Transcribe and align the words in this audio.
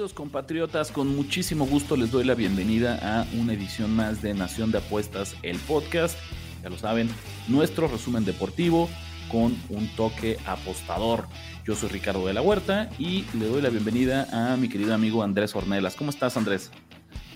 Queridos 0.00 0.14
compatriotas, 0.14 0.90
con 0.92 1.14
muchísimo 1.14 1.66
gusto 1.66 1.94
les 1.94 2.10
doy 2.10 2.24
la 2.24 2.34
bienvenida 2.34 2.98
a 3.02 3.26
una 3.38 3.52
edición 3.52 3.94
más 3.94 4.22
de 4.22 4.32
Nación 4.32 4.72
de 4.72 4.78
Apuestas, 4.78 5.36
el 5.42 5.58
podcast. 5.58 6.18
Ya 6.62 6.70
lo 6.70 6.78
saben, 6.78 7.10
nuestro 7.48 7.86
resumen 7.86 8.24
deportivo 8.24 8.88
con 9.30 9.54
un 9.68 9.94
toque 9.96 10.38
apostador. 10.46 11.26
Yo 11.66 11.74
soy 11.74 11.90
Ricardo 11.90 12.26
de 12.26 12.32
la 12.32 12.40
Huerta 12.40 12.88
y 12.98 13.26
le 13.34 13.44
doy 13.44 13.60
la 13.60 13.68
bienvenida 13.68 14.26
a 14.32 14.56
mi 14.56 14.70
querido 14.70 14.94
amigo 14.94 15.22
Andrés 15.22 15.54
Ornelas. 15.54 15.96
¿Cómo 15.96 16.08
estás, 16.08 16.34
Andrés? 16.38 16.70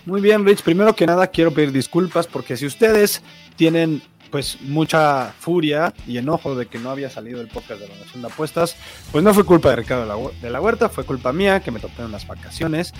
Muy 0.07 0.23
bien, 0.23 0.47
Rich. 0.47 0.63
Primero 0.63 0.97
que 0.97 1.07
nada, 1.07 1.27
quiero 1.27 1.53
pedir 1.53 1.71
disculpas 1.71 2.27
porque 2.27 2.57
si 2.57 2.65
ustedes 2.65 3.21
tienen 3.57 4.01
pues 4.35 4.61
mucha 4.63 5.33
furia 5.39 5.95
y 6.09 6.19
enojo 6.19 6.57
de 6.57 6.67
que 6.67 6.81
no 6.81 6.91
había 6.91 7.09
salido 7.09 7.41
el 7.41 7.47
podcast 7.47 7.81
de 7.81 7.87
la 7.87 7.95
Nación 7.95 8.21
de 8.21 8.27
Apuestas, 8.27 8.77
pues 9.13 9.23
no 9.23 9.33
fue 9.33 9.47
culpa 9.47 9.71
de 9.71 9.77
Ricardo 9.77 10.33
de 10.43 10.51
la 10.51 10.61
Huerta, 10.61 10.89
fue 10.89 11.05
culpa 11.05 11.33
mía 11.33 11.61
que 11.61 11.71
me 11.71 11.79
en 11.79 12.11
las 12.11 12.27
vacaciones. 12.27 12.93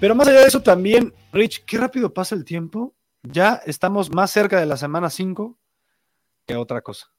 Pero 0.00 0.16
más 0.16 0.26
allá 0.26 0.40
de 0.40 0.48
eso 0.48 0.60
también, 0.60 1.14
Rich, 1.32 1.64
qué 1.66 1.78
rápido 1.78 2.12
pasa 2.12 2.34
el 2.34 2.44
tiempo. 2.44 2.96
Ya 3.22 3.62
estamos 3.64 4.12
más 4.12 4.32
cerca 4.32 4.58
de 4.58 4.66
la 4.66 4.76
semana 4.76 5.08
5 5.08 5.56
que 6.48 6.56
otra 6.56 6.80
cosa. 6.80 7.12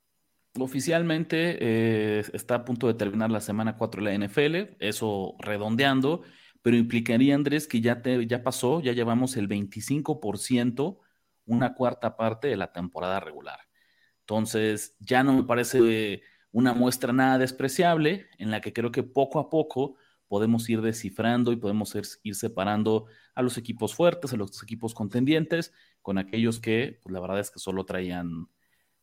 Oficialmente 0.60 1.58
eh, 1.62 2.26
está 2.34 2.56
a 2.56 2.66
punto 2.66 2.88
de 2.88 2.96
terminar 2.96 3.32
la 3.32 3.40
semana 3.40 3.78
4 3.78 4.04
de 4.04 4.18
la 4.18 4.28
NFL, 4.28 4.76
eso 4.80 5.36
redondeando, 5.40 6.24
pero 6.62 6.76
implicaría, 6.76 7.34
Andrés, 7.34 7.70
que 7.70 7.80
ya, 7.80 8.02
te, 8.02 8.28
ya 8.28 8.44
pasó, 8.44 8.82
ya 8.82 8.92
llevamos 8.92 9.38
el 9.38 9.48
25% 9.48 10.98
una 11.46 11.74
cuarta 11.74 12.16
parte 12.16 12.48
de 12.48 12.58
la 12.58 12.72
temporada 12.72 13.20
regular. 13.20 13.60
Entonces, 14.22 14.96
ya 15.00 15.24
no 15.24 15.34
me 15.34 15.44
parece 15.44 16.22
una 16.52 16.74
muestra 16.74 17.12
nada 17.12 17.38
despreciable 17.38 18.28
en 18.38 18.52
la 18.52 18.62
que 18.62 18.74
creo 18.74 18.92
que 18.92 19.04
poco 19.04 19.40
a 19.40 19.50
poco 19.50 19.96
podemos 20.28 20.70
ir 20.70 20.82
descifrando 20.82 21.52
y 21.52 21.58
podemos 21.58 21.94
ir, 21.96 22.36
separando 22.36 23.06
a 23.36 23.42
los 23.42 23.58
equipos 23.58 23.94
fuertes, 23.94 24.34
a 24.34 24.38
los 24.38 24.64
equipos 24.64 24.94
contendientes, 24.94 25.74
con 26.02 26.18
aquellos 26.18 26.60
que, 26.60 27.00
pues 27.04 27.12
la 27.14 27.20
verdad 27.20 27.40
es 27.40 27.52
que 27.52 27.60
solo 27.60 27.86
traían, 27.86 28.48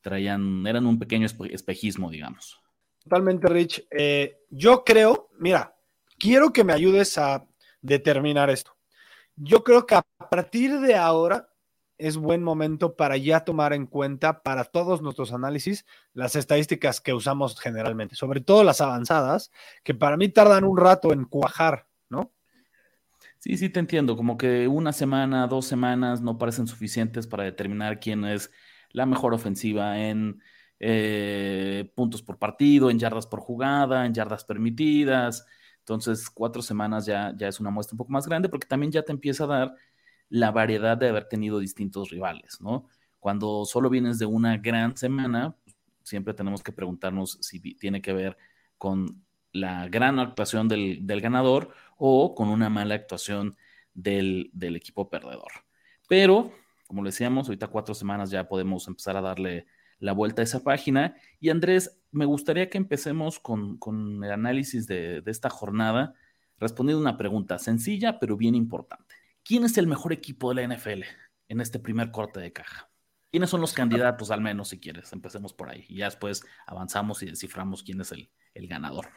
traían, 0.01 0.67
eran 0.67 0.87
un 0.87 0.99
pequeño 0.99 1.27
espejismo, 1.27 2.11
digamos. 2.11 2.61
Totalmente, 3.03 3.49
Rich. 3.49 3.87
Eh, 3.91 4.41
yo 4.51 4.85
creo, 4.85 5.31
mira, 5.39 5.77
quiero 6.19 6.53
que 6.53 6.65
me 6.65 6.73
ayudes 6.73 7.19
a 7.19 7.47
determinar 7.81 8.51
esto. 8.51 8.77
Yo 9.37 9.65
creo 9.65 9.87
que 9.87 9.95
a 9.97 10.03
partir 10.31 10.81
de 10.81 10.95
ahora 10.95 11.50
es 12.01 12.17
buen 12.17 12.43
momento 12.43 12.97
para 12.97 13.17
ya 13.17 13.45
tomar 13.45 13.73
en 13.73 13.87
cuenta 13.87 14.43
para 14.43 14.65
todos 14.65 15.03
nuestros 15.03 15.33
análisis 15.33 15.87
las 16.15 16.35
estadísticas 16.35 17.01
que 17.01 17.13
usamos 17.13 17.61
generalmente, 17.61 18.17
sobre 18.17 18.41
todo 18.41 18.65
las 18.65 18.81
avanzadas, 18.81 19.53
que 19.85 19.95
para 19.95 20.17
mí 20.17 20.29
tardan 20.29 20.65
un 20.65 20.79
rato 20.79 21.13
en 21.13 21.25
cuajar, 21.25 21.87
¿no? 22.09 22.33
Sí, 23.39 23.57
sí, 23.57 23.69
te 23.69 23.81
entiendo, 23.81 24.17
como 24.17 24.37
que 24.37 24.67
una 24.67 24.93
semana, 24.93 25.47
dos 25.47 25.67
semanas 25.67 26.21
no 26.21 26.39
parecen 26.39 26.67
suficientes 26.67 27.27
para 27.27 27.45
determinar 27.45 28.01
quién 28.01 28.25
es 28.25 28.51
la 28.91 29.07
mejor 29.07 29.35
ofensiva 29.35 29.99
en 29.99 30.41
eh, 30.79 31.93
puntos 31.95 32.23
por 32.23 32.39
partido, 32.39 32.91
en 32.91 32.99
yardas 32.99 33.27
por 33.27 33.41
jugada, 33.41 34.07
en 34.07 34.15
yardas 34.15 34.45
permitidas. 34.45 35.47
Entonces, 35.81 36.31
cuatro 36.31 36.63
semanas 36.63 37.07
ya, 37.07 37.35
ya 37.37 37.49
es 37.49 37.61
una 37.61 37.71
muestra 37.71 37.95
un 37.95 37.99
poco 37.99 38.13
más 38.13 38.27
grande 38.27 38.49
porque 38.49 38.67
también 38.67 38.93
ya 38.93 39.03
te 39.03 39.13
empieza 39.13 39.45
a 39.45 39.49
dar 39.49 39.75
la 40.31 40.51
variedad 40.53 40.97
de 40.97 41.09
haber 41.09 41.29
tenido 41.29 41.59
distintos 41.59 42.11
rivales, 42.11 42.61
¿no? 42.61 42.87
Cuando 43.19 43.67
solo 43.67 43.91
vienes 43.91 44.19
de 44.19 44.27
una 44.27 44.57
gran 44.57 44.97
semana, 44.97 45.55
siempre 46.03 46.33
tenemos 46.33 46.63
que 46.63 46.73
preguntarnos 46.73 47.39
si 47.43 47.61
tiene 47.75 48.01
que 48.01 48.15
ver 48.15 48.39
con 48.79 49.23
la 49.53 49.89
gran 49.89 50.19
actuación 50.19 50.69
del, 50.69 51.21
ganador 51.21 51.75
o 51.99 52.35
con 52.35 52.49
una 52.49 52.71
mala 52.71 52.95
actuación 52.95 53.57
del, 53.93 54.51
del, 54.55 54.77
equipo 54.77 55.11
perdedor. 55.11 55.51
Pero, 56.09 56.53
como 56.87 57.03
le 57.03 57.09
decíamos, 57.09 57.49
ahorita 57.49 57.67
cuatro 57.67 57.95
semanas 57.95 58.31
ya 58.31 58.49
podemos 58.49 58.89
empezar 58.89 59.17
a 59.17 59.21
darle 59.21 59.67
la 59.99 60.13
vuelta 60.13 60.41
a 60.41 60.45
esa 60.45 60.65
página. 60.65 61.15
Y 61.41 61.51
Andrés, 61.51 62.01
me 62.11 62.25
gustaría 62.25 62.71
que 62.71 62.79
empecemos 62.79 63.39
con, 63.39 63.77
con 63.77 64.25
el 64.25 64.33
análisis 64.33 64.87
de, 64.87 65.21
de 65.21 65.31
esta 65.31 65.51
jornada 65.51 66.15
respondiendo 66.59 67.01
una 67.01 67.17
pregunta 67.17 67.59
sencilla 67.59 68.19
pero 68.19 68.37
bien 68.37 68.55
importante. 68.55 69.20
¿Quién 69.45 69.65
es 69.65 69.79
el 69.79 69.87
mejor 69.87 70.13
equipo 70.13 70.53
de 70.53 70.67
la 70.67 70.75
NFL 70.75 71.03
en 71.49 71.61
este 71.61 71.79
primer 71.79 72.11
corte 72.11 72.41
de 72.41 72.53
caja? 72.53 72.91
¿Quiénes 73.31 73.51
son 73.51 73.61
los 73.61 73.73
candidatos, 73.73 74.31
al 74.31 74.41
menos, 74.41 74.69
si 74.69 74.81
quieres? 74.81 75.13
Empecemos 75.13 75.55
por 75.55 75.71
ahí. 75.71 75.85
Y 75.89 75.99
ya 75.99 76.07
después 76.07 76.43
avanzamos 76.67 77.23
y 77.23 77.27
desciframos 77.27 77.85
quién 77.85 78.01
es 78.01 78.13
el, 78.13 78.29
ganador. 78.55 79.09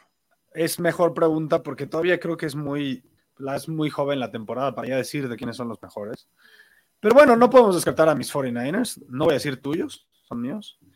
Es 0.52 0.78
mejor 0.78 1.14
pregunta 1.14 1.62
porque 1.62 1.86
todavía 1.86 2.20
creo 2.20 2.36
que 2.36 2.46
es 2.46 2.54
muy, 2.54 3.04
es 3.54 3.68
muy 3.68 3.90
joven 3.90 4.20
la 4.20 4.30
temporada 4.30 4.74
para 4.74 4.88
ya 4.88 4.96
decir 4.96 5.28
de 5.28 5.36
quiénes 5.36 5.56
son 5.56 5.68
los 5.68 5.82
mejores. 5.82 6.28
Pero 7.00 7.14
bueno, 7.14 7.34
no 7.34 7.50
podemos 7.50 7.74
descartar 7.74 8.08
a 8.08 8.14
mis 8.14 8.32
49ers. 8.32 9.04
No 9.08 9.24
voy 9.24 9.32
a 9.32 9.34
decir 9.34 9.60
tuyos, 9.60 10.08
son 10.22 10.40
míos. 10.40 10.78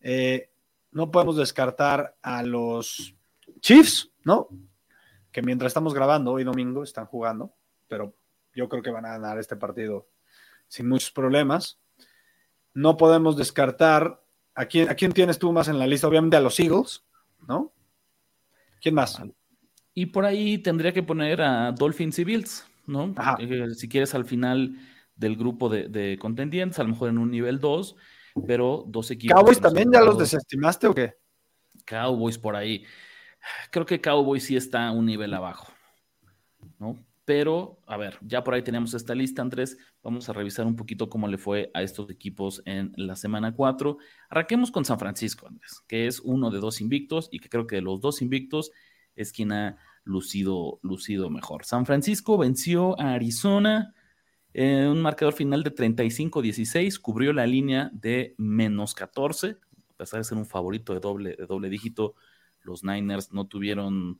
Eh, 0.00 0.52
no 0.92 1.10
podemos 1.10 1.36
descartar 1.36 2.16
a 2.22 2.44
los 2.44 3.16
Chiefs, 3.60 4.12
¿no? 4.22 4.46
Que 5.32 5.42
mientras 5.42 5.70
estamos 5.70 5.92
grabando 5.92 6.30
hoy 6.30 6.44
domingo 6.44 6.84
están 6.84 7.06
jugando 7.06 7.57
pero 7.88 8.14
yo 8.54 8.68
creo 8.68 8.82
que 8.82 8.90
van 8.90 9.06
a 9.06 9.10
ganar 9.10 9.38
este 9.38 9.56
partido 9.56 10.08
sin 10.68 10.88
muchos 10.88 11.10
problemas. 11.10 11.80
No 12.74 12.96
podemos 12.96 13.36
descartar 13.36 14.22
a 14.54 14.66
quién, 14.66 14.88
a 14.88 14.94
quién 14.94 15.12
tienes 15.12 15.38
tú 15.38 15.52
más 15.52 15.68
en 15.68 15.78
la 15.78 15.86
lista, 15.86 16.08
obviamente 16.08 16.36
a 16.36 16.40
los 16.40 16.58
Eagles, 16.60 17.04
¿no? 17.46 17.72
¿Quién 18.80 18.94
más? 18.94 19.20
Y 19.94 20.06
por 20.06 20.24
ahí 20.24 20.58
tendría 20.58 20.92
que 20.92 21.02
poner 21.02 21.42
a 21.42 21.72
Dolphins 21.72 22.18
y 22.18 22.24
Bills, 22.24 22.66
¿no? 22.86 23.14
Eh, 23.40 23.74
si 23.74 23.88
quieres 23.88 24.14
al 24.14 24.24
final 24.24 24.76
del 25.16 25.36
grupo 25.36 25.68
de, 25.68 26.16
contendientes, 26.20 26.78
a 26.78 26.84
lo 26.84 26.90
mejor 26.90 27.08
en 27.08 27.18
un 27.18 27.30
nivel 27.30 27.58
2, 27.58 27.96
pero 28.46 28.84
dos 28.86 29.10
equipos. 29.10 29.36
¿Cowboys 29.36 29.60
también 29.60 29.90
ya 29.92 30.00
los 30.00 30.16
desestimaste 30.16 30.86
o 30.86 30.94
qué? 30.94 31.14
Cowboys 31.84 32.38
por 32.38 32.54
ahí. 32.54 32.84
Creo 33.70 33.86
que 33.86 34.00
Cowboys 34.00 34.44
sí 34.44 34.56
está 34.56 34.90
un 34.92 35.06
nivel 35.06 35.34
abajo, 35.34 35.72
¿no? 36.78 36.96
Pero, 37.28 37.78
a 37.86 37.98
ver, 37.98 38.16
ya 38.22 38.42
por 38.42 38.54
ahí 38.54 38.62
tenemos 38.62 38.94
esta 38.94 39.14
lista, 39.14 39.42
Andrés. 39.42 39.76
Vamos 40.02 40.30
a 40.30 40.32
revisar 40.32 40.64
un 40.64 40.76
poquito 40.76 41.10
cómo 41.10 41.28
le 41.28 41.36
fue 41.36 41.70
a 41.74 41.82
estos 41.82 42.08
equipos 42.08 42.62
en 42.64 42.90
la 42.96 43.16
semana 43.16 43.54
4. 43.54 43.98
Arranquemos 44.30 44.70
con 44.70 44.86
San 44.86 44.98
Francisco, 44.98 45.46
Andrés, 45.46 45.82
que 45.86 46.06
es 46.06 46.20
uno 46.20 46.50
de 46.50 46.58
dos 46.58 46.80
invictos 46.80 47.28
y 47.30 47.40
que 47.40 47.50
creo 47.50 47.66
que 47.66 47.76
de 47.76 47.82
los 47.82 48.00
dos 48.00 48.22
invictos 48.22 48.70
es 49.14 49.30
quien 49.30 49.52
ha 49.52 49.76
lucido, 50.04 50.80
lucido 50.82 51.28
mejor. 51.28 51.66
San 51.66 51.84
Francisco 51.84 52.38
venció 52.38 52.98
a 52.98 53.12
Arizona 53.12 53.94
en 54.54 54.88
un 54.88 55.02
marcador 55.02 55.34
final 55.34 55.62
de 55.62 55.74
35-16, 55.74 56.98
cubrió 56.98 57.34
la 57.34 57.46
línea 57.46 57.90
de 57.92 58.36
menos 58.38 58.94
14, 58.94 59.58
a 59.90 59.96
pesar 59.98 60.20
de 60.20 60.24
ser 60.24 60.38
un 60.38 60.46
favorito 60.46 60.94
de 60.94 61.00
doble, 61.00 61.36
de 61.36 61.44
doble 61.44 61.68
dígito, 61.68 62.14
los 62.62 62.84
Niners 62.84 63.34
no 63.34 63.46
tuvieron 63.46 64.18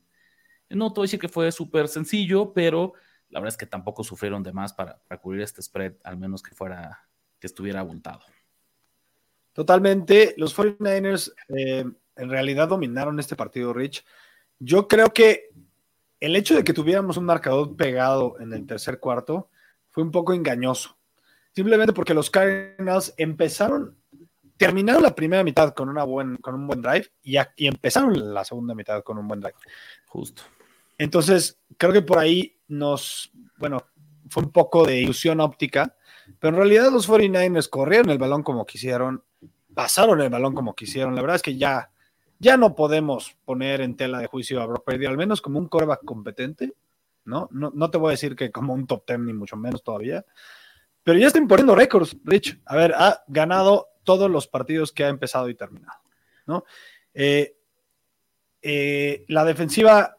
no 0.71 0.93
te 0.93 1.01
voy 1.01 1.05
a 1.05 1.07
decir 1.07 1.21
que 1.21 1.29
fue 1.29 1.51
súper 1.53 1.89
sencillo, 1.89 2.53
pero 2.53 2.95
la 3.31 3.41
verdad 3.41 3.55
es 3.55 3.59
que 3.59 3.67
tampoco 3.67 4.05
sufrieron 4.05 4.43
de 4.43 4.53
más 4.53 4.73
para, 4.73 5.01
cubrir 5.21 5.43
este 5.43 5.63
spread, 5.63 5.95
al 6.05 6.17
menos 6.17 6.43
que 6.43 6.55
fuera, 6.55 7.07
que 7.39 7.47
estuviera 7.47 7.81
abultado. 7.81 8.21
Totalmente. 9.53 10.35
Los 10.37 10.57
49ers 10.57 11.33
eh, 11.49 11.85
en 12.17 12.31
realidad 12.31 12.69
dominaron 12.69 13.19
este 13.19 13.37
partido, 13.37 13.73
Rich. 13.73 14.05
Yo 14.59 14.89
creo 14.89 15.13
que 15.13 15.51
el 16.21 16.37
hecho 16.37 16.55
de 16.55 16.65
que 16.65 16.73
tuviéramos 16.73 17.17
un 17.17 17.25
marcador 17.25 17.77
pegado 17.77 18.39
en 18.41 18.53
el 18.53 18.67
tercer 18.67 18.99
cuarto 18.99 19.51
fue 19.89 20.03
un 20.03 20.11
poco 20.11 20.33
engañoso. 20.33 20.97
Simplemente 21.53 21.93
porque 21.93 22.15
los 22.15 22.31
Cardinals 22.31 23.15
empezaron, 23.17 23.97
terminaron 24.57 25.03
la 25.03 25.15
primera 25.15 25.45
mitad 25.45 25.75
con, 25.75 25.89
una 25.89 26.05
buen, 26.05 26.37
con 26.37 26.55
un 26.55 26.67
buen 26.67 26.83
drive 26.83 27.11
y, 27.23 27.37
y 27.57 27.67
empezaron 27.67 28.33
la 28.35 28.45
segunda 28.45 28.75
mitad 28.75 29.03
con 29.03 29.19
un 29.19 29.29
buen 29.29 29.41
drive. 29.41 29.57
Justo. 30.07 30.43
Entonces, 30.99 31.61
creo 31.77 31.93
que 31.93 32.03
por 32.03 32.19
ahí 32.19 32.59
nos, 32.67 33.31
bueno, 33.57 33.87
fue 34.29 34.43
un 34.43 34.53
poco 34.53 34.85
de 34.85 35.01
ilusión 35.01 35.41
óptica, 35.41 35.97
pero 36.39 36.51
en 36.51 36.57
realidad 36.57 36.93
los 36.93 37.09
49ers 37.09 37.69
corrieron 37.71 38.11
el 38.11 38.19
balón 38.19 38.43
como 38.43 38.67
quisieron, 38.67 39.23
pasaron 39.75 40.21
el 40.21 40.29
balón 40.29 40.55
como 40.55 40.75
quisieron. 40.75 41.15
La 41.15 41.23
verdad 41.23 41.37
es 41.37 41.43
que 41.43 41.57
ya, 41.57 41.91
ya 42.39 42.57
no 42.57 42.75
podemos 42.75 43.37
poner 43.45 43.81
en 43.81 43.97
tela 43.97 44.19
de 44.19 44.27
juicio 44.27 44.61
a 44.61 44.67
Brock 44.67 44.85
Purdy, 44.85 45.07
al 45.07 45.17
menos 45.17 45.41
como 45.41 45.59
un 45.59 45.69
coreback 45.69 46.05
competente, 46.05 46.75
¿no? 47.25 47.49
¿no? 47.53 47.71
No 47.75 47.91
te 47.91 47.99
voy 47.99 48.09
a 48.09 48.11
decir 48.13 48.37
que 48.37 48.51
como 48.51 48.75
un 48.75 48.87
top 48.87 49.07
ten, 49.07 49.25
ni 49.25 49.33
mucho 49.33 49.57
menos 49.57 49.83
todavía, 49.83 50.25
pero 51.03 51.19
ya 51.19 51.29
está 51.29 51.39
imponiendo 51.39 51.75
récords, 51.75 52.17
Rich. 52.25 52.61
A 52.67 52.77
ver, 52.77 52.93
ha 52.95 53.23
ganado 53.29 53.89
todos 54.05 54.31
los 54.31 54.47
partidos 54.47 54.93
que 54.93 55.05
ha 55.05 55.09
empezado 55.09 55.49
y 55.49 55.55
terminado, 55.55 56.01
¿no? 56.47 56.65
Eh, 57.15 57.57
eh, 58.61 59.25
la 59.29 59.45
defensiva, 59.45 60.18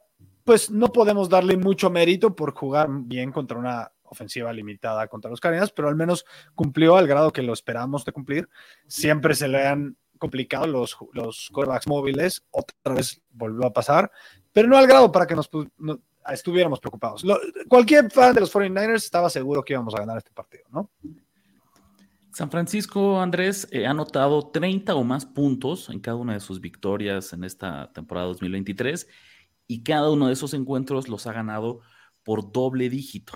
pues 0.49 0.71
no 0.71 0.91
podemos 0.91 1.29
darle 1.29 1.57
mucho 1.57 1.91
mérito 1.91 2.35
por 2.35 2.55
jugar 2.55 2.87
bien 2.89 3.31
contra 3.31 3.59
una 3.59 3.91
ofensiva 4.01 4.51
limitada 4.51 5.07
contra 5.07 5.29
los 5.29 5.39
Cardinals, 5.39 5.71
pero 5.71 5.89
al 5.89 5.95
menos 5.95 6.25
cumplió 6.55 6.97
al 6.97 7.05
grado 7.05 7.31
que 7.31 7.43
lo 7.43 7.53
esperamos 7.53 8.03
de 8.03 8.13
cumplir. 8.13 8.49
Siempre 8.87 9.35
se 9.35 9.47
le 9.47 9.67
han 9.67 9.95
complicado 10.17 10.65
los, 10.65 10.97
los 11.13 11.51
quarterbacks 11.53 11.87
móviles, 11.87 12.43
otra 12.49 12.95
vez 12.95 13.21
volvió 13.29 13.67
a 13.67 13.71
pasar, 13.71 14.11
pero 14.51 14.67
no 14.67 14.75
al 14.75 14.87
grado 14.87 15.11
para 15.11 15.27
que 15.27 15.35
nos, 15.35 15.51
estuviéramos 16.27 16.79
preocupados. 16.79 17.23
cualquier 17.67 18.09
fan 18.09 18.33
de 18.33 18.39
los 18.39 18.51
49ers 18.51 18.95
estaba 18.95 19.29
seguro 19.29 19.63
que 19.63 19.73
íbamos 19.73 19.93
a 19.93 19.99
ganar 19.99 20.17
este 20.17 20.31
partido, 20.31 20.63
¿no? 20.71 20.89
San 22.33 22.49
Francisco, 22.49 23.21
Andrés, 23.21 23.67
eh, 23.69 23.85
ha 23.85 23.91
anotado 23.91 24.49
30 24.49 24.95
o 24.95 25.03
más 25.03 25.27
puntos 25.27 25.89
en 25.89 25.99
cada 25.99 26.17
una 26.17 26.33
de 26.33 26.39
sus 26.39 26.59
victorias 26.59 27.33
en 27.33 27.43
esta 27.43 27.91
temporada 27.93 28.25
2023 28.25 29.07
y 29.69 29.83
cada 29.83 30.09
uno 30.09 30.27
de 30.27 30.33
esos 30.33 30.55
encuentros 30.55 31.09
los 31.09 31.27
ha 31.27 31.31
ganado 31.31 31.81
por 32.23 32.51
doble 32.51 32.89
dígito. 32.89 33.33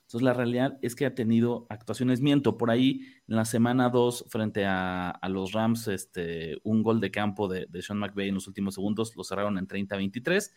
Entonces, 0.00 0.22
la 0.22 0.34
realidad 0.34 0.76
es 0.82 0.96
que 0.96 1.06
ha 1.06 1.14
tenido 1.14 1.68
actuaciones, 1.70 2.20
miento, 2.20 2.58
por 2.58 2.72
ahí 2.72 3.06
en 3.28 3.36
la 3.36 3.44
semana 3.44 3.88
2 3.88 4.26
frente 4.28 4.66
a, 4.66 5.20
los 5.28 5.52
Rams, 5.52 5.86
este, 5.86 6.58
un 6.64 6.82
gol 6.82 7.00
de 7.00 7.12
campo 7.12 7.46
de, 7.46 7.68
Sean 7.80 8.00
McVay 8.00 8.28
en 8.28 8.34
los 8.34 8.48
últimos 8.48 8.74
segundos, 8.74 9.14
lo 9.14 9.22
cerraron 9.22 9.56
en 9.56 9.68
30-23, 9.68 10.52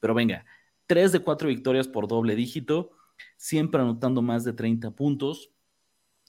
pero 0.00 0.14
venga, 0.14 0.46
3 0.86 1.12
de 1.12 1.20
4 1.20 1.48
victorias 1.48 1.86
por 1.86 2.08
doble 2.08 2.34
dígito, 2.34 2.92
siempre 3.36 3.82
anotando 3.82 4.22
más 4.22 4.42
de 4.42 4.54
30 4.54 4.90
puntos. 4.92 5.50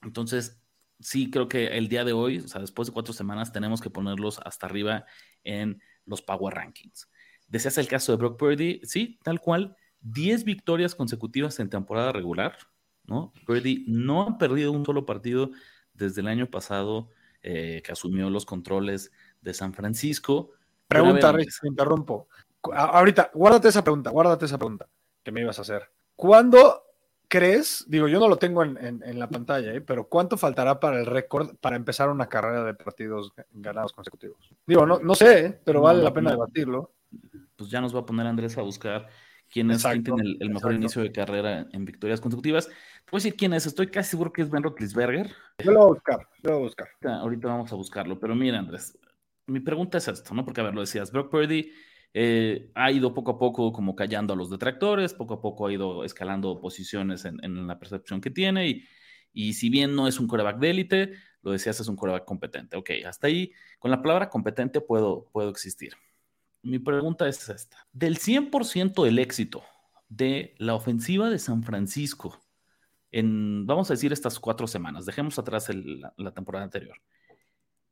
Entonces, 0.04 0.62
sí 1.00 1.32
creo 1.32 1.48
que 1.48 1.78
el 1.78 1.88
día 1.88 2.04
de 2.04 2.12
hoy, 2.12 2.40
o 2.40 2.48
sea, 2.50 2.60
después 2.60 2.90
de 2.90 2.94
cuatro 2.94 3.14
semanas, 3.14 3.54
tenemos 3.54 3.80
que 3.80 3.90
ponerlos 3.90 4.42
hasta 4.44 4.66
arriba 4.66 5.06
en 5.46 5.82
los 6.04 6.22
Power 6.22 6.54
Rankings. 6.54 7.08
Deseas 7.48 7.78
el 7.78 7.88
caso 7.88 8.12
de 8.12 8.18
Brock 8.18 8.38
Purdy, 8.38 8.82
sí, 8.84 9.20
tal 9.24 9.40
cual 9.40 9.76
10 10.02 10.44
victorias 10.44 10.96
consecutivas 10.96 11.60
en 11.60 11.70
temporada 11.70 12.12
regular, 12.12 12.58
¿no? 13.06 13.34
Purdy 13.46 13.86
no 13.88 14.24
ha 14.24 14.38
perdido 14.38 14.72
un 14.72 14.86
solo 14.86 15.06
partido 15.06 15.52
desde 15.94 16.22
el 16.22 16.28
año 16.28 16.48
pasado 16.48 17.10
eh, 17.42 17.82
que 17.84 17.92
asumió 17.92 18.30
los 18.30 18.46
controles 18.46 19.12
de 19.42 19.54
San 19.54 19.74
Francisco. 19.74 20.52
Pregunta, 20.88 21.32
Rich, 21.32 21.60
me 21.64 21.70
interrumpo. 21.70 22.28
Ahorita, 22.74 23.32
guárdate 23.34 23.70
esa 23.70 23.84
pregunta, 23.84 24.10
guárdate 24.10 24.46
esa 24.46 24.58
pregunta 24.58 24.88
que 25.24 25.32
me 25.32 25.42
ibas 25.42 25.58
a 25.60 25.62
hacer. 25.62 25.90
¿Cuándo 26.16 26.84
crees, 27.28 27.86
digo, 27.88 28.08
yo 28.08 28.20
no 28.20 28.28
lo 28.28 28.38
tengo 28.38 28.64
en, 28.64 29.20
la 29.20 29.30
pantalla, 29.30 29.74
¿eh? 29.74 29.82
pero 29.82 30.08
cuánto 30.08 30.38
faltará 30.38 30.80
para 30.80 31.00
el 31.00 31.06
récord 31.06 31.56
para 31.58 31.76
empezar 31.76 32.10
una 32.10 32.28
carrera 32.28 32.64
de 32.64 32.74
partidos 32.74 33.34
ganados 33.52 33.94
consecutivos? 33.94 34.50
Digo, 34.66 34.86
no, 34.86 35.00
no 35.00 35.16
sé, 35.16 35.46
¿eh? 35.46 35.62
pero 35.64 35.82
vale 35.82 36.02
la 36.02 36.14
pena 36.14 36.32
debatirlo. 36.32 36.94
Pues 37.56 37.69
ya 37.69 37.81
nos 37.81 37.95
va 37.95 38.01
a 38.01 38.06
poner 38.06 38.27
Andrés 38.27 38.57
a 38.57 38.62
buscar 38.62 39.07
quién 39.50 39.71
es 39.71 39.83
quien 39.83 40.04
tiene 40.04 40.38
el, 40.39 40.50
mejor 40.50 40.74
inicio 40.74 41.01
de 41.01 41.12
carrera 41.12 41.68
en 41.71 41.86
victorias 41.86 42.21
consecutivas. 42.21 42.68
Te 42.68 43.12
voy 43.12 43.19
a 43.19 43.24
decir 43.24 43.36
quién 43.36 43.54
es, 43.54 43.65
estoy 43.65 43.88
casi 43.88 44.12
seguro 44.12 44.33
que 44.33 44.42
es 44.42 44.50
Ben 44.50 44.63
Roethlisberger. 44.63 45.31
Yo 45.63 45.71
lo 45.71 45.80
voy 45.80 45.86
a 45.86 45.94
buscar, 45.94 46.30
yo 46.44 46.50
lo 46.50 46.56
voy 46.56 46.62
a 46.62 46.65
buscar. 46.65 46.88
Ahorita 47.04 47.48
vamos 47.48 47.71
a 47.71 47.75
buscarlo, 47.75 48.19
pero 48.19 48.36
mira, 48.36 48.59
Andrés, 48.59 48.98
mi 49.48 49.59
pregunta 49.59 49.98
es 49.98 50.07
esto, 50.07 50.33
¿no? 50.33 50.44
Porque, 50.44 50.62
a 50.62 50.65
ver, 50.65 50.75
lo 50.75 50.81
decías, 50.81 51.12
Brock 51.12 51.31
Purdy 51.31 51.71
eh, 52.13 52.71
ha 52.75 52.92
ido 52.92 53.13
poco 53.13 53.31
a 53.31 53.39
poco 53.39 53.71
como 53.71 53.95
callando 53.95 54.33
a 54.33 54.36
los 54.36 54.50
detractores, 54.50 55.13
poco 55.13 55.36
a 55.36 55.42
poco 55.42 55.68
ha 55.68 55.74
ido 55.74 56.04
escalando 56.04 56.59
posiciones 56.59 57.25
en, 57.25 57.68
la 57.68 57.80
percepción 57.80 58.21
que 58.21 58.30
tiene 58.30 58.68
y, 58.68 58.88
y, 59.33 59.54
si 59.54 59.69
bien 59.69 59.95
no 59.95 60.07
es 60.07 60.19
un 60.19 60.27
coreback 60.27 60.57
de 60.57 60.69
élite, 60.69 61.13
lo 61.42 61.51
decías, 61.51 61.80
es 61.80 61.88
un 61.88 61.95
coreback 61.95 62.25
competente. 62.25 62.75
Ok, 62.75 62.92
hasta 63.06 63.27
ahí, 63.27 63.54
con 63.80 63.92
la 63.92 64.01
palabra 64.01 64.30
competente 64.30 64.81
puedo, 64.81 65.30
puedo 65.31 65.50
existir 65.50 65.94
mi 66.68 66.80
pregunta 66.80 67.28
es 67.28 67.50
esta. 67.50 67.88
Del 67.94 68.19
100% 68.19 69.04
del 69.04 69.19
éxito 69.19 69.64
de 70.10 70.56
la 70.58 70.75
ofensiva 70.75 71.30
de 71.30 71.40
San 71.40 71.64
Francisco 71.64 72.40
en, 73.12 73.66
vamos 73.66 73.90
a 73.90 73.94
decir, 73.94 74.12
estas 74.12 74.40
cuatro 74.40 74.68
semanas, 74.68 75.06
dejemos 75.06 75.40
atrás 75.40 75.69
la, 75.74 76.31
temporada 76.34 76.66
anterior, 76.66 76.98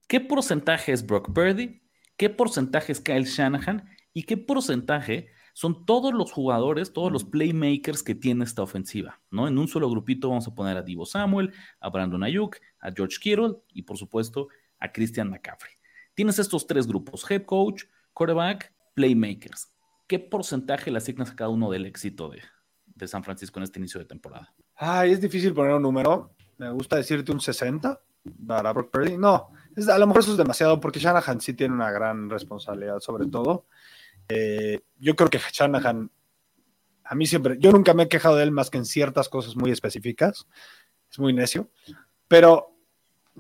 ¿qué 0.07 0.19
porcentaje 0.19 0.92
es 0.92 1.06
Brock 1.06 1.33
Purdy? 1.33 1.81
¿Qué 2.18 2.30
porcentaje 2.30 2.92
es 2.92 3.01
Kyle 3.01 3.24
Shanahan? 3.24 3.89
¿Y 4.13 4.24
qué 4.24 4.38
porcentaje 4.38 5.30
son 5.54 5.86
todos 5.86 6.13
los 6.13 6.31
jugadores, 6.31 6.94
todos 6.94 7.12
los 7.12 7.24
playmakers 7.24 8.04
que 8.04 8.16
tiene 8.16 8.44
esta 8.44 8.62
ofensiva? 8.62 9.22
¿no? 9.31 9.48
En 9.48 9.57
un 9.57 9.68
solo 9.68 9.89
grupito 9.89 10.30
vamos 10.30 10.48
a 10.48 10.56
poner 10.56 10.77
a 10.77 10.81
Divo 10.81 11.06
Samuel, 11.06 11.54
a 11.80 11.89
Brandon 11.89 12.24
Ayuk, 12.24 12.57
a 12.80 12.92
George 12.92 13.18
Kittle 13.19 13.56
y, 13.74 13.81
por 13.81 13.98
supuesto, 13.98 14.48
a 14.80 14.92
Christian 14.92 15.30
McCaffrey. 15.30 15.74
Tienes 16.13 16.39
estos 16.39 16.68
tres 16.68 16.88
grupos, 16.88 17.30
head 17.30 17.44
coach, 17.44 17.83
quarterback, 18.15 18.73
playmakers. 18.95 19.67
¿Qué 20.07 20.17
porcentaje 20.17 20.89
le 20.89 20.97
asignas 20.97 21.29
a 21.29 21.35
cada 21.35 21.50
uno 21.50 21.69
del 21.69 21.85
éxito 21.85 22.29
de, 22.29 23.07
San 23.07 23.23
Francisco 23.23 23.59
en 23.59 23.63
este 23.63 23.77
inicio 23.77 24.00
de 24.00 24.06
temporada? 24.06 24.56
Ay, 24.75 25.12
es 25.12 25.21
difícil 25.21 25.53
poner 25.53 25.73
un 25.73 25.83
número. 25.83 26.33
Me 26.57 26.71
gusta 26.71 26.95
decirte 26.95 27.31
un 27.31 27.41
60 27.41 28.01
para 28.47 28.71
Brock 28.71 28.89
Purdy. 28.89 29.17
No, 29.17 29.51
a 29.88 29.97
lo 30.00 30.07
mejor 30.07 30.21
eso 30.21 30.31
es 30.31 30.38
demasiado 30.38 30.79
porque 30.79 31.00
Shanahan 31.00 31.41
sí 31.41 31.53
tiene 31.53 31.75
una 31.75 31.91
gran 31.91 32.29
responsabilidad 32.29 33.00
sobre 33.00 33.27
todo. 33.27 33.67
Eh, 34.29 34.79
yo 34.97 35.15
creo 35.15 35.29
que 35.29 35.39
Shanahan, 35.39 36.09
a 37.03 37.15
mí 37.15 37.27
siempre, 37.27 37.57
yo 37.59 37.71
nunca 37.71 37.94
me 37.94 38.03
he 38.03 38.07
quejado 38.07 38.38
de 38.38 38.44
él 38.44 38.51
más 38.51 38.69
que 38.69 38.77
en 38.77 38.85
ciertas 38.85 39.27
cosas 39.27 39.56
muy 39.56 39.71
específicas. 39.71 40.47
Es 41.12 41.19
muy 41.19 41.33
necio. 41.33 41.69
Pero, 42.27 42.77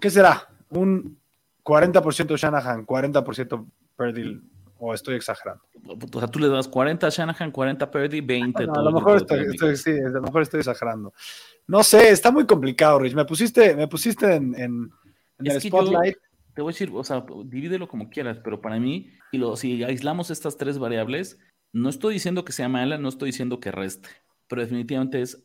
¿qué 0.01 0.09
será? 0.09 0.49
Un 0.69 1.17
40% 1.63 2.35
Shanahan, 2.35 2.85
40% 2.85 3.67
Purdy 3.95 4.41
o 4.77 4.93
estoy 4.93 5.15
exagerando. 5.15 5.63
O 6.13 6.19
sea, 6.19 6.27
tú 6.27 6.39
le 6.39 6.49
das 6.49 6.67
40 6.67 7.07
a 7.07 7.09
Shanahan, 7.09 7.51
40 7.51 7.85
a 7.85 7.91
Purdy, 7.91 8.21
20 8.21 8.63
a 8.63 8.81
lo 8.81 8.91
mejor 8.91 9.17
estoy, 9.17 9.77
sí, 9.77 9.91
a 9.91 10.09
lo 10.09 10.21
mejor 10.21 10.41
estoy 10.41 10.59
exagerando. 10.59 11.13
No 11.67 11.83
sé, 11.83 12.09
está 12.09 12.31
muy 12.31 12.45
complicado, 12.45 12.99
Rich. 12.99 13.15
Me 13.15 13.25
pusiste, 13.25 13.75
me 13.75 13.87
pusiste 13.87 14.35
en, 14.35 14.91
el 15.39 15.61
spotlight. 15.61 16.17
te 16.53 16.61
voy 16.61 16.71
a 16.71 16.73
decir, 16.73 16.91
o 16.93 17.03
sea, 17.03 17.25
divídelo 17.45 17.87
como 17.87 18.09
quieras, 18.09 18.39
pero 18.43 18.61
para 18.61 18.79
mí, 18.79 19.11
y 19.31 19.37
lo, 19.37 19.55
si 19.55 19.83
aislamos 19.83 20.29
estas 20.29 20.57
tres 20.57 20.77
variables, 20.77 21.39
no 21.73 21.89
estoy 21.89 22.13
diciendo 22.13 22.45
que 22.45 22.53
sea 22.53 22.69
mala, 22.69 22.97
no 22.97 23.09
estoy 23.09 23.29
diciendo 23.29 23.59
que 23.59 23.71
reste, 23.71 24.09
pero 24.47 24.61
definitivamente 24.61 25.21
es 25.21 25.43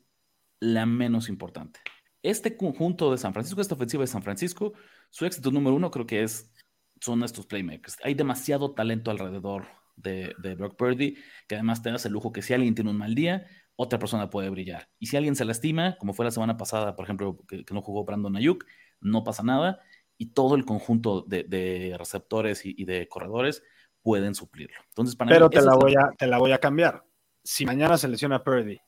la 0.61 0.87
menos 0.87 1.29
importante. 1.29 1.81
Este 2.23 2.57
conjunto 2.57 3.11
de 3.11 3.19
San 3.19 3.33
Francisco, 3.33 3.61
esta 3.61 3.75
ofensiva 3.75 4.03
de 4.03 4.09
San 4.09 4.23
Francisco, 4.23 4.75
su 5.09 5.25
éxito 5.25 5.51
número 5.51 5.75
uno 5.75 5.91
creo 5.91 6.07
que 6.07 6.23
es 6.23 6.53
son 7.01 7.23
estos 7.25 7.47
playmakers. 7.47 7.97
Hay 8.05 8.15
demasiado 8.15 8.73
talento 8.75 9.11
alrededor 9.11 9.67
de, 9.97 10.55
Brock 10.57 10.77
Purdy, 10.77 11.17
que 11.47 11.57
además 11.57 11.83
te 11.83 11.91
das 11.91 12.07
el 12.07 12.13
lujo 12.13 12.33
que 12.33 12.43
si 12.43 12.55
alguien 12.55 12.75
tiene 12.75 12.91
un 12.91 12.99
mal 12.99 13.15
día, 13.15 13.47
otra 13.77 13.99
persona 13.99 14.31
puede 14.31 14.51
brillar. 14.51 14.89
Y 14.99 15.07
si 15.07 15.17
alguien 15.17 15.37
se 15.37 15.45
lastima, 15.45 15.97
como 15.99 16.15
fue 16.15 16.25
la 16.25 16.31
semana 16.31 16.57
pasada, 16.57 16.97
por 16.97 17.05
ejemplo, 17.05 17.39
que, 17.49 17.65
no 17.71 17.83
jugó 17.83 18.05
Brandon 18.05 18.37
Ayuk, 18.37 18.65
no 19.01 19.25
pasa 19.25 19.43
nada 19.43 19.81
y 20.19 20.33
todo 20.33 20.55
el 20.55 20.67
conjunto 20.67 21.23
de, 21.23 21.95
receptores 21.99 22.63
y, 22.65 22.85
de 22.85 23.09
corredores 23.09 23.63
pueden 24.03 24.35
suplirlo. 24.35 24.77
Entonces, 24.89 25.17
para 25.17 25.31
Pero 25.31 25.49
te, 25.49 25.63
la 25.63 25.75
voy 25.75 25.95
a, 25.95 26.11
te 26.17 26.27
la 26.27 26.39
voy 26.39 26.53
a 26.53 26.59
cambiar. 26.59 27.05
Si 27.43 27.65
mañana 27.65 27.97
se 27.97 28.09
lesiona 28.09 28.45
Purdy 28.45 28.79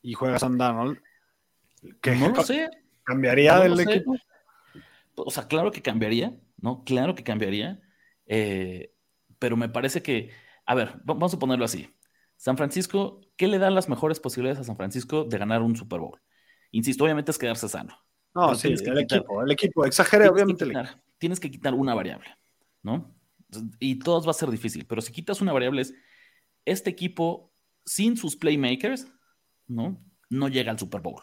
y 0.00 0.14
juega 0.14 0.38
Sam 0.38 0.56
Donald, 0.56 0.98
¿qué 2.00 2.16
no 2.16 2.30
lo 2.30 2.42
sé. 2.42 2.70
¿Cambiaría 3.02 3.62
el 3.64 3.78
equipo? 3.78 4.16
O 5.16 5.30
sea, 5.30 5.46
claro 5.46 5.70
que 5.70 5.82
cambiaría, 5.82 6.34
¿no? 6.64 6.82
Claro 6.82 7.14
que 7.14 7.22
cambiaría, 7.22 7.78
eh, 8.24 8.94
pero 9.38 9.54
me 9.54 9.68
parece 9.68 10.02
que, 10.02 10.30
a 10.64 10.74
ver, 10.74 10.98
vamos 11.04 11.34
a 11.34 11.38
ponerlo 11.38 11.66
así. 11.66 11.94
San 12.36 12.56
Francisco, 12.56 13.20
¿qué 13.36 13.48
le 13.48 13.58
da 13.58 13.68
las 13.68 13.90
mejores 13.90 14.18
posibilidades 14.18 14.60
a 14.60 14.64
San 14.64 14.78
Francisco 14.78 15.24
de 15.24 15.36
ganar 15.36 15.60
un 15.60 15.76
Super 15.76 16.00
Bowl? 16.00 16.18
Insisto, 16.70 17.04
obviamente 17.04 17.32
es 17.32 17.36
quedarse 17.36 17.68
sano. 17.68 17.94
No, 18.34 18.54
sí, 18.54 18.68
el 18.68 18.98
equipo, 18.98 19.42
el 19.42 19.50
equipo, 19.50 19.84
exagere, 19.84 20.26
obviamente. 20.26 20.64
tienes 21.18 21.38
que 21.38 21.50
quitar 21.50 21.74
una 21.74 21.94
variable, 21.94 22.30
¿no? 22.82 23.14
Y 23.78 23.98
todos 23.98 24.26
va 24.26 24.30
a 24.30 24.34
ser 24.34 24.50
difícil, 24.50 24.86
pero 24.86 25.02
si 25.02 25.12
quitas 25.12 25.42
una 25.42 25.52
variable 25.52 25.82
es, 25.82 25.94
este 26.64 26.88
equipo 26.88 27.52
sin 27.84 28.16
sus 28.16 28.36
playmakers, 28.36 29.06
¿no? 29.66 30.02
No 30.30 30.48
llega 30.48 30.70
al 30.70 30.78
Super 30.78 31.02
Bowl. 31.02 31.22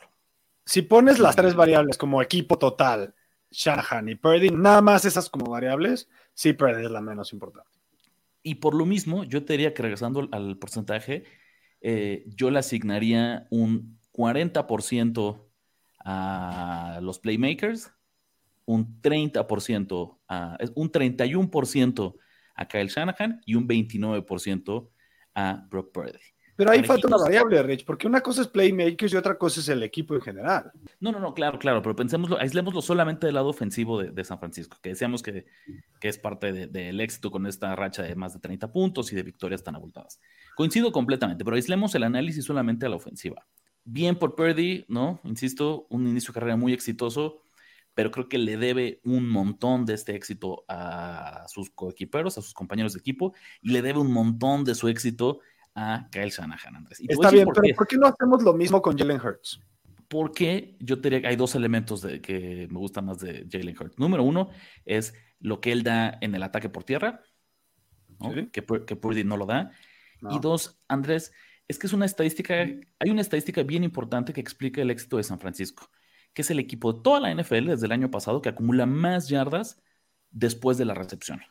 Si 0.67 0.83
pones 0.83 1.17
las 1.17 1.35
tres 1.35 1.55
variables 1.55 1.97
como 1.97 2.21
equipo 2.21 2.59
total, 2.59 3.15
Shanahan 3.51 4.09
y 4.09 4.15
Purdy, 4.15 4.49
nada 4.49 4.81
más 4.81 5.05
esas 5.05 5.29
como 5.29 5.51
variables, 5.51 6.09
sí 6.33 6.53
Purdy 6.53 6.85
es 6.85 6.91
la 6.91 7.01
menos 7.01 7.33
importante. 7.33 7.69
Y 8.43 8.55
por 8.55 8.73
lo 8.73 8.85
mismo, 8.85 9.23
yo 9.23 9.45
te 9.45 9.53
diría 9.53 9.73
que 9.73 9.83
regresando 9.83 10.27
al 10.31 10.57
porcentaje, 10.57 11.25
eh, 11.81 12.23
yo 12.27 12.49
le 12.49 12.59
asignaría 12.59 13.47
un 13.51 13.99
40% 14.13 15.47
a 16.03 16.99
los 17.01 17.19
playmakers 17.19 17.91
un 18.65 19.01
30% 19.01 20.19
a, 20.27 20.57
un 20.75 20.91
31% 20.91 22.15
a 22.55 22.67
Kyle 22.67 22.87
Shanahan 22.87 23.41
y 23.45 23.55
un 23.55 23.67
29% 23.67 24.89
a 25.35 25.67
Brock 25.69 25.91
Purdy. 25.91 26.19
Pero 26.55 26.71
ahí 26.71 26.83
falta 26.83 27.07
una 27.07 27.17
variable, 27.17 27.63
Rich, 27.63 27.85
porque 27.85 28.07
una 28.07 28.21
cosa 28.21 28.41
es 28.41 28.47
playmakers 28.47 29.13
y 29.13 29.17
otra 29.17 29.37
cosa 29.37 29.59
es 29.59 29.69
el 29.69 29.83
equipo 29.83 30.15
en 30.15 30.21
general. 30.21 30.71
No, 30.99 31.11
no, 31.11 31.19
no, 31.19 31.33
claro, 31.33 31.57
claro, 31.57 31.81
pero 31.81 31.95
pensémoslo, 31.95 32.39
aislémoslo 32.39 32.81
solamente 32.81 33.25
del 33.25 33.35
lado 33.35 33.49
ofensivo 33.49 34.01
de, 34.01 34.23
San 34.23 34.39
Francisco, 34.39 34.77
que 34.81 34.89
decíamos 34.89 35.23
que, 35.23 35.45
que 35.99 36.07
es 36.07 36.17
parte 36.17 36.67
del 36.67 36.99
éxito 36.99 37.31
con 37.31 37.47
esta 37.47 37.75
racha 37.75 38.03
de 38.03 38.15
más 38.15 38.33
de 38.33 38.39
30 38.39 38.71
puntos 38.71 39.11
y 39.11 39.15
de 39.15 39.23
victorias 39.23 39.63
tan 39.63 39.75
abultadas. 39.75 40.19
Coincido 40.55 40.91
completamente, 40.91 41.43
pero 41.43 41.55
aislemos 41.55 41.95
el 41.95 42.03
análisis 42.03 42.45
solamente 42.45 42.85
a 42.85 42.89
la 42.89 42.97
ofensiva. 42.97 43.47
Bien 43.83 44.15
por 44.15 44.35
Purdy, 44.35 44.85
¿no? 44.87 45.19
Insisto, 45.23 45.87
un 45.89 46.07
inicio 46.07 46.31
de 46.31 46.35
carrera 46.35 46.55
muy 46.55 46.73
exitoso, 46.73 47.41
pero 47.93 48.11
creo 48.11 48.29
que 48.29 48.37
le 48.37 48.57
debe 48.57 49.01
un 49.03 49.27
montón 49.27 49.85
de 49.85 49.95
este 49.95 50.15
éxito 50.15 50.63
a 50.67 51.45
sus 51.47 51.71
coequiperos, 51.71 52.37
a 52.37 52.41
sus 52.41 52.53
compañeros 52.53 52.93
de 52.93 52.99
equipo, 52.99 53.33
y 53.61 53.71
le 53.71 53.81
debe 53.81 53.99
un 53.99 54.11
montón 54.11 54.63
de 54.63 54.75
su 54.75 54.87
éxito 54.87 55.39
a 55.75 56.07
Kyle 56.11 56.29
Shanahan, 56.29 56.75
Andrés. 56.75 57.01
Está 57.07 57.31
bien, 57.31 57.47
pero 57.53 57.75
¿por 57.75 57.87
qué 57.87 57.97
no 57.97 58.07
hacemos 58.07 58.43
lo 58.43 58.53
mismo 58.53 58.81
con 58.81 58.97
Jalen 58.97 59.19
Hurts? 59.19 59.61
Porque 60.07 60.75
yo 60.79 60.97
diría 60.97 61.21
que 61.21 61.27
hay 61.27 61.35
dos 61.35 61.55
elementos 61.55 62.01
de, 62.01 62.21
que 62.21 62.67
me 62.69 62.79
gustan 62.79 63.05
más 63.05 63.19
de 63.19 63.47
Jalen 63.49 63.75
Hurts. 63.79 63.97
Número 63.97 64.23
uno 64.23 64.49
es 64.85 65.13
lo 65.39 65.61
que 65.61 65.71
él 65.71 65.83
da 65.83 66.17
en 66.21 66.35
el 66.35 66.43
ataque 66.43 66.69
por 66.69 66.83
tierra, 66.83 67.21
que, 68.51 68.63
que 68.85 68.95
Purdy 68.95 69.23
no 69.23 69.37
lo 69.37 69.45
da. 69.45 69.71
Y 70.29 70.39
dos, 70.39 70.79
Andrés, 70.87 71.31
es 71.67 71.79
que 71.79 71.87
es 71.87 71.93
una 71.93 72.05
estadística, 72.05 72.53
hay 72.53 73.09
una 73.09 73.21
estadística 73.21 73.63
bien 73.63 73.83
importante 73.83 74.33
que 74.33 74.41
explica 74.41 74.81
el 74.81 74.91
éxito 74.91 75.17
de 75.17 75.23
San 75.23 75.39
Francisco, 75.39 75.89
que 76.33 76.41
es 76.41 76.51
el 76.51 76.59
equipo 76.59 76.93
de 76.93 77.01
toda 77.01 77.19
la 77.21 77.33
NFL 77.33 77.67
desde 77.67 77.85
el 77.85 77.93
año 77.93 78.11
pasado 78.11 78.41
que 78.41 78.49
acumula 78.49 78.85
más 78.85 79.29
yardas 79.29 79.81
después 80.29 80.77
de 80.77 80.85
la 80.85 80.93
recepción 80.93 81.41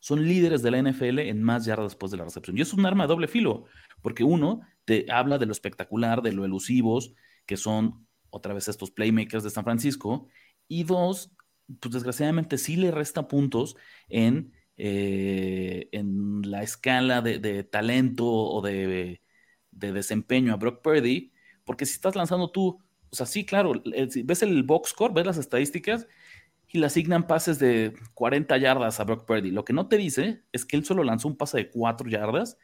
son 0.00 0.26
líderes 0.26 0.62
de 0.62 0.70
la 0.70 0.78
NFL 0.78 1.20
en 1.20 1.42
más 1.42 1.66
yardas 1.66 1.92
después 1.92 2.10
de 2.10 2.18
la 2.18 2.24
recepción. 2.24 2.58
Y 2.58 2.62
es 2.62 2.72
un 2.72 2.84
arma 2.84 3.04
de 3.04 3.08
doble 3.08 3.28
filo, 3.28 3.66
porque 4.02 4.24
uno 4.24 4.62
te 4.84 5.06
habla 5.10 5.38
de 5.38 5.46
lo 5.46 5.52
espectacular, 5.52 6.22
de 6.22 6.32
lo 6.32 6.44
elusivos, 6.44 7.14
que 7.46 7.56
son 7.56 8.06
otra 8.30 8.54
vez 8.54 8.68
estos 8.68 8.90
playmakers 8.90 9.44
de 9.44 9.50
San 9.50 9.64
Francisco, 9.64 10.26
y 10.68 10.84
dos, 10.84 11.32
pues 11.80 11.92
desgraciadamente 11.92 12.58
sí 12.58 12.76
le 12.76 12.90
resta 12.90 13.28
puntos 13.28 13.76
en, 14.08 14.52
eh, 14.76 15.88
en 15.92 16.42
la 16.50 16.62
escala 16.62 17.20
de, 17.20 17.64
talento 17.64 18.26
o 18.26 18.62
de, 18.62 19.20
de, 19.70 19.92
desempeño 19.92 20.54
a 20.54 20.56
Brock 20.56 20.82
Purdy, 20.82 21.32
porque 21.64 21.86
si 21.86 21.94
estás 21.94 22.16
lanzando 22.16 22.50
tú, 22.50 22.80
o 23.10 23.16
sea, 23.16 23.26
sí, 23.26 23.44
claro, 23.44 23.72
ves 23.84 24.42
el 24.42 24.62
box 24.62 24.90
score, 24.90 25.12
ves 25.12 25.26
las 25.26 25.38
estadísticas, 25.38 26.06
y 26.72 26.78
le 26.78 26.86
asignan 26.86 27.26
pases 27.26 27.58
de 27.58 27.94
40 28.14 28.56
yardas 28.58 29.00
a 29.00 29.04
Brock 29.04 29.26
Purdy. 29.26 29.50
Lo 29.50 29.64
que 29.64 29.72
no 29.72 29.88
te 29.88 29.96
dice 29.96 30.44
es 30.52 30.64
que 30.64 30.76
él 30.76 30.84
solo 30.84 31.02
lanzó 31.02 31.28
un 31.28 31.36
pase 31.36 31.58
de 31.58 31.70
4 31.70 32.08
yardas 32.08 32.58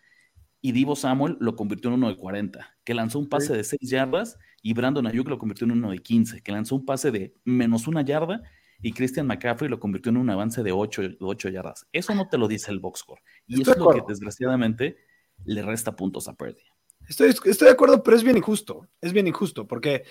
y 0.60 0.72
Divo 0.72 0.96
Samuel 0.96 1.36
lo 1.40 1.56
convirtió 1.56 1.90
en 1.90 1.94
uno 1.94 2.08
de 2.08 2.16
40, 2.16 2.76
que 2.84 2.94
lanzó 2.94 3.18
un 3.18 3.28
pase 3.28 3.56
de 3.56 3.64
6 3.64 3.90
yardas 3.90 4.38
y 4.62 4.74
Brandon 4.74 5.06
Ayuk 5.06 5.28
lo 5.28 5.38
convirtió 5.38 5.64
en 5.64 5.72
uno 5.72 5.90
de 5.90 5.98
15, 5.98 6.42
que 6.42 6.52
lanzó 6.52 6.76
un 6.76 6.84
pase 6.84 7.10
de 7.10 7.34
menos 7.44 7.88
una 7.88 8.02
yarda 8.02 8.42
y 8.80 8.92
Christian 8.92 9.26
McCaffrey 9.26 9.68
lo 9.68 9.80
convirtió 9.80 10.10
en 10.10 10.18
un 10.18 10.30
avance 10.30 10.62
de 10.62 10.72
8, 10.72 11.48
yardas. 11.48 11.86
Eso 11.92 12.14
no 12.14 12.28
te 12.28 12.38
lo 12.38 12.46
dice 12.46 12.70
el 12.70 12.78
box 12.78 13.00
score. 13.00 13.20
Y 13.46 13.62
eso 13.62 13.72
es 13.72 13.78
lo 13.78 13.90
que 13.90 14.02
desgraciadamente 14.06 14.96
le 15.44 15.62
resta 15.62 15.96
puntos 15.96 16.28
a 16.28 16.34
Purdy. 16.34 16.62
Estoy, 17.08 17.30
estoy 17.30 17.66
de 17.66 17.72
acuerdo, 17.72 18.02
pero 18.02 18.16
es 18.16 18.22
bien 18.22 18.36
injusto. 18.36 18.88
Es 19.00 19.12
bien 19.12 19.26
injusto 19.26 19.66
porque 19.66 20.04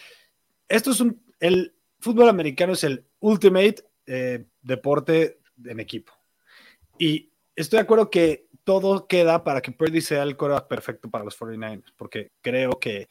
esto 0.68 0.92
es 0.92 1.00
un... 1.00 1.22
El, 1.40 1.76
fútbol 2.06 2.30
americano 2.30 2.74
es 2.74 2.84
el 2.84 3.08
ultimate 3.26 3.84
eh, 4.06 4.46
deporte 4.62 5.40
en 5.64 5.80
equipo. 5.80 6.14
Y 7.00 7.32
estoy 7.56 7.78
de 7.78 7.84
acuerdo 7.84 8.10
que 8.10 8.48
todo 8.64 9.08
queda 9.08 9.44
para 9.44 9.62
que 9.62 9.72
Purdy 9.72 10.02
sea 10.02 10.24
el 10.24 10.38
coreback 10.38 10.68
perfecto 10.68 11.10
para 11.10 11.24
los 11.24 11.38
49ers, 11.38 11.94
porque 11.98 12.32
creo 12.42 12.80
que 12.80 13.10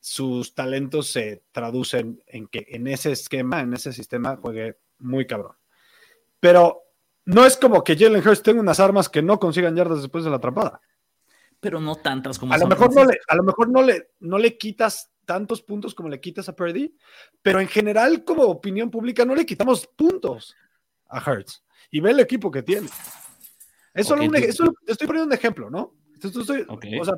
sus 0.00 0.54
talentos 0.54 1.08
se 1.08 1.44
traducen 1.50 2.22
en 2.26 2.46
que 2.46 2.66
en 2.68 2.86
ese 2.86 3.12
esquema, 3.12 3.60
en 3.60 3.72
ese 3.72 3.92
sistema, 3.92 4.36
juegue 4.36 4.76
muy 4.98 5.26
cabrón. 5.26 5.56
Pero 6.40 6.82
no 7.24 7.46
es 7.46 7.56
como 7.56 7.82
que 7.82 7.96
Jalen 7.96 8.26
Hurts 8.26 8.42
tenga 8.42 8.60
unas 8.60 8.80
armas 8.80 9.08
que 9.08 9.22
no 9.22 9.38
consigan 9.38 9.74
yardas 9.74 10.02
después 10.02 10.24
de 10.24 10.30
la 10.30 10.36
atrapada. 10.36 10.82
Pero 11.58 11.80
no 11.80 11.96
tantas 11.96 12.38
como 12.38 12.52
a 12.52 12.58
lo 12.58 12.66
mejor 12.66 12.94
no 12.94 13.04
le, 13.06 13.18
a 13.26 13.34
lo 13.34 13.42
mejor 13.42 13.70
no 13.70 13.82
le, 13.82 14.10
no 14.20 14.36
le 14.36 14.58
quitas 14.58 15.10
tantos 15.24 15.62
puntos 15.62 15.94
como 15.94 16.08
le 16.08 16.20
quitas 16.20 16.48
a 16.48 16.56
Purdy, 16.56 16.94
pero 17.42 17.60
en 17.60 17.68
general, 17.68 18.24
como 18.24 18.44
opinión 18.44 18.90
pública, 18.90 19.24
no 19.24 19.34
le 19.34 19.46
quitamos 19.46 19.86
puntos 19.86 20.54
a 21.08 21.18
Hertz. 21.20 21.62
Y 21.90 22.00
ve 22.00 22.10
el 22.10 22.20
equipo 22.20 22.50
que 22.50 22.62
tiene. 22.62 22.88
Es 23.92 24.06
solo 24.06 24.24
un, 24.24 24.34
estoy 24.34 25.06
poniendo 25.06 25.26
un 25.26 25.32
ejemplo, 25.32 25.70
¿no? 25.70 25.94
O 26.22 27.04
sea, 27.04 27.14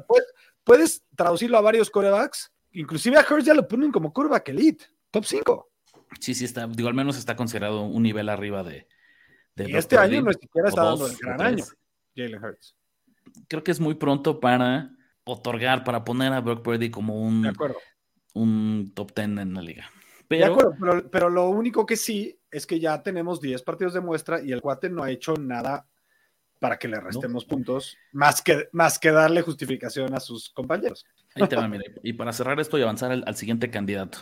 puedes, 0.64 1.04
traducirlo 1.14 1.58
a 1.58 1.60
varios 1.62 1.90
corebacks, 1.90 2.52
inclusive 2.72 3.16
a 3.16 3.20
Hertz 3.20 3.46
ya 3.46 3.54
lo 3.54 3.66
ponen 3.66 3.92
como 3.92 4.12
coreback 4.12 4.48
elite, 4.48 4.84
top 5.10 5.24
5. 5.24 5.70
Sí, 6.20 6.34
sí, 6.34 6.44
está, 6.44 6.66
digo, 6.66 6.88
al 6.88 6.94
menos 6.94 7.16
está 7.16 7.36
considerado 7.36 7.82
un 7.82 8.02
nivel 8.02 8.28
arriba 8.28 8.62
de. 8.62 8.86
y 9.56 9.76
este 9.76 9.96
año 9.96 10.22
no 10.22 10.32
siquiera 10.32 10.68
está 10.68 10.84
dando 10.84 11.06
el 11.06 11.16
gran 11.16 11.40
año, 11.40 11.64
Jalen 12.14 12.44
Hurts. 12.44 12.76
Creo 13.48 13.64
que 13.64 13.70
es 13.70 13.80
muy 13.80 13.94
pronto 13.94 14.40
para 14.40 14.96
otorgar, 15.24 15.84
para 15.84 16.04
poner 16.04 16.32
a 16.32 16.40
Brock 16.40 16.62
Purdy 16.62 16.90
como 16.90 17.20
un 17.20 17.52
un 18.36 18.92
top 18.94 19.12
10 19.14 19.38
en 19.38 19.54
la 19.54 19.62
liga. 19.62 19.90
Pero... 20.28 20.46
De 20.46 20.52
acuerdo, 20.52 21.10
pero, 21.10 21.30
lo 21.30 21.48
único 21.48 21.86
que 21.86 21.96
sí 21.96 22.38
es 22.50 22.66
que 22.66 22.80
ya 22.80 23.02
tenemos 23.02 23.40
10 23.40 23.62
partidos 23.62 23.94
de 23.94 24.00
muestra 24.00 24.42
y 24.42 24.52
el 24.52 24.60
cuate 24.60 24.90
no 24.90 25.02
ha 25.02 25.10
hecho 25.10 25.34
nada 25.34 25.86
para 26.58 26.78
que 26.78 26.88
le 26.88 26.98
restemos 27.00 27.44
puntos, 27.44 27.98
más 28.12 28.40
que, 28.40 28.68
más 28.72 28.98
que 28.98 29.10
darle 29.10 29.42
justificación 29.42 30.14
a 30.14 30.20
sus 30.20 30.48
compañeros. 30.50 31.04
Ahí 31.34 31.46
te 31.46 31.56
va, 31.56 31.68
mira. 31.68 31.84
Y 32.02 32.14
para 32.14 32.32
cerrar 32.32 32.58
esto 32.60 32.78
y 32.78 32.82
avanzar 32.82 33.12
al, 33.12 33.36
siguiente 33.36 33.70
candidato, 33.70 34.18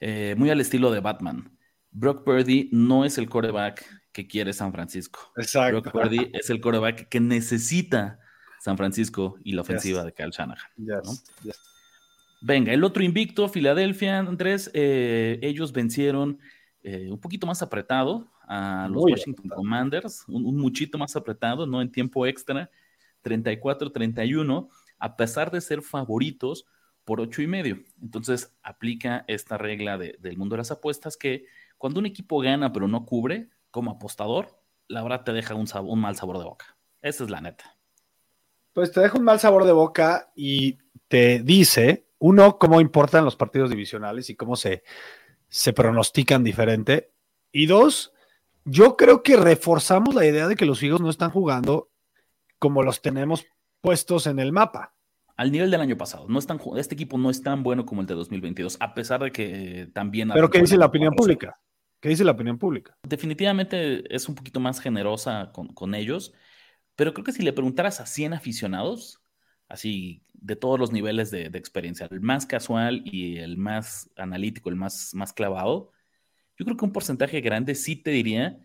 eh, 0.00 0.34
muy 0.36 0.50
al 0.50 0.60
estilo 0.60 0.90
de 0.90 1.00
Batman, 1.00 1.56
Brock 1.92 2.24
Purdy 2.24 2.68
no 2.72 3.04
es 3.04 3.18
el 3.18 3.28
coreback 3.28 3.84
que 4.12 4.26
quiere 4.26 4.52
San 4.52 4.72
Francisco. 4.72 5.32
Exacto. 5.36 5.80
Brock 5.80 5.92
Purdy 5.92 6.30
es 6.34 6.50
el 6.50 6.60
coreback 6.60 7.08
que 7.08 7.20
necesita 7.20 8.18
San 8.60 8.76
Francisco 8.76 9.36
y 9.44 9.52
la 9.52 9.62
ofensiva 9.62 10.04
de 10.04 10.12
Kyle 10.12 10.30
Shanahan. 10.30 10.70
Venga, 12.40 12.72
el 12.72 12.84
otro 12.84 13.02
invicto, 13.02 13.48
Filadelfia, 13.48 14.18
Andrés, 14.18 14.70
eh, 14.74 15.38
ellos 15.42 15.72
vencieron 15.72 16.38
eh, 16.82 17.10
un 17.10 17.18
poquito 17.18 17.46
más 17.46 17.62
apretado 17.62 18.30
a 18.46 18.88
los 18.90 19.02
Washington 19.02 19.48
Commanders, 19.48 20.24
un, 20.28 20.56
muchito 20.56 20.98
más 20.98 21.16
apretado, 21.16 21.66
no 21.66 21.80
en 21.82 21.90
tiempo 21.90 22.26
extra, 22.26 22.70
34-31, 23.24 24.68
a 24.98 25.16
pesar 25.16 25.50
de 25.50 25.60
ser 25.60 25.82
favoritos 25.82 26.66
por 27.04 27.20
ocho 27.20 27.42
y 27.42 27.46
medio. 27.46 27.78
Entonces 28.00 28.54
aplica 28.62 29.24
esta 29.26 29.58
regla 29.58 29.98
del 29.98 30.36
mundo 30.36 30.54
de 30.54 30.58
las 30.58 30.70
apuestas 30.70 31.16
que 31.16 31.46
cuando 31.78 32.00
un 32.00 32.06
equipo 32.06 32.40
gana 32.40 32.72
pero 32.72 32.86
no 32.86 33.04
cubre, 33.04 33.48
como 33.70 33.90
apostador, 33.90 34.60
la 34.88 35.02
verdad 35.02 35.24
te 35.24 35.32
deja 35.32 35.54
un, 35.54 35.66
un 35.84 36.00
mal 36.00 36.16
sabor 36.16 36.38
de 36.38 36.44
boca. 36.44 36.76
Esa 37.02 37.24
es 37.24 37.30
la 37.30 37.40
neta. 37.40 37.76
Pues 38.72 38.92
te 38.92 39.00
deja 39.00 39.18
un 39.18 39.24
mal 39.24 39.40
sabor 39.40 39.64
de 39.64 39.72
boca 39.72 40.30
y 40.36 40.78
te 41.08 41.40
dice 41.40 42.05
uno, 42.18 42.58
cómo 42.58 42.80
importan 42.80 43.24
los 43.24 43.36
partidos 43.36 43.70
divisionales 43.70 44.30
y 44.30 44.36
cómo 44.36 44.56
se, 44.56 44.82
se 45.48 45.72
pronostican 45.72 46.44
diferente. 46.44 47.12
Y 47.52 47.66
dos, 47.66 48.12
yo 48.64 48.96
creo 48.96 49.22
que 49.22 49.36
reforzamos 49.36 50.14
la 50.14 50.26
idea 50.26 50.48
de 50.48 50.56
que 50.56 50.66
los 50.66 50.82
hijos 50.82 51.00
no 51.00 51.10
están 51.10 51.30
jugando 51.30 51.90
como 52.58 52.82
los 52.82 53.02
tenemos 53.02 53.46
puestos 53.80 54.26
en 54.26 54.38
el 54.38 54.52
mapa. 54.52 54.94
Al 55.36 55.52
nivel 55.52 55.70
del 55.70 55.82
año 55.82 55.98
pasado. 55.98 56.26
No 56.28 56.38
están, 56.38 56.58
este 56.76 56.94
equipo 56.94 57.18
no 57.18 57.28
es 57.28 57.42
tan 57.42 57.62
bueno 57.62 57.84
como 57.84 58.00
el 58.00 58.06
de 58.06 58.14
2022, 58.14 58.78
a 58.80 58.94
pesar 58.94 59.22
de 59.22 59.30
que 59.30 59.90
también... 59.92 60.30
Pero 60.32 60.50
¿qué 60.50 60.60
dice 60.60 60.78
la 60.78 60.86
opinión 60.86 61.14
pública? 61.14 61.60
¿Qué 62.00 62.08
dice 62.08 62.24
la 62.24 62.32
opinión 62.32 62.58
pública? 62.58 62.96
Definitivamente 63.02 64.14
es 64.14 64.28
un 64.28 64.34
poquito 64.34 64.60
más 64.60 64.80
generosa 64.80 65.50
con, 65.52 65.68
con 65.68 65.94
ellos, 65.94 66.32
pero 66.94 67.12
creo 67.12 67.24
que 67.24 67.32
si 67.32 67.42
le 67.42 67.52
preguntaras 67.52 68.00
a 68.00 68.06
100 68.06 68.34
aficionados, 68.34 69.20
así 69.68 70.22
de 70.32 70.56
todos 70.56 70.78
los 70.78 70.92
niveles 70.92 71.30
de, 71.30 71.46
experiencia, 71.46 72.08
el 72.10 72.20
más 72.20 72.46
casual 72.46 73.02
y 73.04 73.38
el 73.38 73.56
más 73.56 74.10
analítico, 74.16 74.68
el 74.68 74.76
más, 74.76 75.14
más 75.14 75.32
clavado, 75.32 75.92
yo 76.56 76.64
creo 76.64 76.76
que 76.76 76.84
un 76.84 76.92
porcentaje 76.92 77.40
grande 77.40 77.74
sí 77.74 77.96
te 77.96 78.10
diría 78.10 78.58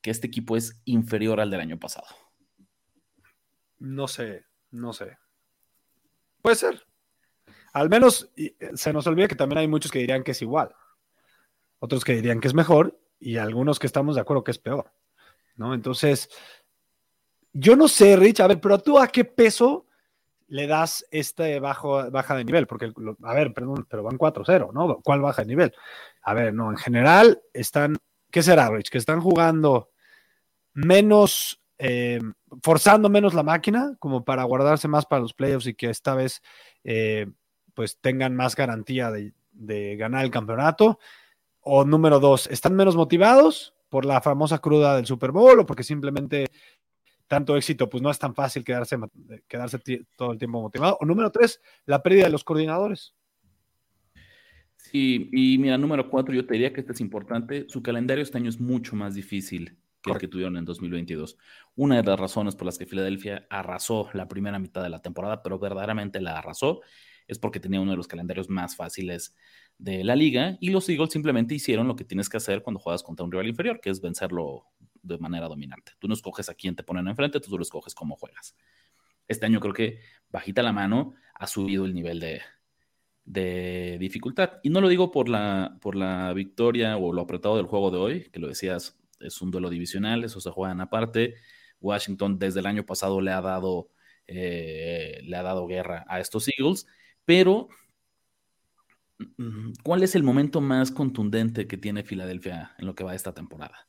que 0.00 0.10
este 0.10 0.26
equipo 0.26 0.56
es 0.56 0.80
inferior 0.84 1.40
al 1.40 1.50
del 1.50 1.60
año 1.60 1.78
pasado. 1.78 2.06
No 3.78 4.08
sé, 4.08 4.44
no 4.70 4.92
sé. 4.92 5.18
Puede 6.42 6.56
ser. 6.56 6.86
Al 7.72 7.90
menos 7.90 8.32
eh, 8.36 8.56
se 8.74 8.92
nos 8.92 9.06
olvida 9.06 9.28
que 9.28 9.34
también 9.34 9.58
hay 9.58 9.68
muchos 9.68 9.90
que 9.90 9.98
dirían 9.98 10.22
que 10.22 10.30
es 10.30 10.42
igual, 10.42 10.74
otros 11.78 12.04
que 12.04 12.14
dirían 12.14 12.40
que 12.40 12.48
es 12.48 12.54
mejor 12.54 12.98
y 13.20 13.36
algunos 13.36 13.78
que 13.78 13.86
estamos 13.86 14.14
de 14.14 14.22
acuerdo 14.22 14.44
que 14.44 14.52
es 14.52 14.58
peor. 14.58 14.90
¿No? 15.56 15.74
Entonces, 15.74 16.28
yo 17.52 17.76
no 17.76 17.88
sé, 17.88 18.16
Rich, 18.16 18.40
a 18.40 18.46
ver, 18.46 18.60
pero 18.60 18.78
tú 18.78 18.98
a 18.98 19.08
qué 19.08 19.24
peso 19.24 19.85
le 20.48 20.66
das 20.66 21.04
este 21.10 21.58
bajo, 21.60 22.10
baja 22.10 22.36
de 22.36 22.44
nivel, 22.44 22.66
porque, 22.66 22.92
a 23.22 23.34
ver, 23.34 23.52
perdón, 23.52 23.86
pero 23.88 24.02
van 24.02 24.18
4-0, 24.18 24.72
¿no? 24.72 25.00
¿Cuál 25.02 25.20
baja 25.20 25.42
de 25.42 25.48
nivel? 25.48 25.74
A 26.22 26.34
ver, 26.34 26.54
no, 26.54 26.70
en 26.70 26.76
general 26.76 27.42
están 27.52 27.96
¿qué 28.36 28.42
será, 28.42 28.68
Rich? 28.68 28.90
Que 28.90 28.98
están 28.98 29.22
jugando 29.22 29.88
menos, 30.74 31.58
eh, 31.78 32.20
forzando 32.62 33.08
menos 33.08 33.32
la 33.32 33.42
máquina, 33.42 33.96
como 33.98 34.26
para 34.26 34.44
guardarse 34.44 34.88
más 34.88 35.06
para 35.06 35.22
los 35.22 35.32
playoffs 35.32 35.66
y 35.66 35.74
que 35.74 35.88
esta 35.88 36.14
vez 36.14 36.42
eh, 36.84 37.28
pues 37.72 37.98
tengan 37.98 38.36
más 38.36 38.54
garantía 38.54 39.10
de, 39.10 39.32
de 39.52 39.96
ganar 39.96 40.22
el 40.22 40.30
campeonato. 40.30 40.98
O 41.60 41.86
número 41.86 42.20
dos, 42.20 42.46
¿están 42.48 42.76
menos 42.76 42.94
motivados 42.94 43.74
por 43.88 44.04
la 44.04 44.20
famosa 44.20 44.58
cruda 44.58 44.96
del 44.96 45.06
Super 45.06 45.32
Bowl 45.32 45.60
o 45.60 45.64
porque 45.64 45.82
simplemente 45.82 46.50
tanto 47.28 47.56
éxito, 47.56 47.88
pues 47.88 48.02
no 48.02 48.10
es 48.10 48.18
tan 48.18 48.34
fácil 48.34 48.64
quedarse, 48.64 48.96
quedarse 49.48 49.78
todo 50.16 50.32
el 50.32 50.38
tiempo 50.38 50.60
motivado. 50.60 50.98
O 51.00 51.06
número 51.06 51.30
tres, 51.30 51.60
la 51.84 52.02
pérdida 52.02 52.24
de 52.24 52.30
los 52.30 52.44
coordinadores. 52.44 53.14
Sí, 54.76 55.28
y 55.32 55.58
mira, 55.58 55.76
número 55.76 56.08
cuatro, 56.08 56.32
yo 56.32 56.46
te 56.46 56.54
diría 56.54 56.72
que 56.72 56.80
este 56.80 56.92
es 56.92 57.00
importante. 57.00 57.66
Su 57.68 57.82
calendario 57.82 58.22
este 58.22 58.38
año 58.38 58.48
es 58.48 58.60
mucho 58.60 58.94
más 58.94 59.14
difícil 59.14 59.76
que 60.00 60.12
el 60.12 60.18
que 60.18 60.28
tuvieron 60.28 60.56
en 60.56 60.64
2022. 60.64 61.36
Una 61.74 61.96
de 61.96 62.04
las 62.04 62.20
razones 62.20 62.54
por 62.54 62.66
las 62.66 62.78
que 62.78 62.86
Filadelfia 62.86 63.46
arrasó 63.50 64.08
la 64.12 64.28
primera 64.28 64.60
mitad 64.60 64.82
de 64.82 64.88
la 64.88 65.02
temporada, 65.02 65.42
pero 65.42 65.58
verdaderamente 65.58 66.20
la 66.20 66.38
arrasó, 66.38 66.80
es 67.26 67.40
porque 67.40 67.58
tenía 67.58 67.80
uno 67.80 67.90
de 67.90 67.96
los 67.96 68.06
calendarios 68.06 68.48
más 68.48 68.76
fáciles 68.76 69.34
de 69.78 70.04
la 70.04 70.14
liga 70.14 70.56
y 70.60 70.70
los 70.70 70.88
Eagles 70.88 71.10
simplemente 71.12 71.54
hicieron 71.54 71.88
lo 71.88 71.96
que 71.96 72.04
tienes 72.04 72.28
que 72.28 72.36
hacer 72.36 72.62
cuando 72.62 72.78
juegas 72.78 73.02
contra 73.02 73.24
un 73.24 73.32
rival 73.32 73.48
inferior, 73.48 73.80
que 73.80 73.90
es 73.90 74.00
vencerlo 74.00 74.66
de 75.06 75.18
manera 75.18 75.48
dominante. 75.48 75.92
Tú 75.98 76.08
no 76.08 76.14
escoges 76.14 76.48
a 76.48 76.54
quién 76.54 76.76
te 76.76 76.82
ponen 76.82 77.08
enfrente, 77.08 77.40
tú 77.40 77.50
solo 77.50 77.62
escoges 77.62 77.94
cómo 77.94 78.16
juegas. 78.16 78.56
Este 79.28 79.46
año 79.46 79.60
creo 79.60 79.74
que 79.74 80.00
bajita 80.30 80.62
la 80.62 80.72
mano 80.72 81.14
ha 81.34 81.46
subido 81.46 81.84
el 81.84 81.94
nivel 81.94 82.20
de, 82.20 82.42
de 83.26 83.98
dificultad. 83.98 84.60
Y 84.62 84.70
no 84.70 84.80
lo 84.80 84.88
digo 84.88 85.10
por 85.10 85.28
la, 85.28 85.76
por 85.80 85.96
la 85.96 86.32
victoria 86.32 86.96
o 86.96 87.12
lo 87.12 87.22
apretado 87.22 87.56
del 87.56 87.66
juego 87.66 87.90
de 87.90 87.98
hoy, 87.98 88.30
que 88.30 88.40
lo 88.40 88.48
decías, 88.48 88.98
es 89.20 89.42
un 89.42 89.50
duelo 89.50 89.68
divisional, 89.68 90.24
eso 90.24 90.40
se 90.40 90.50
juegan 90.50 90.80
aparte. 90.80 91.34
Washington 91.80 92.38
desde 92.38 92.60
el 92.60 92.66
año 92.66 92.86
pasado 92.86 93.20
le 93.20 93.32
ha 93.32 93.40
dado, 93.40 93.90
eh, 94.26 95.20
le 95.24 95.36
ha 95.36 95.42
dado 95.42 95.66
guerra 95.66 96.04
a 96.08 96.20
estos 96.20 96.48
Eagles, 96.48 96.86
pero 97.24 97.68
mm, 99.38 99.72
¿cuál 99.82 100.02
es 100.02 100.14
el 100.14 100.22
momento 100.22 100.60
más 100.60 100.90
contundente 100.90 101.66
que 101.66 101.76
tiene 101.76 102.04
Filadelfia 102.04 102.74
en 102.78 102.86
lo 102.86 102.94
que 102.94 103.04
va 103.04 103.14
esta 103.14 103.34
temporada? 103.34 103.88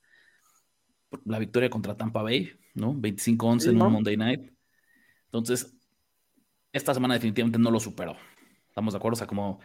La 1.25 1.39
victoria 1.39 1.69
contra 1.69 1.95
Tampa 1.95 2.21
Bay, 2.21 2.51
¿no? 2.73 2.93
25-11 2.93 3.69
en 3.69 3.81
un 3.81 3.91
Monday 3.91 4.17
Night. 4.17 4.51
Entonces, 5.25 5.75
esta 6.71 6.93
semana 6.93 7.15
definitivamente 7.15 7.59
no 7.59 7.71
lo 7.71 7.79
superó. 7.79 8.15
¿Estamos 8.67 8.93
de 8.93 8.97
acuerdo? 8.97 9.15
O 9.15 9.17
sea, 9.17 9.27
como 9.27 9.59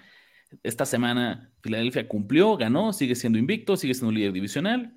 esta 0.63 0.87
semana 0.87 1.53
Filadelfia 1.63 2.09
cumplió, 2.09 2.57
ganó, 2.57 2.93
sigue 2.93 3.15
siendo 3.15 3.39
invicto, 3.39 3.77
sigue 3.77 3.95
siendo 3.95 4.13
líder 4.13 4.33
divisional, 4.33 4.95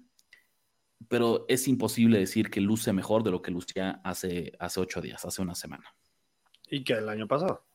pero 1.08 1.46
es 1.48 1.68
imposible 1.68 2.20
decir 2.20 2.50
que 2.50 2.62
luce 2.62 2.94
mejor 2.94 3.24
de 3.24 3.32
lo 3.32 3.42
que 3.42 3.52
lucía 3.52 4.02
hace, 4.04 4.54
hace 4.60 4.80
ocho 4.80 5.02
días, 5.02 5.24
hace 5.26 5.42
una 5.42 5.56
semana. 5.56 5.94
Y 6.70 6.84
que 6.84 6.94
el 6.94 7.10
año 7.10 7.28
pasado. 7.28 7.66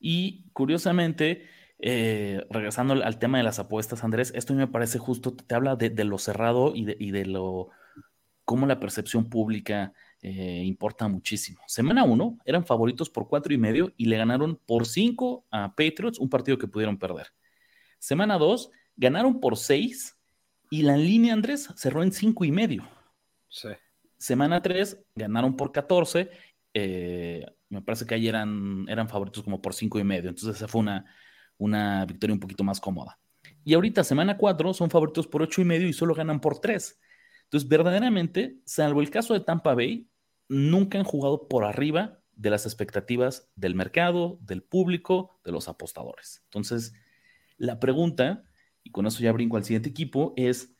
Y 0.00 0.48
curiosamente, 0.52 1.48
eh, 1.80 2.44
regresando 2.50 2.94
al 2.94 3.18
tema 3.18 3.38
de 3.38 3.44
las 3.44 3.58
apuestas, 3.58 4.02
Andrés, 4.02 4.32
esto 4.34 4.52
me 4.54 4.66
parece 4.66 4.98
justo, 4.98 5.34
te 5.34 5.54
habla 5.54 5.76
de, 5.76 6.04
lo 6.04 6.18
cerrado 6.18 6.72
y 6.74 6.84
de, 6.84 7.26
lo 7.26 7.70
cómo 8.44 8.66
la 8.66 8.80
percepción 8.80 9.28
pública 9.28 9.92
eh, 10.22 10.62
importa 10.64 11.06
muchísimo. 11.06 11.60
Semana 11.66 12.02
1 12.04 12.38
eran 12.44 12.64
favoritos 12.64 13.10
por 13.10 13.28
cuatro 13.28 13.52
y 13.52 13.58
medio 13.58 13.92
y 13.96 14.06
le 14.06 14.16
ganaron 14.16 14.56
por 14.66 14.86
cinco 14.86 15.44
a 15.50 15.74
Patriots, 15.76 16.18
un 16.18 16.28
partido 16.30 16.58
que 16.58 16.66
pudieron 16.66 16.98
perder. 16.98 17.28
Semana 17.98 18.38
2 18.38 18.70
ganaron 18.96 19.38
por 19.38 19.56
seis 19.56 20.16
y 20.70 20.82
la 20.82 20.96
línea, 20.96 21.32
Andrés, 21.32 21.68
cerró 21.76 22.02
en 22.02 22.10
cinco 22.10 22.44
y 22.44 22.50
medio. 22.50 22.88
Semana 24.16 24.60
3 24.60 25.04
ganaron 25.14 25.56
por 25.56 25.70
14. 25.70 26.30
Eh, 26.74 27.46
me 27.68 27.82
parece 27.82 28.04
que 28.04 28.14
ayer 28.14 28.30
eran, 28.30 28.86
eran 28.88 29.08
favoritos 29.08 29.44
como 29.44 29.62
por 29.62 29.74
cinco 29.74 29.98
y 29.98 30.04
medio. 30.04 30.28
Entonces 30.28 30.56
esa 30.56 30.68
fue 30.68 30.80
una, 30.80 31.06
una 31.58 32.06
victoria 32.06 32.34
un 32.34 32.40
poquito 32.40 32.64
más 32.64 32.80
cómoda. 32.80 33.18
Y 33.64 33.74
ahorita, 33.74 34.04
semana 34.04 34.38
4, 34.38 34.72
son 34.72 34.88
favoritos 34.88 35.26
por 35.26 35.42
8 35.42 35.60
y 35.60 35.64
medio 35.64 35.88
y 35.88 35.92
solo 35.92 36.14
ganan 36.14 36.40
por 36.40 36.60
3. 36.60 36.98
Entonces, 37.44 37.68
verdaderamente, 37.68 38.58
salvo 38.64 39.00
el 39.00 39.10
caso 39.10 39.34
de 39.34 39.40
Tampa 39.40 39.74
Bay, 39.74 40.08
nunca 40.48 40.98
han 40.98 41.04
jugado 41.04 41.48
por 41.48 41.64
arriba 41.64 42.20
de 42.32 42.50
las 42.50 42.66
expectativas 42.66 43.50
del 43.56 43.74
mercado, 43.74 44.38
del 44.42 44.62
público, 44.62 45.40
de 45.44 45.52
los 45.52 45.68
apostadores. 45.68 46.42
Entonces, 46.44 46.94
la 47.56 47.80
pregunta, 47.80 48.44
y 48.84 48.90
con 48.90 49.06
eso 49.06 49.20
ya 49.20 49.32
brinco 49.32 49.56
al 49.56 49.64
siguiente 49.64 49.88
equipo, 49.88 50.34
es, 50.36 50.74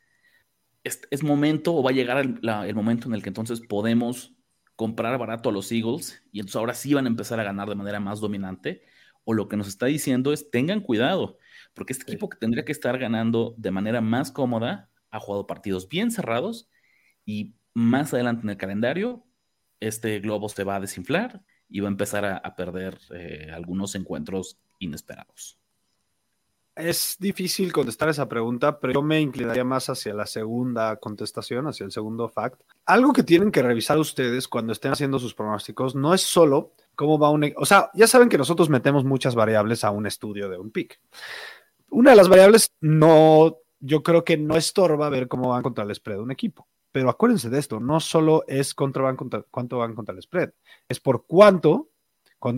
¿es, 0.85 1.23
momento 1.23 1.75
o 1.75 1.83
va 1.83 1.91
a 1.91 1.95
llegar 1.95 2.19
el, 2.19 2.41
el 2.43 2.75
momento 2.75 3.09
en 3.09 3.15
el 3.15 3.23
que 3.23 3.29
entonces 3.29 3.61
podemos 3.61 4.35
comprar 4.77 5.19
barato 5.19 5.49
a 5.49 5.53
los 5.53 5.73
Eagles 5.73 6.23
y 6.31 6.39
entonces 6.39 6.57
ahora 6.57 6.75
sí 6.75 6.95
van 6.95 7.07
a 7.07 7.09
empezar 7.09 7.41
a 7.41 7.45
ganar 7.45 7.69
de 7.69 7.75
manera 7.75 7.99
más 7.99 8.21
dominante? 8.21 8.83
O 9.29 9.35
lo 9.35 9.47
que 9.47 9.59
nos 9.59 9.69
está 9.69 9.85
diciendo 9.85 10.33
es 10.33 10.51
tengan 10.51 10.81
cuidado, 10.81 11.37
porque 11.75 11.93
este 11.93 12.05
equipo 12.05 12.31
que 12.31 12.39
tendría 12.39 12.65
que 12.65 12.73
estar 12.73 12.97
ganando 12.97 13.55
de 13.59 13.71
manera 13.71 14.01
más 14.01 14.33
cómoda 14.33 14.89
ha 15.11 15.21
jugado 15.21 15.47
partidos 15.47 15.87
bien 15.87 16.11
cerrados 16.11 16.71
y 17.27 17.55
más 17.75 18.15
adelante 18.15 18.45
en 18.45 18.49
el 18.49 18.57
calendario 18.57 19.27
este 19.81 20.19
globo 20.21 20.49
se 20.49 20.65
va 20.65 20.77
a 20.77 20.81
desinflar 20.81 21.43
y 21.69 21.81
va 21.81 21.89
a 21.89 21.91
empezar 21.91 22.25
a, 22.25 22.57
perder 22.57 22.99
eh, 23.15 23.51
algunos 23.53 23.95
encuentros 23.97 24.59
inesperados. 24.79 25.59
Es 26.75 27.19
difícil 27.21 27.71
contestar 27.71 28.09
esa 28.09 28.31
pregunta, 28.31 28.81
pero 28.81 28.95
yo 28.95 29.03
me 29.03 29.21
inclinaría 29.21 29.65
más 29.65 29.91
hacia 29.91 30.15
la 30.15 30.25
segunda 30.25 30.97
contestación, 30.97 31.67
hacia 31.67 31.85
el 31.85 31.93
segundo 31.93 32.31
fact. 32.31 32.63
Algo 32.87 33.13
que 33.13 33.25
tienen 33.25 33.51
que 33.51 33.61
revisar 33.61 33.99
ustedes 33.99 34.49
cuando 34.49 34.73
estén 34.73 34.93
haciendo 34.93 35.19
sus 35.19 35.35
pronósticos 35.35 35.95
no 35.95 36.15
es 36.15 36.23
solo 36.23 36.73
cómo 36.99 37.17
va 37.17 37.31
un... 37.31 37.45
E-, 37.45 37.55
o 37.57 37.65
sea, 37.65 37.91
ya 37.95 38.09
saben 38.09 38.29
que 38.29 38.37
nosotros 38.37 38.69
metemos 38.69 39.05
muchas 39.05 39.37
variables 39.37 39.85
a 39.85 39.93
un 39.93 40.05
estudio 40.05 40.49
de 40.49 40.59
un 40.59 40.73
pick. 40.73 41.01
Una 41.91 42.11
de 42.11 42.17
las 42.17 42.29
variables 42.29 42.75
no, 42.81 43.59
yo 43.79 44.03
creo 44.03 44.25
que 44.25 44.37
no 44.37 44.57
estorba 44.57 45.09
ver 45.09 45.29
cómo 45.29 45.51
van 45.51 45.63
contra 45.63 45.85
el 45.85 45.95
spread 45.95 46.17
de 46.17 46.23
un 46.25 46.33
equipo. 46.33 46.67
Pero 46.91 47.09
acuérdense 47.09 47.51
de 47.51 47.59
esto, 47.61 47.79
no 47.79 48.01
solo 48.01 48.45
es 48.49 48.75
contra, 48.75 49.05
van 49.05 49.15
contra, 49.15 49.45
cuánto 49.49 49.79
van 49.79 49.95
contra 49.95 50.13
el 50.13 50.21
spread, 50.21 50.51
es 50.89 50.99
por 50.99 51.25
cuánto, 51.27 51.89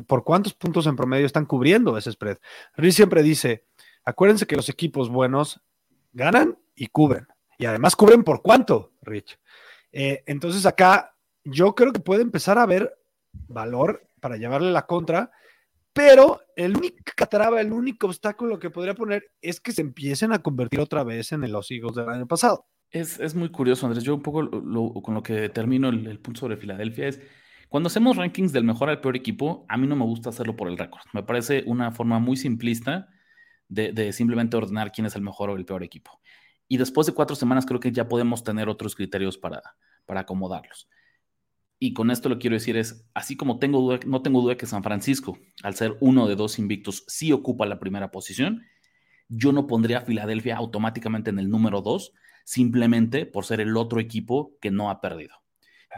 por 0.07 0.25
cuántos 0.25 0.55
puntos 0.55 0.87
en 0.87 0.97
promedio 0.97 1.27
están 1.27 1.45
cubriendo 1.45 1.99
ese 1.99 2.11
spread. 2.11 2.39
Riz 2.77 2.95
siempre 2.95 3.23
dice, 3.23 3.67
acuérdense 4.05 4.47
que 4.47 4.57
los 4.57 4.71
equipos 4.71 5.11
buenos 5.11 5.61
ganan 6.13 6.59
y 6.75 6.87
cubren. 6.87 7.27
Y 7.59 7.67
además 7.67 7.95
cubren 7.95 8.25
por 8.25 8.41
cuánto, 8.41 8.95
Rich. 9.03 9.39
Eh, 9.93 10.23
entonces 10.25 10.65
acá 10.65 11.15
yo 11.45 11.75
creo 11.75 11.93
que 11.93 12.01
puede 12.01 12.23
empezar 12.23 12.57
a 12.57 12.63
haber 12.63 13.00
valor 13.33 14.07
para 14.21 14.37
llevarle 14.37 14.71
la 14.71 14.87
contra, 14.87 15.31
pero 15.93 16.41
el 16.57 16.77
único 16.77 17.03
traba, 17.31 17.61
el 17.61 17.73
único 17.73 18.07
obstáculo 18.07 18.59
que 18.59 18.71
podría 18.71 18.95
poner 18.95 19.33
es 19.43 19.61
que 19.61 19.73
se 19.73 19.83
empiecen 19.83 20.33
a 20.33 20.41
convertir 20.41 20.81
otra 20.81 21.03
vez 21.05 21.33
en 21.33 21.51
los 21.51 21.71
higos 21.71 21.95
del 21.95 22.09
año 22.09 22.27
pasado. 22.27 22.67
Es, 22.91 23.35
muy 23.35 23.51
curioso, 23.51 23.87
Andrés. 23.87 24.05
Yo 24.05 24.15
un 24.15 24.23
poco 24.23 24.51
con 25.03 25.15
lo 25.15 25.23
que 25.23 25.49
termino 25.49 25.89
el, 25.89 26.19
punto 26.19 26.41
sobre 26.41 26.57
Filadelfia 26.57 27.07
es, 27.07 27.21
cuando 27.69 27.87
hacemos 27.87 28.17
rankings 28.17 28.53
del 28.53 28.65
mejor 28.65 28.91
al 28.91 29.01
peor 29.01 29.17
equipo, 29.17 29.65
a 29.69 29.77
mí 29.77 29.87
no 29.87 29.95
me 29.95 30.05
gusta 30.05 30.31
hacerlo 30.31 30.57
por 30.57 30.69
el 30.69 30.77
récord. 30.77 31.03
Me 31.13 31.23
parece 31.23 31.63
una 31.67 31.93
forma 31.93 32.19
muy 32.19 32.37
simplista 32.37 33.09
de, 33.69 33.93
de 33.93 34.13
simplemente 34.13 34.57
ordenar 34.57 34.91
quién 34.91 35.07
es 35.07 35.15
el 35.15 35.23
mejor 35.23 35.51
o 35.51 35.57
el 35.57 35.65
peor 35.65 35.85
equipo. 35.85 36.21
Y 36.67 36.79
después 36.79 37.07
de 37.07 37.15
cuatro 37.15 37.37
semanas 37.37 37.67
creo 37.67 37.79
que 37.79 37.93
ya 37.93 38.09
podemos 38.09 38.43
tener 38.43 38.69
otros 38.69 38.97
criterios 38.97 39.39
para, 39.39 39.63
para 40.05 40.21
acomodarlos 40.21 40.89
y 41.83 41.95
con 41.95 42.11
esto 42.11 42.29
lo 42.29 42.39
quiero 42.39 42.55
decir 42.55 42.77
es, 42.77 43.09
así 43.15 43.37
como 43.37 43.55
no 43.55 44.23
tengo 44.23 44.43
duda 44.43 44.57
que 44.57 44.67
San 44.67 44.85
Francisco, 44.85 45.39
al 45.63 45.75
ser 45.75 45.97
uno 46.01 46.29
de 46.29 46.37
dos 46.37 46.59
invictos, 46.59 47.05
sí 47.09 47.33
ocupa 47.33 47.65
la 47.65 47.81
primera 47.81 48.11
posición, 48.11 48.63
yo 49.29 49.53
no 49.53 49.67
pondría 49.67 49.99
a 49.99 50.03
Filadelfia 50.03 50.57
automáticamente 50.57 51.31
en 51.31 51.39
el 51.39 51.49
número 51.49 51.81
dos, 51.81 52.13
simplemente 52.45 53.25
por 53.25 53.47
ser 53.47 53.63
el 53.63 53.79
otro 53.79 53.99
equipo 53.99 54.59
que 54.61 54.71
no 54.71 54.91
ha 54.91 55.01
perdido. 55.01 55.37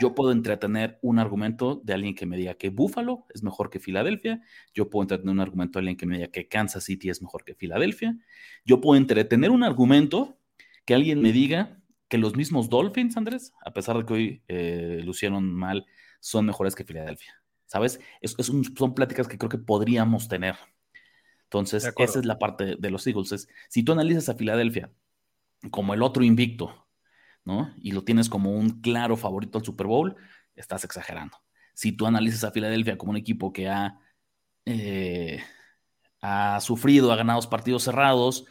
Yo 0.00 0.14
puedo 0.14 0.30
entretener 0.30 1.00
un 1.02 1.18
argumento 1.18 1.82
de 1.84 1.94
alguien 1.94 2.14
que 2.14 2.26
me 2.26 2.36
diga 2.36 2.54
que 2.54 2.70
Buffalo 2.70 3.26
es 3.34 3.42
mejor 3.42 3.68
que 3.68 3.80
Filadelfia. 3.80 4.40
Yo 4.72 4.88
puedo 4.88 5.02
entretener 5.02 5.32
un 5.32 5.40
argumento 5.40 5.78
de 5.78 5.80
alguien 5.80 5.96
que 5.96 6.06
me 6.06 6.16
diga 6.16 6.28
que 6.28 6.48
Kansas 6.48 6.84
City 6.84 7.10
es 7.10 7.20
mejor 7.20 7.44
que 7.44 7.54
Filadelfia. 7.54 8.16
Yo 8.64 8.80
puedo 8.80 8.96
entretener 8.96 9.50
un 9.50 9.64
argumento 9.64 10.38
que 10.84 10.94
alguien 10.94 11.20
me 11.20 11.32
diga 11.32 11.81
que 12.12 12.18
los 12.18 12.36
mismos 12.36 12.68
Dolphins, 12.68 13.16
Andrés, 13.16 13.54
a 13.64 13.72
pesar 13.72 13.96
de 13.96 14.04
que 14.04 14.12
hoy 14.12 14.42
eh, 14.46 15.00
lucieron 15.02 15.50
mal, 15.54 15.86
son 16.20 16.44
mejores 16.44 16.74
que 16.74 16.84
Filadelfia. 16.84 17.42
¿Sabes? 17.64 18.00
Es, 18.20 18.36
son 18.36 18.94
pláticas 18.94 19.26
que 19.26 19.38
creo 19.38 19.48
que 19.48 19.56
podríamos 19.56 20.28
tener. 20.28 20.56
Entonces, 21.44 21.90
esa 21.96 22.18
es 22.18 22.26
la 22.26 22.38
parte 22.38 22.76
de 22.78 22.90
los 22.90 23.06
Eagles. 23.06 23.48
si 23.70 23.82
tú 23.82 23.92
analizas 23.92 24.28
a 24.28 24.34
Filadelfia 24.34 24.92
como 25.70 25.94
el 25.94 26.02
otro 26.02 26.22
invicto, 26.22 26.86
¿no? 27.46 27.74
Y 27.80 27.92
lo 27.92 28.04
tienes 28.04 28.28
como 28.28 28.50
un 28.50 28.82
claro 28.82 29.16
favorito 29.16 29.56
al 29.56 29.64
Super 29.64 29.86
Bowl, 29.86 30.14
estás 30.54 30.84
exagerando. 30.84 31.38
Si 31.72 31.92
tú 31.92 32.04
analizas 32.04 32.44
a 32.44 32.52
Filadelfia 32.52 32.98
como 32.98 33.12
un 33.12 33.16
equipo 33.16 33.54
que 33.54 33.70
ha, 33.70 33.98
eh, 34.66 35.42
ha 36.20 36.60
sufrido, 36.60 37.10
ha 37.10 37.16
ganado 37.16 37.40
partidos 37.48 37.84
cerrados 37.84 38.44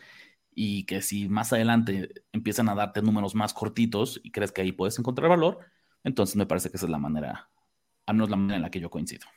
y 0.53 0.85
que 0.85 1.01
si 1.01 1.29
más 1.29 1.53
adelante 1.53 2.09
empiezan 2.31 2.69
a 2.69 2.75
darte 2.75 3.01
números 3.01 3.35
más 3.35 3.53
cortitos 3.53 4.19
y 4.23 4.31
crees 4.31 4.51
que 4.51 4.61
ahí 4.61 4.71
puedes 4.71 4.97
encontrar 4.99 5.29
valor, 5.29 5.59
entonces 6.03 6.35
me 6.35 6.45
parece 6.45 6.69
que 6.69 6.77
esa 6.77 6.85
es 6.85 6.91
la 6.91 6.97
manera, 6.97 7.49
al 8.05 8.15
menos 8.15 8.29
la 8.29 8.37
manera 8.37 8.57
en 8.57 8.61
la 8.63 8.71
que 8.71 8.79
yo 8.79 8.89
coincido. 8.89 9.27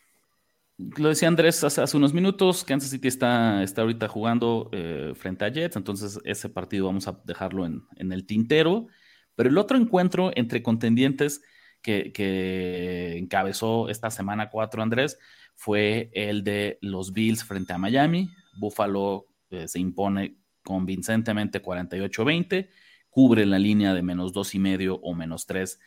Lo 0.76 1.08
decía 1.08 1.28
Andrés 1.28 1.62
hace, 1.62 1.96
unos 1.96 2.12
minutos, 2.12 2.64
Kansas 2.64 2.90
City 2.90 3.06
está, 3.06 3.62
está 3.62 3.82
ahorita 3.82 4.08
jugando 4.08 4.70
eh, 4.72 5.12
frente 5.14 5.44
a 5.44 5.48
Jets, 5.48 5.76
entonces 5.76 6.18
ese 6.24 6.48
partido 6.48 6.86
vamos 6.86 7.06
a 7.06 7.20
dejarlo 7.24 7.64
en, 7.64 8.12
el 8.12 8.26
tintero. 8.26 8.88
Pero 9.36 9.48
el 9.50 9.58
otro 9.58 9.76
encuentro 9.78 10.32
entre 10.34 10.62
contendientes 10.62 11.42
que, 11.80 12.12
que 12.12 13.18
encabezó 13.18 13.88
esta 13.88 14.10
semana 14.10 14.50
4, 14.50 14.82
Andrés, 14.82 15.18
fue 15.54 16.10
el 16.12 16.42
de 16.42 16.78
los 16.80 17.12
Bills 17.12 17.44
frente 17.44 17.72
a 17.72 17.78
Miami. 17.78 18.30
Buffalo 18.56 19.26
eh, 19.50 19.68
se 19.68 19.78
impone 19.78 20.38
convincentemente 20.64 21.62
48-20, 21.62 22.68
cubre 23.10 23.46
la 23.46 23.58
línea 23.58 23.94
de 23.94 24.02
menos 24.02 24.32
dos 24.32 24.54
y 24.54 24.58
medio 24.58 24.96
o 24.96 25.14
menos 25.14 25.46
tres 25.46 25.78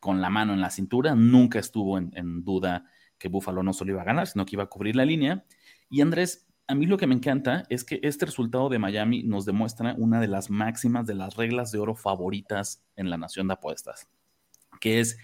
con 0.00 0.22
la 0.22 0.30
mano 0.30 0.54
en 0.54 0.60
la 0.60 0.70
cintura. 0.70 1.14
Nunca 1.14 1.58
estuvo 1.58 1.98
en, 1.98 2.44
duda 2.44 2.86
que 3.18 3.28
Buffalo 3.28 3.62
no 3.62 3.72
solo 3.72 3.92
iba 3.92 4.02
a 4.02 4.06
ganar, 4.06 4.26
sino 4.26 4.46
que 4.46 4.56
iba 4.56 4.64
a 4.64 4.68
cubrir 4.68 4.96
la 4.96 5.04
línea. 5.04 5.44
Y 5.90 6.00
Andrés, 6.00 6.48
a 6.66 6.74
mí 6.74 6.86
lo 6.86 6.96
que 6.96 7.06
me 7.06 7.14
encanta 7.14 7.64
es 7.68 7.84
que 7.84 8.00
este 8.02 8.26
resultado 8.26 8.68
de 8.68 8.78
Miami 8.78 9.22
nos 9.22 9.44
demuestra 9.44 9.94
una 9.98 10.20
de 10.20 10.28
las 10.28 10.48
máximas 10.48 11.06
de 11.06 11.14
las 11.14 11.36
reglas 11.36 11.70
de 11.72 11.78
oro 11.78 11.94
favoritas 11.94 12.82
en 12.96 13.10
la 13.10 13.18
nación 13.18 13.48
de 13.48 13.54
apuestas, 13.54 14.08
que 14.80 15.00
es 15.00 15.18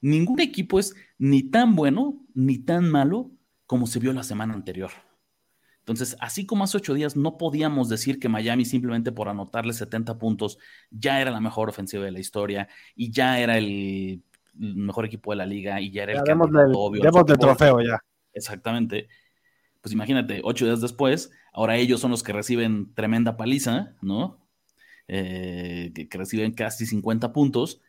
ningún 0.00 0.40
equipo 0.40 0.78
es 0.78 0.94
ni 1.18 1.42
tan 1.42 1.74
bueno 1.74 2.20
ni 2.34 2.58
tan 2.58 2.90
malo 2.90 3.30
como 3.66 3.86
se 3.86 3.98
vio 3.98 4.12
la 4.12 4.22
semana 4.22 4.54
anterior. 4.54 4.90
Entonces, 5.86 6.16
así 6.18 6.46
como 6.46 6.64
hace 6.64 6.78
ocho 6.78 6.94
días 6.94 7.14
no 7.14 7.38
podíamos 7.38 7.88
decir 7.88 8.18
que 8.18 8.28
Miami 8.28 8.64
simplemente 8.64 9.12
por 9.12 9.28
anotarle 9.28 9.72
70 9.72 10.18
puntos 10.18 10.58
ya 10.90 11.20
era 11.20 11.30
la 11.30 11.40
mejor 11.40 11.68
ofensiva 11.68 12.04
de 12.04 12.10
la 12.10 12.18
historia 12.18 12.68
y 12.96 13.12
ya 13.12 13.38
era 13.38 13.56
el 13.56 14.24
mejor 14.54 15.04
equipo 15.04 15.30
de 15.30 15.36
la 15.36 15.46
liga 15.46 15.80
y 15.80 15.92
ya 15.92 16.02
era 16.02 16.14
el 16.14 16.24
que 16.24 16.32
obvio. 16.32 17.02
de 17.02 17.36
trofeo 17.36 17.80
ya. 17.82 18.00
Exactamente. 18.32 19.08
Pues 19.80 19.92
imagínate, 19.92 20.40
ocho 20.42 20.64
días 20.64 20.80
después, 20.80 21.30
ahora 21.52 21.76
ellos 21.76 22.00
son 22.00 22.10
los 22.10 22.24
que 22.24 22.32
reciben 22.32 22.92
tremenda 22.94 23.36
paliza, 23.36 23.94
¿no? 24.02 24.44
Eh, 25.06 25.92
que, 25.94 26.18
reciben 26.18 26.52
casi 26.52 26.84
50 26.84 27.32
puntos 27.32 27.80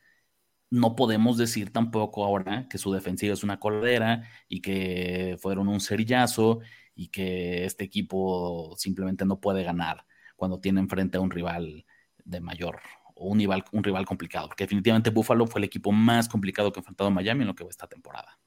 no 0.70 0.96
podemos 0.96 1.38
decir 1.38 1.72
tampoco 1.74 2.24
ahora 2.24 2.68
que 2.70 2.78
su 2.78 2.92
defensiva 2.92 3.34
es 3.34 3.44
una 3.44 3.60
coladera 3.60 4.24
y 4.48 4.62
que 4.62 5.36
fueron 5.40 5.68
un 5.68 5.80
cerillazo 5.80 6.60
y 6.98 7.10
que 7.10 7.64
este 7.64 7.84
equipo 7.84 8.74
simplemente 8.76 9.24
no 9.24 9.40
puede 9.40 9.64
ganar 9.64 10.04
cuando 10.36 10.60
tiene 10.60 10.80
enfrente 10.82 11.18
a 11.18 11.22
un 11.22 11.30
rival 11.30 11.86
de 12.26 12.42
mayor 12.42 12.80
o 13.14 13.28
un 13.28 13.38
rival, 13.38 13.64
un 13.72 13.84
rival 13.84 14.06
complicado, 14.06 14.48
porque 14.48 14.64
definitivamente 14.64 15.12
Buffalo 15.12 15.46
fue 15.46 15.60
el 15.60 15.66
equipo 15.66 15.92
más 15.92 16.28
complicado 16.28 16.72
que 16.74 16.80
ha 16.80 16.82
enfrentado 16.82 17.10
a 17.10 17.14
Miami 17.14 17.42
en 17.42 17.48
lo 17.48 17.56
que 17.56 17.64
va 17.64 17.70
esta 17.70 17.88
temporada. 17.88 18.40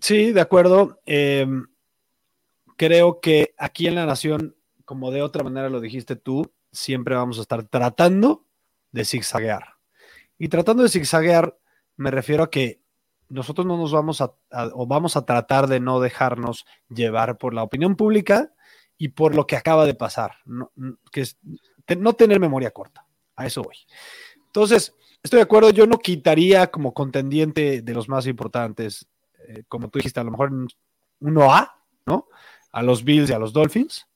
Sí, 0.00 0.30
de 0.32 0.40
acuerdo. 0.42 1.00
Em, 1.06 1.66
creo 2.76 3.20
que 3.20 3.54
aquí 3.56 3.86
en 3.86 3.94
la 3.94 4.04
Nación, 4.04 4.56
como 4.84 5.10
de 5.10 5.22
otra 5.22 5.42
manera 5.42 5.70
lo 5.70 5.80
dijiste 5.80 6.16
tú, 6.16 6.52
siempre 6.72 7.14
vamos 7.14 7.38
a 7.38 7.42
estar 7.42 7.64
tratando 7.64 8.46
de 8.92 9.06
zigzaguear. 9.06 9.76
Y 10.38 10.48
tratando 10.48 10.82
de 10.82 10.90
zigzaguear, 10.90 11.58
me 11.96 12.10
refiero 12.10 12.42
a 12.44 12.50
que 12.50 12.82
nosotros 13.28 13.66
no 13.66 13.76
nos 13.76 13.92
vamos 13.92 14.20
a, 14.20 14.32
o 14.74 14.86
vamos 14.86 15.16
a 15.16 15.24
tratar 15.24 15.66
de 15.66 15.80
no 15.80 16.00
dejarnos 16.00 16.66
llevar 16.88 17.38
por 17.38 17.54
la 17.54 17.62
opinión 17.62 17.96
pública 17.96 18.52
y 18.98 19.08
por 19.08 19.34
lo 19.34 19.46
que 19.46 19.56
acaba 19.56 19.84
de 19.84 19.94
pasar, 19.94 20.36
no, 20.44 20.72
que 21.12 21.22
es 21.22 21.38
no 21.98 22.14
tener 22.14 22.40
memoria 22.40 22.70
corta, 22.70 23.06
a 23.34 23.46
eso 23.46 23.62
voy. 23.62 23.76
Entonces, 24.46 24.94
estoy 25.22 25.38
de 25.38 25.44
acuerdo, 25.44 25.70
yo 25.70 25.86
no 25.86 25.98
quitaría 25.98 26.68
como 26.68 26.94
contendiente 26.94 27.82
de 27.82 27.94
los 27.94 28.08
más 28.08 28.26
importantes, 28.26 29.06
eh, 29.48 29.64
como 29.68 29.88
tú 29.88 29.98
dijiste, 29.98 30.20
a 30.20 30.24
lo 30.24 30.30
mejor 30.30 30.50
uno 31.20 31.52
A, 31.52 31.82
¿no? 32.06 32.28
A 32.72 32.82
los 32.82 33.04
Bills 33.04 33.30
y 33.30 33.32
a 33.32 33.38
los 33.38 33.52
Dolphins, 33.52 34.08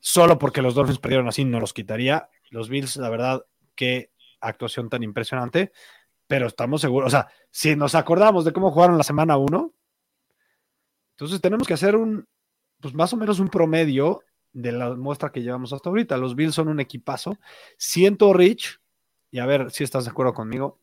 solo 0.00 0.38
porque 0.38 0.60
los 0.60 0.74
Dolphins 0.74 0.98
perdieron 0.98 1.28
así, 1.28 1.44
no 1.44 1.60
los 1.60 1.72
quitaría. 1.72 2.28
Los 2.50 2.68
Bills, 2.68 2.96
la 2.96 3.08
verdad, 3.08 3.44
qué 3.74 4.10
actuación 4.40 4.90
tan 4.90 5.02
impresionante 5.02 5.72
pero 6.26 6.46
estamos 6.46 6.80
seguros, 6.80 7.08
o 7.08 7.10
sea, 7.10 7.28
si 7.50 7.76
nos 7.76 7.94
acordamos 7.94 8.44
de 8.44 8.52
cómo 8.52 8.70
jugaron 8.70 8.98
la 8.98 9.04
semana 9.04 9.36
1, 9.36 9.72
entonces 11.12 11.40
tenemos 11.40 11.66
que 11.66 11.74
hacer 11.74 11.96
un, 11.96 12.26
pues 12.80 12.94
más 12.94 13.12
o 13.12 13.16
menos 13.16 13.38
un 13.38 13.48
promedio 13.48 14.22
de 14.52 14.72
la 14.72 14.94
muestra 14.94 15.30
que 15.30 15.42
llevamos 15.42 15.72
hasta 15.72 15.88
ahorita. 15.88 16.16
Los 16.16 16.34
Bills 16.34 16.54
son 16.54 16.68
un 16.68 16.80
equipazo. 16.80 17.38
Siento, 17.76 18.32
Rich, 18.32 18.80
y 19.30 19.40
a 19.40 19.46
ver 19.46 19.70
si 19.70 19.84
estás 19.84 20.04
de 20.04 20.10
acuerdo 20.10 20.32
conmigo, 20.32 20.78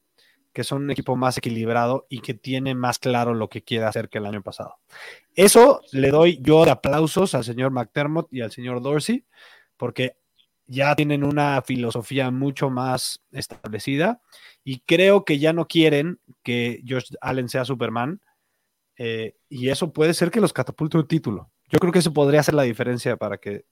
que 0.54 0.63
son 0.63 0.84
un 0.84 0.91
equipo 0.91 1.15
más 1.15 1.38
equilibrado 1.38 2.06
y 2.10 2.19
que 2.19 2.34
tiene 2.34 2.75
más 2.75 2.99
claro 2.99 3.34
lo 3.34 3.49
que 3.49 3.63
quiere 3.63 3.86
hacer 3.86 4.10
que 4.10 4.17
el 4.17 4.25
año 4.25 4.41
pasado. 4.41 4.75
Eso 5.36 5.82
le 5.93 6.10
doy 6.10 6.39
yo 6.41 6.65
de 6.65 6.71
aplausos 6.71 7.34
al 7.34 7.45
señor 7.45 7.71
McDermott 7.71 8.27
y 8.32 8.41
al 8.41 8.51
señor 8.51 8.82
Dorsey, 8.82 9.25
porque 9.77 10.17
ya 10.71 10.95
tienen 10.95 11.23
una 11.25 11.62
filosofía 11.62 12.31
mucho 12.31 12.69
más 12.69 13.21
establecida 13.31 14.21
y 14.63 14.79
creo 14.79 15.25
que 15.25 15.38
ya 15.38 15.51
no 15.51 15.67
quieren 15.67 16.19
que 16.43 16.81
Josh 16.88 17.12
Allen 17.19 17.49
sea 17.49 17.65
Superman 17.65 18.21
eh, 18.97 19.36
y 19.49 19.67
eso 19.69 19.91
puede 19.91 20.13
ser 20.13 20.31
que 20.31 20.39
los 20.39 20.53
catapulte 20.53 20.97
un 20.97 21.07
título. 21.07 21.51
Yo 21.69 21.79
creo 21.79 21.91
que 21.91 21.99
eso 21.99 22.13
podría 22.13 22.41
ser 22.41 22.53
la 22.53 22.63
diferencia 22.63 23.17
para 23.17 23.38
que 23.38 23.65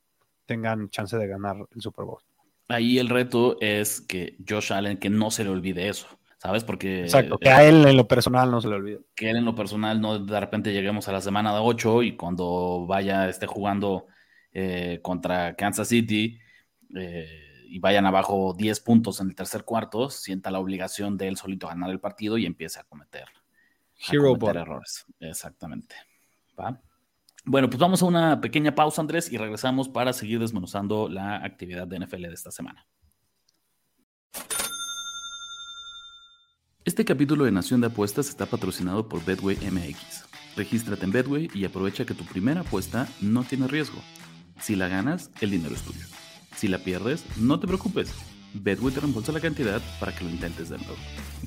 tengan 0.46 0.90
chance 0.90 1.18
de 1.18 1.28
ganar 1.28 1.56
el 1.74 1.82
Super 1.82 2.04
Bowl. 2.04 2.22
Ahí 2.68 3.00
el 3.00 3.08
reto 3.08 3.58
es 3.62 4.02
que 4.02 4.36
Josh 4.48 4.74
Allen, 4.74 4.98
que 4.98 5.10
no 5.10 5.32
se 5.32 5.46
le 5.46 5.52
olvide 5.52 5.88
eso, 5.88 6.08
¿sabes? 6.38 6.66
Porque... 6.66 7.02
Exacto, 7.02 7.38
que 7.38 7.50
a 7.50 7.64
él 7.64 7.88
en 7.88 7.96
lo 7.96 8.08
personal 8.08 8.52
no 8.52 8.60
se 8.60 8.68
le 8.68 8.76
olvide. 8.76 9.00
Que 9.16 9.30
él 9.30 9.38
en 9.38 9.46
lo 9.46 9.56
personal 9.56 10.02
no 10.02 10.20
de 10.20 10.40
repente 10.40 10.74
lleguemos 10.74 11.08
a 11.08 11.14
la 11.14 11.22
semana 11.22 11.54
de 11.54 11.60
8 11.62 12.04
y 12.04 12.18
cuando 12.18 12.86
vaya, 12.86 13.30
esté 13.30 13.48
jugando 13.48 14.08
eh, 14.52 15.00
contra 15.02 15.56
Kansas 15.56 15.88
City, 15.88 16.40
eh, 16.96 17.66
y 17.68 17.80
vayan 17.80 18.06
abajo 18.06 18.56
10 18.58 18.80
puntos 18.80 19.20
en 19.22 19.30
el 19.30 19.36
tercer 19.36 19.64
cuarto, 19.64 20.10
sienta 20.10 20.52
la 20.52 20.60
obligación 20.60 21.18
de 21.18 21.28
él 21.28 21.38
solito 21.38 21.68
ganar 21.68 21.90
el 21.92 22.00
partido 22.00 22.38
y 22.38 22.46
empiece 22.46 22.80
a 22.80 22.84
cometer, 22.84 23.26
errores. 24.58 25.06
Exactamente. 25.20 25.96
Bueno, 27.46 27.70
pues 27.70 27.80
vamos 27.80 28.02
a 28.02 28.06
una 28.06 28.42
pequeña 28.42 28.76
pausa, 28.76 29.02
Andrés, 29.02 29.32
y 29.32 29.38
regresamos 29.38 29.88
para 29.88 30.14
seguir 30.14 30.40
desmenuzando 30.40 31.10
la 31.10 31.38
actividad 31.38 31.88
de 31.88 32.00
NFL 32.00 32.24
de 32.24 32.34
esta 32.34 32.52
semana. 32.52 32.86
Este 36.86 37.06
capítulo 37.06 37.46
de 37.46 37.52
Nación 37.52 37.82
de 37.82 37.88
Apuestas 37.88 38.30
está 38.30 38.46
patrocinado 38.46 39.08
por 39.08 39.24
Bedway 39.24 39.58
MX. 39.58 40.26
Regístrate 40.56 41.06
en 41.06 41.12
Bedway 41.12 41.50
y 41.54 41.66
aprovecha 41.66 42.06
que 42.06 42.14
tu 42.14 42.26
primera 42.26 42.62
apuesta 42.62 43.08
no 43.22 43.44
tiene 43.44 43.68
riesgo. 43.68 44.02
Si 44.60 44.76
la 44.76 44.88
ganas, 44.88 45.30
el 45.40 45.52
dinero 45.52 45.76
es 45.76 45.82
tuyo. 45.84 46.06
Si 46.60 46.68
la 46.68 46.80
pierdes, 46.80 47.24
no 47.38 47.58
te 47.58 47.68
preocupes. 47.68 48.14
Bedway 48.54 48.94
te 48.94 49.00
reembolsa 49.00 49.32
la 49.32 49.40
cantidad 49.40 49.82
para 49.98 50.14
que 50.14 50.26
lo 50.26 50.30
intentes 50.30 50.68
de 50.68 50.78
nuevo. 50.78 50.98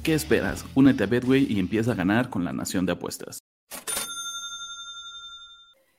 ¿Qué 0.02 0.14
esperas? 0.14 0.64
Únete 0.74 1.04
a 1.04 1.06
Bedway 1.06 1.46
y 1.50 1.58
empieza 1.58 1.92
a 1.92 1.94
ganar 1.94 2.30
con 2.30 2.44
la 2.44 2.54
nación 2.54 2.86
de 2.86 2.92
apuestas. 2.92 3.38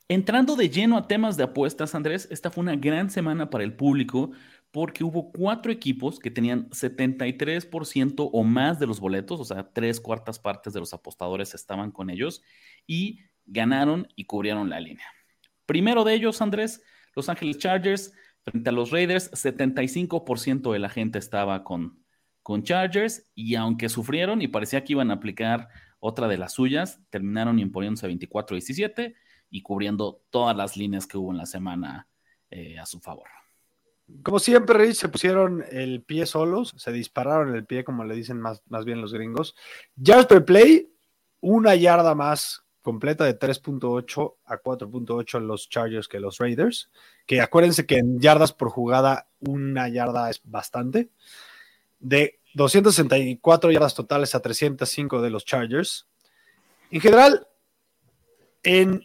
Entrando 0.08 0.56
de 0.56 0.67
lleno 0.67 0.97
a 0.97 1.08
temas 1.08 1.38
de 1.38 1.43
apuestas, 1.43 1.93
Andrés, 1.93 2.28
esta 2.32 2.49
fue 2.49 2.63
una 2.63 2.76
gran 2.76 3.12
semana 3.12 3.52
para 3.52 3.63
el 3.63 3.76
público 3.76 4.32
porque 4.71 5.04
hubo 5.04 5.32
cuatro 5.32 5.71
equipos 5.71 6.17
que 6.17 6.32
tenían 6.32 6.71
73% 6.71 8.32
o 8.34 8.43
más 8.43 8.80
de 8.80 8.88
los 8.88 8.99
boletos, 8.99 9.39
o 9.39 9.45
sea, 9.45 9.71
tres 9.71 10.02
cuartas 10.02 10.39
partes 10.39 10.73
de 10.73 10.80
los 10.80 10.91
apostadores 10.91 11.54
estaban 11.54 11.91
con 11.91 12.10
ellos 12.10 12.41
y 12.88 13.19
ganaron 13.45 14.08
y 14.15 14.26
cubrieron 14.26 14.71
la 14.71 14.80
línea. 14.80 15.06
Primero 15.67 16.04
de 16.04 16.15
ellos, 16.15 16.41
Andrés, 16.41 16.82
Los 17.15 17.30
Ángeles 17.30 17.60
Chargers 17.60 18.12
Frente 18.43 18.69
a 18.69 18.73
los 18.73 18.91
Raiders, 18.91 19.32
75% 19.32 20.73
de 20.73 20.79
la 20.79 20.89
gente 20.89 21.19
estaba 21.19 21.63
con, 21.63 22.01
Chargers 22.63 23.25
y 23.34 23.56
aunque 23.56 23.88
sufrieron 23.88 24.41
y 24.41 24.49
parecía 24.49 24.84
que 24.84 24.91
iban 24.93 25.12
a 25.12 25.15
aplicar 25.15 25.69
otra 25.99 26.27
de 26.27 26.38
las 26.38 26.51
suyas, 26.51 26.99
terminaron 27.10 27.58
imponiéndose 27.58 28.10
24-17 28.10 29.15
y 29.49 29.62
cubriendo 29.62 30.21
todas 30.29 30.56
las 30.58 30.75
líneas 30.75 31.08
que 31.08 31.17
hubo 31.17 31.32
en 31.32 31.38
la 31.38 31.45
semana 31.45 32.10
eh, 32.51 32.77
a 32.77 32.86
su 32.86 32.99
favor. 32.99 33.29
Como 34.21 34.39
siempre, 34.39 34.93
se 34.93 35.08
pusieron 35.08 35.63
el 35.71 36.03
pie 36.03 36.25
solos, 36.25 36.73
se 36.75 36.91
dispararon 36.91 37.56
el 37.56 37.65
pie, 37.65 37.86
como 37.86 38.03
le 38.03 38.13
dicen 38.13 38.41
más, 38.41 38.62
más 38.67 38.84
bien 38.84 38.99
los 38.99 39.13
gringos. 39.13 39.56
Jasper 39.95 40.43
Play, 40.43 40.93
una 41.39 41.75
yarda 41.75 42.13
más 42.13 42.65
completa 42.84 43.26
de 43.26 43.39
3.8 43.39 44.36
a 44.46 44.62
4.8 44.62 45.39
los 45.39 45.69
Chargers 45.69 46.08
que 46.08 46.19
los 46.19 46.38
Raiders, 46.38 46.91
que 47.26 47.41
acuérdense 47.41 47.88
que 47.88 47.98
en 47.98 48.19
yardas 48.19 48.54
por 48.54 48.69
jugada 48.69 49.30
una 49.39 49.89
yarda 49.89 50.30
es 50.30 50.41
bastante. 50.43 51.10
De 52.00 52.39
264 52.54 53.72
yardas 53.72 53.96
totales 53.96 54.36
a 54.36 54.41
305 54.41 55.22
de 55.22 55.30
los 55.32 55.46
Chargers. 55.46 56.08
En 56.91 57.02
general, 57.02 57.48
en 58.62 59.02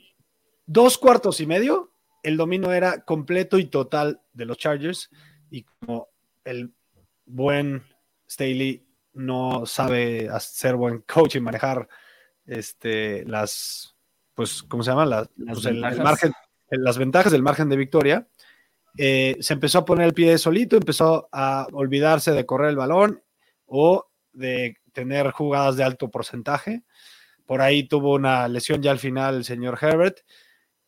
dos 0.66 0.98
cuartos 0.98 1.40
y 1.40 1.46
medio, 1.46 1.92
el 2.22 2.36
dominio 2.36 2.72
era 2.72 3.04
completo 3.04 3.58
y 3.58 3.66
total 3.66 4.20
de 4.34 4.44
los 4.44 4.58
Chargers. 4.58 5.08
y 5.50 5.62
como 5.62 6.08
el 6.44 6.74
buen 7.24 7.84
Staley 8.28 8.86
no 9.14 9.66
sabe 9.66 10.28
ser 10.40 10.76
buen 10.76 11.00
coach 11.02 11.36
y 11.36 11.40
manejar 11.40 11.88
este, 12.48 13.24
las, 13.26 13.94
pues, 14.34 14.62
¿cómo 14.64 14.82
se 14.82 14.90
llama? 14.90 15.06
Las, 15.06 15.28
pues, 15.36 15.66
el, 15.66 15.80
margen, 15.80 16.32
las 16.70 16.98
ventajas 16.98 17.30
del 17.30 17.42
margen 17.42 17.68
de 17.68 17.76
victoria. 17.76 18.26
Eh, 18.96 19.36
se 19.40 19.52
empezó 19.52 19.78
a 19.78 19.84
poner 19.84 20.06
el 20.06 20.14
pie 20.14 20.38
solito, 20.38 20.76
empezó 20.76 21.28
a 21.30 21.68
olvidarse 21.72 22.32
de 22.32 22.46
correr 22.46 22.70
el 22.70 22.76
balón 22.76 23.22
o 23.66 24.08
de 24.32 24.76
tener 24.92 25.30
jugadas 25.30 25.76
de 25.76 25.84
alto 25.84 26.10
porcentaje. 26.10 26.82
Por 27.46 27.60
ahí 27.60 27.86
tuvo 27.86 28.14
una 28.14 28.48
lesión 28.48 28.82
ya 28.82 28.90
al 28.90 28.98
final 28.98 29.36
el 29.36 29.44
señor 29.44 29.78
Herbert 29.80 30.18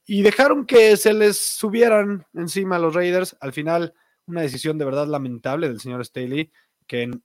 y 0.06 0.22
dejaron 0.22 0.66
que 0.66 0.96
se 0.96 1.12
les 1.14 1.38
subieran 1.38 2.26
encima 2.34 2.76
a 2.76 2.78
los 2.80 2.94
Raiders. 2.94 3.36
Al 3.40 3.52
final, 3.52 3.94
una 4.26 4.40
decisión 4.40 4.76
de 4.76 4.84
verdad 4.84 5.06
lamentable 5.06 5.68
del 5.68 5.80
señor 5.80 6.04
Staley, 6.04 6.50
que 6.86 7.02
en, 7.02 7.22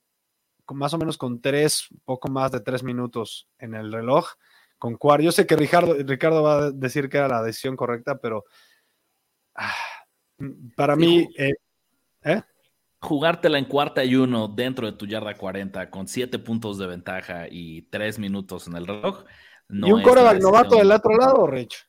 más 0.73 0.93
o 0.93 0.97
menos 0.97 1.17
con 1.17 1.41
tres, 1.41 1.87
poco 2.05 2.29
más 2.29 2.51
de 2.51 2.59
tres 2.59 2.83
minutos 2.83 3.47
en 3.59 3.75
el 3.75 3.91
reloj, 3.91 4.27
con 4.77 4.95
cuar. 4.95 5.21
Yo 5.21 5.31
sé 5.31 5.45
que 5.45 5.55
Ricardo, 5.55 5.93
Ricardo 5.93 6.43
va 6.43 6.57
a 6.57 6.71
decir 6.71 7.09
que 7.09 7.17
era 7.17 7.27
la 7.27 7.43
decisión 7.43 7.75
correcta, 7.75 8.17
pero 8.17 8.45
ah, 9.55 9.73
para 10.75 10.95
mí. 10.95 11.27
Eh, 11.37 11.53
¿eh? 12.23 12.41
Jugártela 12.99 13.59
en 13.59 13.65
cuarta 13.65 14.03
y 14.03 14.15
uno 14.15 14.47
dentro 14.47 14.87
de 14.87 14.97
tu 14.97 15.05
yarda 15.05 15.35
40 15.35 15.91
con 15.91 16.07
siete 16.07 16.39
puntos 16.39 16.79
de 16.79 16.87
ventaja 16.87 17.45
y 17.49 17.83
tres 17.83 18.17
minutos 18.17 18.67
en 18.67 18.77
el 18.77 18.87
reloj. 18.87 19.23
y 19.69 19.91
un 19.91 20.01
coreback 20.01 20.41
novato 20.41 20.77
del 20.77 20.91
otro 20.91 21.15
lado, 21.15 21.45
Rich. 21.45 21.87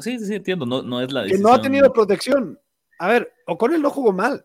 Sí, 0.00 0.18
sí, 0.18 0.26
sí, 0.26 0.34
entiendo. 0.34 0.66
No, 0.66 0.82
no 0.82 1.00
es 1.00 1.12
la 1.12 1.22
decisión. 1.22 1.40
Que 1.40 1.48
no 1.48 1.54
ha 1.54 1.62
tenido 1.62 1.92
protección. 1.92 2.60
A 2.98 3.08
ver, 3.08 3.32
O'Connell 3.46 3.80
no 3.80 3.90
jugó 3.90 4.12
mal, 4.12 4.44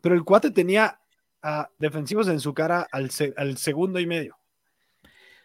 pero 0.00 0.14
el 0.14 0.24
cuate 0.24 0.50
tenía 0.50 0.99
a 1.42 1.70
defensivos 1.78 2.28
en 2.28 2.40
su 2.40 2.54
cara 2.54 2.86
al, 2.90 3.10
al 3.36 3.56
segundo 3.56 4.00
y 4.00 4.06
medio. 4.06 4.36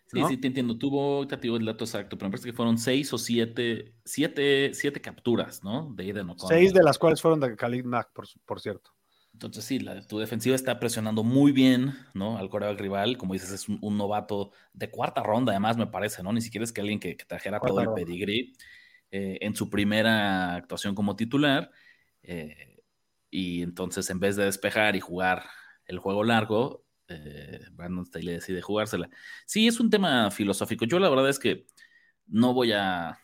Sí, 0.07 0.21
sí, 0.27 0.37
te 0.37 0.47
entiendo. 0.47 0.77
Tuvo, 0.77 1.27
te 1.27 1.35
digo 1.37 1.57
el 1.57 1.65
dato 1.65 1.83
exacto, 1.83 2.17
pero 2.17 2.29
me 2.29 2.33
parece 2.33 2.49
que 2.49 2.55
fueron 2.55 2.77
seis 2.77 3.11
o 3.11 3.17
siete, 3.17 3.93
siete, 4.05 4.71
siete 4.73 5.01
capturas, 5.01 5.63
¿no? 5.63 5.93
De 5.95 6.11
O'Connell. 6.11 6.37
Seis 6.47 6.73
de 6.73 6.83
las 6.83 6.97
cuales 6.97 7.21
fueron 7.21 7.39
de 7.39 7.55
Khalid 7.55 7.85
Mack, 7.85 8.11
por, 8.13 8.27
por 8.45 8.61
cierto. 8.61 8.91
Entonces, 9.33 9.65
sí, 9.65 9.79
la, 9.79 10.01
tu 10.07 10.19
defensiva 10.19 10.55
está 10.55 10.79
presionando 10.79 11.23
muy 11.23 11.51
bien, 11.51 11.93
¿no? 12.13 12.37
Al 12.37 12.49
coreback 12.49 12.79
rival. 12.79 13.17
Como 13.17 13.33
dices, 13.33 13.51
es 13.51 13.67
un, 13.67 13.97
novato 13.97 14.51
de 14.73 14.89
cuarta 14.89 15.23
ronda, 15.23 15.51
además, 15.51 15.75
me 15.75 15.87
parece, 15.87 16.23
¿no? 16.23 16.31
Ni 16.31 16.39
siquiera 16.39 16.63
es 16.63 16.71
que 16.71 16.81
alguien 16.81 16.99
que, 16.99 17.15
trajera 17.15 17.59
todo 17.59 17.81
el 17.81 17.93
pedigree 17.93 18.53
eh, 19.11 19.39
en 19.41 19.55
su 19.55 19.69
primera 19.69 20.55
actuación 20.55 20.95
como 20.95 21.15
titular. 21.15 21.71
Eh, 22.23 22.81
y 23.29 23.63
entonces, 23.63 24.09
en 24.09 24.19
vez 24.19 24.37
de 24.37 24.45
despejar 24.45 24.95
y 24.95 25.01
jugar 25.01 25.43
el 25.85 25.99
juego 25.99 26.23
largo, 26.23 26.85
eh, 27.07 27.61
Brandon 27.71 28.05
Staley 28.05 28.35
decide 28.35 28.61
jugársela. 28.61 29.09
Sí, 29.45 29.67
es 29.67 29.79
un 29.79 29.89
tema 29.89 30.31
filosófico. 30.31 30.85
Yo 30.85 30.99
la 30.99 31.09
verdad 31.09 31.29
es 31.29 31.39
que 31.39 31.67
no 32.27 32.53
voy 32.53 32.71
a... 32.71 33.19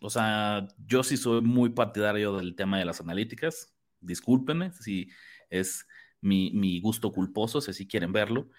O 0.00 0.10
sea, 0.10 0.68
yo 0.86 1.02
sí 1.02 1.16
soy 1.16 1.40
muy 1.40 1.70
partidario 1.70 2.36
del 2.36 2.54
tema 2.54 2.78
de 2.78 2.84
las 2.84 3.00
analíticas 3.00 3.72
discúlpenme 4.00 4.72
si 4.72 5.10
es 5.50 5.86
mi, 6.20 6.80
gusto 6.80 7.12
culposo, 7.12 7.60
si 7.60 7.86
quieren 7.86 8.12
verlo. 8.12 8.50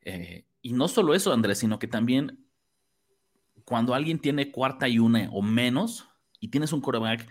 Eh, 0.00 0.46
y 0.60 0.72
no 0.72 0.88
solo 0.88 1.14
eso, 1.14 1.32
Andrés, 1.32 1.58
sino 1.58 1.78
que 1.78 1.88
también 1.88 2.46
cuando 3.64 3.94
alguien 3.94 4.18
tiene 4.18 4.50
cuarta 4.50 4.88
y 4.88 4.98
una 4.98 5.28
o 5.30 5.42
menos 5.42 6.08
y 6.40 6.48
tienes 6.48 6.72
un 6.72 6.80
quarterback 6.80 7.28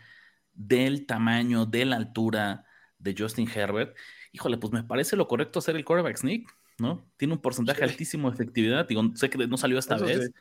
del 0.54 1.06
tamaño, 1.06 1.66
de 1.66 1.86
la 1.86 1.98
altura 1.98 2.66
de 2.98 3.16
Justin 3.18 3.50
Herbert, 3.54 3.98
híjole, 4.32 4.58
pues 4.58 4.72
me 4.74 4.84
parece 4.84 5.16
lo 5.16 5.28
correcto 5.28 5.60
hacer 5.60 5.76
el 5.76 5.86
quarterback 5.86 6.18
sneak, 6.18 6.48
¿no? 6.78 7.06
Tiene 7.18 7.34
un 7.34 7.42
porcentaje 7.42 7.84
altísimo 7.84 8.30
de 8.30 8.36
efectividad, 8.36 8.88
digo, 8.88 9.04
sé 9.16 9.30
que 9.30 9.48
no 9.48 9.58
salió 9.58 9.78
esta 9.78 9.98
vez, 9.98 10.32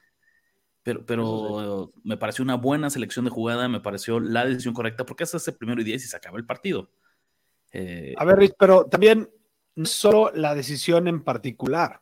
pero, 0.83 1.05
pero 1.05 1.93
me 2.05 2.17
pareció 2.17 2.43
una 2.43 2.55
buena 2.55 2.89
selección 2.91 3.25
de 3.25 3.31
jugada, 3.31 3.69
me 3.69 3.81
pareció 3.81 4.21
la 4.21 4.47
decisión 4.47 4.75
correcta, 4.75 5.05
porque 5.05 5.25
es 5.25 5.35
ese 5.35 5.53
primero 5.53 5.81
y 5.81 5.85
diez 5.85 6.05
y 6.05 6.09
se 6.09 6.17
acaba 6.17 6.39
el 6.39 6.47
partido. 6.47 6.91
Eh, 7.73 8.15
a 8.17 8.25
ver, 8.25 8.39
Rich, 8.39 8.55
pero 8.59 8.87
también 8.87 9.31
no 9.75 9.87
solo 9.87 10.33
la 10.35 10.55
decisión 10.55 11.07
en 11.09 11.23
particular, 11.23 12.01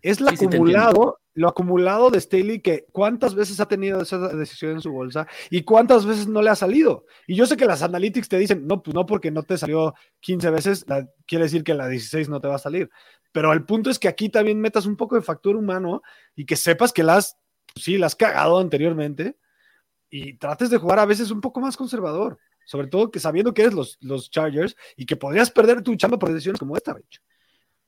es 0.00 0.20
lo 0.20 0.28
acumulado, 0.28 1.20
lo 1.38 1.48
acumulado 1.48 2.10
de 2.10 2.20
Staley 2.20 2.60
que 2.60 2.86
cuántas 2.90 3.36
veces 3.36 3.60
ha 3.60 3.68
tenido 3.68 4.02
esa 4.02 4.18
decisión 4.28 4.72
en 4.72 4.80
su 4.80 4.90
bolsa 4.90 5.28
y 5.50 5.62
cuántas 5.62 6.04
veces 6.04 6.26
no 6.26 6.42
le 6.42 6.50
ha 6.50 6.56
salido. 6.56 7.06
Y 7.28 7.36
yo 7.36 7.46
sé 7.46 7.56
que 7.56 7.64
las 7.64 7.82
analytics 7.82 8.28
te 8.28 8.38
dicen, 8.38 8.66
no, 8.66 8.82
pues 8.82 8.92
no 8.92 9.06
porque 9.06 9.30
no 9.30 9.44
te 9.44 9.56
salió 9.56 9.94
15 10.18 10.50
veces, 10.50 10.84
quiere 11.26 11.44
decir 11.44 11.62
que 11.62 11.74
la 11.74 11.86
16 11.86 12.28
no 12.28 12.40
te 12.40 12.48
va 12.48 12.56
a 12.56 12.58
salir. 12.58 12.90
Pero 13.30 13.52
el 13.52 13.64
punto 13.64 13.88
es 13.88 14.00
que 14.00 14.08
aquí 14.08 14.28
también 14.30 14.60
metas 14.60 14.84
un 14.84 14.96
poco 14.96 15.14
de 15.14 15.22
factor 15.22 15.54
humano 15.54 16.02
y 16.34 16.44
que 16.44 16.56
sepas 16.56 16.92
que 16.92 17.04
las, 17.04 17.38
sí, 17.76 17.98
las 17.98 18.12
has 18.12 18.16
cagado 18.16 18.58
anteriormente 18.58 19.36
y 20.10 20.38
trates 20.38 20.70
de 20.70 20.78
jugar 20.78 20.98
a 20.98 21.06
veces 21.06 21.30
un 21.30 21.40
poco 21.40 21.60
más 21.60 21.76
conservador. 21.76 22.38
Sobre 22.66 22.88
todo 22.88 23.12
que 23.12 23.20
sabiendo 23.20 23.54
que 23.54 23.62
eres 23.62 23.74
los, 23.74 23.96
los 24.00 24.28
Chargers 24.28 24.74
y 24.96 25.06
que 25.06 25.14
podrías 25.14 25.52
perder 25.52 25.82
tu 25.82 25.94
chamba 25.94 26.18
por 26.18 26.32
decisiones 26.32 26.58
como 26.58 26.76
esta. 26.76 26.96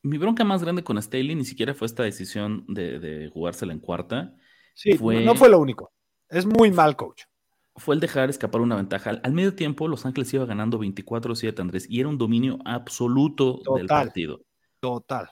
Mi 0.03 0.19
bronca 0.19 0.45
más 0.45 0.63
grande 0.63 0.83
con 0.83 1.01
Staley 1.01 1.35
ni 1.35 1.45
siquiera 1.45 1.75
fue 1.75 1.87
esta 1.87 2.03
decisión 2.03 2.65
de, 2.69 3.31
jugársela 3.33 3.73
en 3.73 3.81
cuarta. 3.81 4.35
Sí, 4.75 4.93
no 4.99 5.35
fue 5.35 5.49
lo 5.49 5.59
único. 5.59 5.93
Es 6.29 6.47
muy 6.47 6.71
mal 6.71 6.97
coach. 6.97 7.25
Fue 7.77 7.95
el 7.95 8.01
dejar 8.01 8.31
escapar 8.31 8.61
una 8.61 8.77
ventaja. 8.77 9.11
Al, 9.23 9.33
medio 9.33 9.55
tiempo, 9.55 9.89
Los 9.89 10.07
Ángeles 10.07 10.33
iba 10.33 10.47
ganando 10.47 10.79
24-7, 10.79 11.61
Andrés, 11.61 11.87
y 11.89 12.01
era 12.01 12.09
un 12.09 12.19
dominio 12.19 12.59
absoluto 12.65 13.61
del 13.77 13.87
partido. 13.87 14.41
Total. 14.81 15.31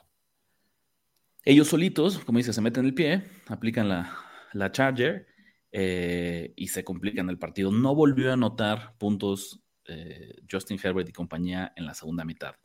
Ellos 1.43 1.67
solitos, 1.67 2.19
como 2.19 2.37
dice, 2.37 2.53
se 2.53 2.61
meten 2.61 2.85
el 2.85 2.93
pie, 2.93 3.23
aplican 3.47 3.87
la, 3.89 4.15
la 4.53 4.71
Charger 4.71 5.27
eh, 5.71 6.53
y 6.55 6.67
se 6.67 6.83
complican 6.83 7.29
el 7.29 7.39
partido. 7.39 7.71
No 7.71 7.95
volvió 7.95 8.29
a 8.29 8.33
anotar 8.33 8.95
puntos 8.97 9.61
eh, 9.85 10.35
Justin 10.49 10.79
Herbert 10.81 11.09
y 11.09 11.13
compañía 11.13 11.73
en 11.75 11.85
la 11.85 11.93
segunda 11.93 12.25
mitad. 12.25 12.55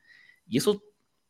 Y 0.47 0.59
eso 0.59 0.83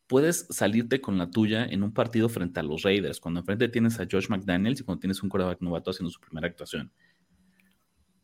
puedes 0.07 0.47
salirte 0.49 1.01
con 1.01 1.17
la 1.17 1.29
tuya 1.29 1.65
en 1.65 1.83
un 1.83 1.93
partido 1.93 2.29
frente 2.29 2.59
a 2.59 2.63
los 2.63 2.83
Raiders, 2.83 3.19
cuando 3.19 3.39
enfrente 3.39 3.69
tienes 3.69 3.99
a 3.99 4.07
Josh 4.09 4.29
McDaniels 4.29 4.79
y 4.79 4.83
cuando 4.83 4.99
tienes 5.01 5.23
un 5.23 5.29
quarterback 5.29 5.61
novato 5.61 5.91
haciendo 5.91 6.11
su 6.11 6.19
primera 6.19 6.47
actuación. 6.47 6.91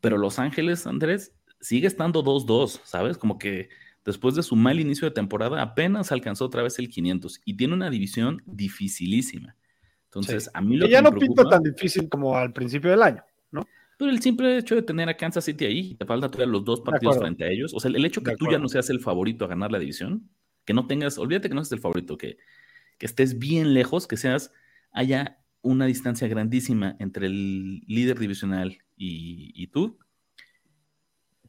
Pero 0.00 0.18
Los 0.18 0.38
Ángeles, 0.38 0.86
Andrés, 0.86 1.32
sigue 1.60 1.86
estando 1.86 2.24
2-2, 2.24 2.80
¿sabes? 2.84 3.18
Como 3.18 3.38
que 3.38 3.68
después 4.04 4.34
de 4.34 4.42
su 4.42 4.56
mal 4.56 4.80
inicio 4.80 5.08
de 5.08 5.14
temporada 5.14 5.62
apenas 5.62 6.10
alcanzó 6.12 6.46
otra 6.46 6.62
vez 6.62 6.78
el 6.78 6.88
500 6.88 7.40
y 7.44 7.56
tiene 7.56 7.74
una 7.74 7.88
división 7.88 8.42
dificilísima. 8.46 9.56
Entonces, 10.06 10.50
a 10.52 10.60
mí 10.60 10.76
lo 10.76 10.86
que 10.86 10.92
ya 10.92 11.02
no 11.02 11.12
pinta 11.12 11.44
tan 11.44 11.62
difícil 11.62 12.08
como 12.08 12.36
al 12.36 12.52
principio 12.52 12.90
del 12.90 13.02
año. 13.02 13.22
¿no? 13.50 13.66
Pero 13.96 14.10
el 14.10 14.20
simple 14.20 14.58
hecho 14.58 14.74
de 14.74 14.82
tener 14.82 15.08
a 15.08 15.16
Kansas 15.16 15.44
City 15.44 15.64
ahí, 15.64 15.94
te 15.94 16.04
falta 16.04 16.28
todavía 16.28 16.52
los 16.52 16.64
dos 16.64 16.80
partidos 16.80 17.18
frente 17.18 17.44
a 17.44 17.48
ellos, 17.48 17.72
o 17.74 17.80
sea, 17.80 17.90
el 17.90 18.04
hecho 18.04 18.22
que 18.22 18.36
tú 18.36 18.46
ya 18.50 18.58
no 18.58 18.68
seas 18.68 18.90
el 18.90 19.00
favorito 19.00 19.44
a 19.44 19.48
ganar 19.48 19.70
la 19.70 19.78
división, 19.78 20.28
que 20.64 20.74
no 20.74 20.86
tengas, 20.86 21.18
olvídate 21.18 21.48
que 21.48 21.54
no 21.54 21.64
seas 21.64 21.72
el 21.72 21.80
favorito, 21.80 22.16
que, 22.16 22.38
que 22.98 23.06
estés 23.06 23.38
bien 23.38 23.74
lejos, 23.74 24.06
que 24.06 24.16
seas, 24.16 24.52
haya 24.92 25.42
una 25.62 25.86
distancia 25.86 26.28
grandísima 26.28 26.96
entre 26.98 27.26
el 27.26 27.80
líder 27.86 28.18
divisional 28.18 28.78
y, 28.96 29.66
tú, 29.68 29.98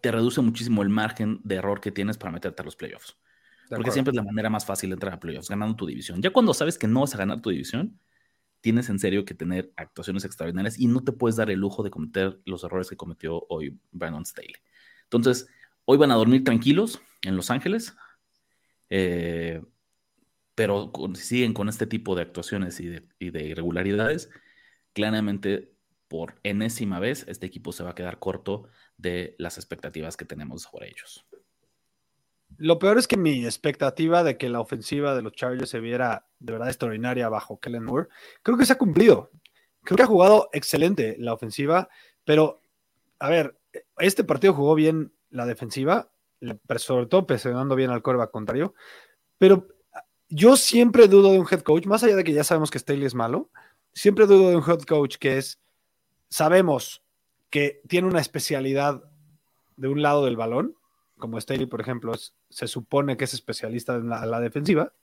te 0.02 0.12
reduce 0.12 0.42
muchísimo 0.42 0.82
el 0.82 0.90
margen 0.90 1.40
de 1.44 1.56
error 1.56 1.82
que 1.82 1.92
tienes 1.92 2.18
para 2.18 2.32
meterte 2.32 2.62
a 2.62 2.66
los 2.66 2.76
playoffs. 2.76 3.18
Porque 3.70 3.92
siempre 3.92 4.12
es 4.12 4.16
la 4.16 4.24
manera 4.24 4.50
más 4.50 4.66
fácil 4.66 4.90
de 4.90 4.96
entrar 4.96 5.14
a 5.14 5.20
playoffs, 5.20 5.50
ganando 5.50 5.76
tu 5.76 5.86
división. 5.86 6.22
Ya 6.22 6.32
cuando 6.32 6.54
sabes 6.54 6.78
que 6.78 6.88
no 6.88 7.02
vas 7.02 7.16
a 7.16 7.18
ganar 7.18 7.42
tu 7.42 7.50
división, 7.50 8.00
tienes 8.62 8.90
en 8.90 9.00
serio 9.00 9.26
que 9.26 9.34
tener 9.34 9.74
actuaciones 9.76 10.26
extraordinarias 10.26 10.80
y 10.80 10.88
no 10.88 11.04
te 11.04 11.12
puedes 11.12 11.36
dar 11.36 11.50
el 11.50 11.60
lujo 11.60 11.82
de 11.82 11.90
cometer 11.90 12.40
los 12.46 12.64
errores 12.64 12.90
que 12.90 12.96
cometió 12.96 13.46
hoy 13.50 13.80
Brandon 13.92 14.26
Staley. 14.26 14.56
Entonces, 15.04 15.48
hoy 15.86 15.98
van 15.98 16.12
a 16.12 16.16
dormir 16.16 16.44
tranquilos 16.44 17.02
en 17.24 17.36
Los 17.36 17.50
Ángeles, 17.50 17.96
eh, 18.96 19.60
pero 20.54 20.92
si 21.16 21.24
siguen 21.24 21.56
con 21.56 21.68
este 21.68 21.88
tipo 21.88 22.14
de 22.14 22.22
actuaciones 22.22 22.80
y 22.80 22.90
de, 22.90 23.08
y 23.18 23.32
de 23.32 23.44
irregularidades, 23.44 24.30
claramente 24.94 25.74
por 26.08 26.36
enésima 26.44 27.00
vez 27.00 27.26
este 27.28 27.48
equipo 27.48 27.72
se 27.72 27.84
va 27.84 27.90
a 27.90 27.96
quedar 27.96 28.20
corto 28.20 28.68
de 28.98 29.34
las 29.40 29.58
expectativas 29.58 30.16
que 30.16 30.26
tenemos 30.26 30.62
sobre 30.62 30.90
ellos. 30.90 31.26
Lo 32.58 32.78
peor 32.78 33.00
es 33.00 33.08
que 33.08 33.18
mi 33.18 33.44
expectativa 33.46 34.24
de 34.24 34.38
que 34.38 34.48
la 34.48 34.60
ofensiva 34.60 35.16
de 35.16 35.24
los 35.24 35.34
Chargers 35.34 35.72
se 35.72 35.80
viera 35.80 36.28
de 36.38 36.54
verdad 36.54 36.68
extraordinaria 36.68 37.30
bajo 37.30 37.60
Kellen 37.60 37.86
Moore, 37.86 38.10
creo 38.44 38.60
que 38.60 38.68
se 38.68 38.74
ha 38.74 38.78
cumplido. 38.78 39.32
Creo 39.82 39.98
que 39.98 40.04
ha 40.04 40.08
jugado 40.08 40.50
excelente 40.54 41.16
la 41.18 41.34
ofensiva, 41.34 41.90
pero 42.26 42.62
a 43.18 43.28
ver, 43.28 43.58
este 43.98 44.24
partido 44.24 44.54
jugó 44.54 44.76
bien 44.76 45.14
la 45.32 45.48
defensiva, 45.48 46.13
sobre 46.78 47.06
todo 47.08 47.26
presionando 47.26 47.76
bien 47.76 47.90
al 47.90 48.02
coreback 48.02 48.32
contrario, 48.32 48.74
pero 49.38 49.68
yo 50.30 50.56
siempre 50.58 51.08
dudo 51.08 51.32
de 51.32 51.40
un 51.40 51.48
head 51.50 51.62
coach, 51.62 51.86
más 51.86 52.04
allá 52.04 52.16
de 52.16 52.24
que 52.24 52.34
ya 52.34 52.44
sabemos 52.44 52.72
que 52.72 52.80
Staley 52.80 53.06
es 53.06 53.16
malo, 53.16 53.50
siempre 53.94 54.26
dudo 54.26 54.50
de 54.50 54.56
un 54.56 54.64
head 54.64 54.82
coach 54.82 55.18
que 55.18 55.38
es, 55.38 55.60
sabemos 56.30 57.04
que 57.50 57.82
tiene 57.88 58.08
una 58.08 58.20
especialidad 58.20 59.04
de 59.78 59.88
un 59.88 60.02
lado 60.02 60.26
del 60.26 60.38
balón, 60.38 60.76
como 61.18 61.40
Staley, 61.40 61.68
por 61.68 61.82
ejemplo, 61.82 62.14
es 62.14 62.34
se 62.50 62.68
supone 62.68 63.18
que 63.18 63.24
es 63.24 63.34
especialista 63.34 63.96
en 63.96 64.10
la, 64.10 64.40
defensiva. 64.40 64.94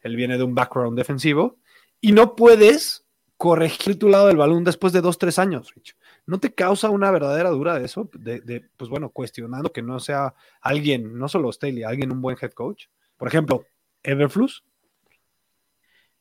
Él 0.00 0.16
viene 0.16 0.38
de 0.38 0.44
un 0.44 0.54
background 0.54 0.96
defensivo 0.96 1.58
y 2.00 2.12
no 2.12 2.36
puedes 2.36 3.04
corregir 3.36 3.98
tu 3.98 4.08
lado 4.08 4.28
del 4.28 4.36
balón 4.36 4.64
después 4.64 4.92
de 4.92 5.00
dos, 5.00 5.18
tres 5.18 5.38
años, 5.38 5.74
Rich. 5.74 5.96
¿No 6.28 6.38
te 6.38 6.52
causa 6.54 6.90
una 6.90 7.10
verdadera 7.10 7.48
dura 7.48 7.78
de 7.78 7.86
eso? 7.86 8.10
De, 8.12 8.68
pues 8.76 8.90
bueno, 8.90 9.08
cuestionando 9.08 9.72
que 9.72 9.80
no 9.80 9.98
sea 9.98 10.34
alguien, 10.60 11.18
no 11.18 11.26
solo 11.26 11.50
Staley, 11.50 11.84
alguien 11.84 12.12
un 12.12 12.20
buen 12.20 12.36
head 12.38 12.50
coach. 12.50 12.84
Por 13.16 13.28
ejemplo, 13.28 13.64
Everflus. 14.02 14.62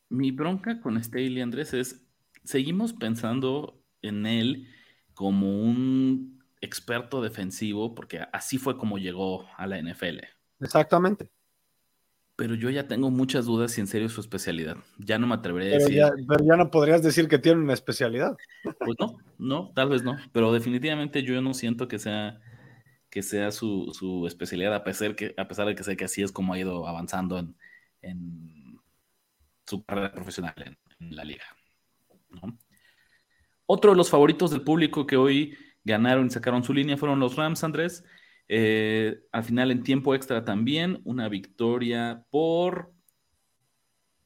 Mi 0.08 0.32
bronca 0.32 0.80
con 0.80 1.04
Staley, 1.04 1.42
Andrés, 1.42 1.74
es, 1.74 2.06
seguimos 2.46 2.94
pensando 2.94 3.84
en 4.02 4.26
él 4.26 4.70
como 5.14 5.62
un 5.62 6.42
experto 6.62 7.22
defensivo, 7.22 7.94
porque 7.94 8.22
así 8.32 8.58
fue 8.58 8.78
como 8.78 8.98
llegó 8.98 9.46
a 9.58 9.68
la 9.68 9.78
NFL. 9.78 10.22
Exactamente. 10.62 11.30
Pero 12.38 12.54
yo 12.54 12.70
ya 12.70 12.88
tengo 12.88 13.10
muchas 13.10 13.46
dudas 13.46 13.72
si 13.72 13.82
en 13.82 13.88
serio 13.88 14.06
es 14.06 14.14
su 14.14 14.22
especialidad. 14.22 14.78
Ya 15.00 15.18
no 15.18 15.26
me 15.26 15.34
atreveré 15.34 15.74
a 15.74 15.78
decir. 15.80 15.96
Ya, 15.96 16.12
pero 16.28 16.46
ya 16.46 16.56
no 16.56 16.70
podrías 16.70 17.02
decir 17.02 17.28
que 17.28 17.40
tiene 17.40 17.60
una 17.60 17.74
especialidad. 17.74 18.38
Pues 18.64 18.96
no, 19.00 19.18
no, 19.40 19.72
tal 19.74 19.90
vez 19.90 20.04
no. 20.04 20.16
Pero 20.32 20.54
definitivamente 20.54 21.24
yo 21.24 21.42
no 21.42 21.56
siento 21.56 21.88
que 21.88 21.98
sea, 21.98 22.40
que 23.10 23.24
sea 23.24 23.50
su, 23.52 24.24
especialidad, 24.28 24.76
a 24.76 24.84
pesar, 24.84 25.16
que, 25.16 25.34
a 25.36 25.48
pesar 25.48 25.66
de 25.66 25.74
que 25.74 25.84
sé 25.84 25.98
que 25.98 26.06
así 26.06 26.22
es 26.22 26.32
como 26.32 26.54
ha 26.54 26.60
ido 26.60 26.88
avanzando 26.88 27.40
en, 28.04 28.80
su 29.66 29.84
carrera 29.84 30.12
profesional 30.12 30.54
en, 31.00 31.16
la 31.16 31.24
liga. 31.24 31.44
Otro 33.66 33.92
de 33.92 33.98
los 33.98 34.12
favoritos 34.12 34.52
del 34.52 34.62
público 34.62 35.08
que 35.08 35.18
hoy 35.18 35.58
ganaron 35.84 36.28
y 36.28 36.30
sacaron 36.30 36.64
su 36.64 36.72
línea 36.72 36.98
fueron 36.98 37.20
los 37.20 37.36
Rams, 37.36 37.64
Andrés. 37.64 38.04
Eh, 38.50 39.22
al 39.32 39.44
final 39.44 39.72
en 39.72 39.84
tiempo 39.84 40.16
extra 40.16 40.46
también, 40.46 41.02
una 41.04 41.30
victoria 41.30 42.26
por 42.30 42.94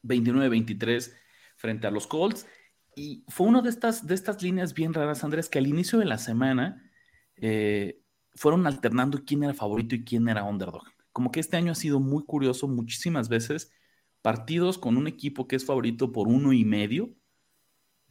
29-23 0.02 1.12
frente 1.56 1.86
a 1.86 1.90
los 1.90 2.06
Colts. 2.06 2.46
Y 2.94 3.24
fue 3.28 3.46
una 3.46 3.62
de 3.62 3.70
estas, 3.70 4.06
de 4.06 4.14
estas 4.14 4.42
líneas 4.42 4.74
bien 4.74 4.92
raras, 4.92 5.24
Andrés, 5.24 5.48
que 5.48 5.58
al 5.58 5.66
inicio 5.66 5.98
de 5.98 6.04
la 6.04 6.18
semana 6.18 6.90
eh, 7.36 8.00
fueron 8.34 8.66
alternando 8.66 9.24
quién 9.24 9.44
era 9.44 9.54
favorito 9.54 9.94
y 9.94 10.04
quién 10.04 10.28
era 10.28 10.44
underdog. 10.44 10.84
Como 11.12 11.30
que 11.30 11.40
este 11.40 11.56
año 11.56 11.72
ha 11.72 11.76
sido 11.76 12.00
muy 12.00 12.24
curioso 12.24 12.68
muchísimas 12.68 13.28
veces. 13.28 13.72
Partidos 14.20 14.78
con 14.78 14.96
un 14.96 15.06
equipo 15.06 15.48
que 15.48 15.56
es 15.56 15.64
favorito 15.64 16.12
por 16.12 16.28
uno 16.28 16.52
y 16.52 16.64
medio 16.64 17.10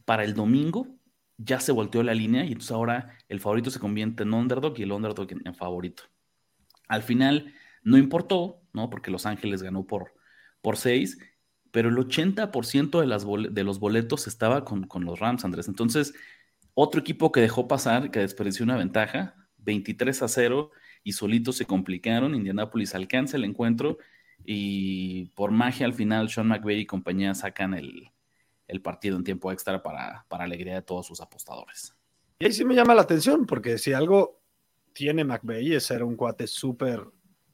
para 0.04 0.24
el 0.24 0.34
domingo 0.34 0.88
ya 1.44 1.60
se 1.60 1.72
volteó 1.72 2.02
la 2.02 2.14
línea 2.14 2.44
y 2.44 2.48
entonces 2.48 2.70
ahora 2.72 3.16
el 3.28 3.40
favorito 3.40 3.70
se 3.70 3.78
convierte 3.78 4.22
en 4.22 4.34
underdog 4.34 4.78
y 4.78 4.82
el 4.82 4.92
underdog 4.92 5.28
en, 5.44 5.54
favorito. 5.54 6.04
Al 6.88 7.02
final 7.02 7.54
no 7.82 7.98
importó, 7.98 8.60
¿no? 8.72 8.90
Porque 8.90 9.10
Los 9.10 9.26
Ángeles 9.26 9.62
ganó 9.62 9.86
por, 9.86 10.14
por 10.60 10.76
seis, 10.76 11.18
pero 11.70 11.88
el 11.88 11.96
80% 11.96 13.00
de, 13.00 13.06
las 13.06 13.26
de 13.26 13.64
los 13.64 13.80
boletos 13.80 14.26
estaba 14.26 14.64
con, 14.64 14.88
los 15.04 15.18
Rams, 15.18 15.44
Andrés. 15.44 15.68
Entonces, 15.68 16.14
otro 16.74 17.00
equipo 17.00 17.32
que 17.32 17.40
dejó 17.40 17.66
pasar, 17.66 18.10
que 18.10 18.20
desperdició 18.20 18.64
una 18.64 18.76
ventaja, 18.76 19.34
23 19.58 20.22
a 20.22 20.28
0, 20.28 20.70
y 21.02 21.12
solitos 21.12 21.56
se 21.56 21.64
complicaron. 21.64 22.34
Indianapolis 22.34 22.94
alcanza 22.94 23.36
el 23.36 23.44
encuentro 23.44 23.98
y 24.44 25.26
por 25.34 25.50
magia 25.50 25.86
al 25.86 25.94
final 25.94 26.28
Sean 26.28 26.48
McVay 26.48 26.80
y 26.80 26.86
compañía 26.86 27.34
sacan 27.34 27.74
el, 27.74 28.10
el 28.72 28.80
partido 28.80 29.18
en 29.18 29.24
tiempo 29.24 29.52
extra 29.52 29.82
para, 29.82 30.24
para 30.28 30.44
alegría 30.44 30.76
de 30.76 30.82
todos 30.82 31.06
sus 31.06 31.20
apostadores. 31.20 31.94
Y 32.38 32.46
ahí 32.46 32.52
sí 32.52 32.64
me 32.64 32.74
llama 32.74 32.94
la 32.94 33.02
atención, 33.02 33.44
porque 33.44 33.76
si 33.76 33.92
algo 33.92 34.40
tiene 34.94 35.24
McVeigh 35.24 35.74
es 35.74 35.84
ser 35.84 36.02
un 36.02 36.16
cuate 36.16 36.46
súper 36.46 37.04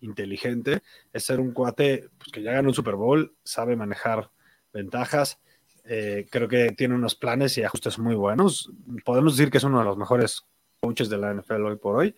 inteligente, 0.00 0.83
es 1.12 1.24
ser 1.24 1.40
un 1.40 1.52
cuate 1.52 2.09
pues, 2.16 2.31
que 2.33 2.42
ya 2.42 2.52
ganó 2.52 2.68
un 2.68 2.74
Super 2.74 2.94
Bowl, 2.94 3.37
sabe 3.42 3.74
manejar 3.74 4.31
ventajas, 4.72 5.40
eh, 5.85 6.28
creo 6.31 6.46
que 6.46 6.70
tiene 6.70 6.94
unos 6.94 7.16
planes 7.16 7.59
y 7.59 7.64
ajustes 7.64 7.98
muy 7.98 8.14
buenos. 8.14 8.70
Podemos 9.04 9.37
decir 9.37 9.50
que 9.50 9.59
es 9.59 9.64
uno 9.64 9.81
de 9.81 9.87
los 9.87 9.96
mejores 9.96 10.46
coaches 10.81 11.09
de 11.09 11.18
la 11.18 11.35
NFL 11.35 11.64
hoy 11.64 11.76
por 11.76 11.96
hoy. 11.96 12.14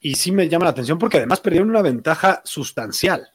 Y 0.00 0.16
sí 0.16 0.32
me 0.32 0.50
llama 0.50 0.66
la 0.66 0.72
atención 0.72 0.98
porque 0.98 1.16
además 1.16 1.40
perdieron 1.40 1.70
una 1.70 1.80
ventaja 1.80 2.42
sustancial 2.44 3.32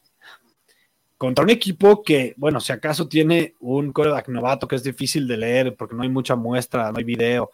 contra 1.17 1.43
un 1.43 1.49
equipo 1.49 2.03
que, 2.03 2.35
bueno, 2.37 2.59
si 2.59 2.71
acaso 2.71 3.07
tiene 3.07 3.55
un 3.59 3.91
coreback 3.91 4.29
novato 4.29 4.67
que 4.67 4.75
es 4.75 4.83
difícil 4.83 5.27
de 5.27 5.37
leer 5.37 5.75
porque 5.75 5.95
no 5.95 6.03
hay 6.03 6.09
mucha 6.09 6.35
muestra, 6.35 6.91
no 6.91 6.99
hay 6.99 7.03
video, 7.03 7.51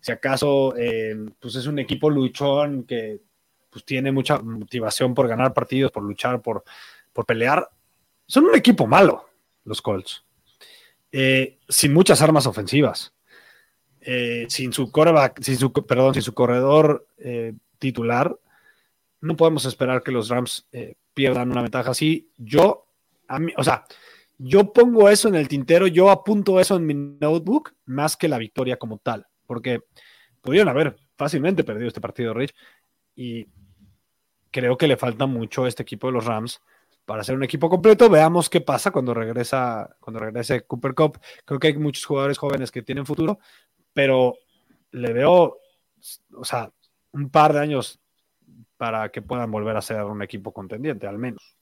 si 0.00 0.12
acaso 0.12 0.74
eh, 0.76 1.16
pues 1.38 1.54
es 1.54 1.66
un 1.66 1.78
equipo 1.78 2.10
luchón 2.10 2.84
que 2.84 3.20
pues 3.70 3.84
tiene 3.84 4.12
mucha 4.12 4.38
motivación 4.38 5.14
por 5.14 5.28
ganar 5.28 5.54
partidos, 5.54 5.92
por 5.92 6.02
luchar, 6.02 6.42
por, 6.42 6.64
por 7.12 7.24
pelear, 7.24 7.68
son 8.26 8.44
un 8.46 8.56
equipo 8.56 8.86
malo, 8.86 9.28
los 9.64 9.80
Colts, 9.80 10.24
eh, 11.12 11.58
sin 11.68 11.94
muchas 11.94 12.20
armas 12.20 12.46
ofensivas, 12.46 13.14
eh, 14.00 14.46
sin 14.48 14.72
su 14.72 14.90
coreback, 14.90 15.40
sin 15.40 15.56
su, 15.56 15.72
perdón, 15.72 16.14
sin 16.14 16.22
su 16.22 16.34
corredor 16.34 17.06
titular, 17.78 18.36
no 19.20 19.36
podemos 19.36 19.64
esperar 19.64 20.02
que 20.02 20.12
los 20.12 20.28
Rams 20.28 20.66
pierdan 21.14 21.50
una 21.50 21.62
ventaja 21.62 21.92
así. 21.92 22.28
Yo 22.36 22.83
o 23.56 23.64
sea, 23.64 23.84
yo 24.38 24.72
pongo 24.72 25.08
eso 25.08 25.28
en 25.28 25.36
el 25.36 25.48
tintero, 25.48 25.86
yo 25.86 26.10
apunto 26.10 26.60
eso 26.60 26.76
en 26.76 26.86
mi 26.86 26.94
notebook 26.94 27.74
más 27.86 28.16
que 28.16 28.28
la 28.28 28.38
victoria 28.38 28.76
como 28.76 28.98
tal, 28.98 29.26
porque 29.46 29.80
pudieron 30.40 30.68
haber 30.68 30.96
fácilmente 31.16 31.64
perdido 31.64 31.88
este 31.88 32.00
partido, 32.00 32.34
Rich, 32.34 32.54
y 33.14 33.46
creo 34.50 34.76
que 34.76 34.88
le 34.88 34.96
falta 34.96 35.26
mucho 35.26 35.64
a 35.64 35.68
este 35.68 35.82
equipo 35.82 36.08
de 36.08 36.12
los 36.12 36.24
Rams 36.24 36.60
para 37.04 37.24
ser 37.24 37.36
un 37.36 37.44
equipo 37.44 37.68
completo. 37.68 38.08
Veamos 38.08 38.48
qué 38.48 38.60
pasa 38.60 38.90
cuando 38.90 39.14
regresa, 39.14 39.96
cuando 40.00 40.20
regrese 40.20 40.62
Cooper 40.66 40.94
Cup. 40.94 41.18
Creo 41.44 41.60
que 41.60 41.68
hay 41.68 41.76
muchos 41.76 42.04
jugadores 42.04 42.38
jóvenes 42.38 42.70
que 42.70 42.82
tienen 42.82 43.06
futuro, 43.06 43.38
pero 43.92 44.34
le 44.90 45.12
veo, 45.12 45.58
o 46.36 46.44
sea, 46.44 46.70
un 47.12 47.30
par 47.30 47.52
de 47.52 47.60
años 47.60 48.00
para 48.76 49.10
que 49.10 49.22
puedan 49.22 49.50
volver 49.50 49.76
a 49.76 49.82
ser 49.82 50.02
un 50.04 50.22
equipo 50.22 50.52
contendiente, 50.52 51.06
al 51.06 51.18
menos. 51.18 51.56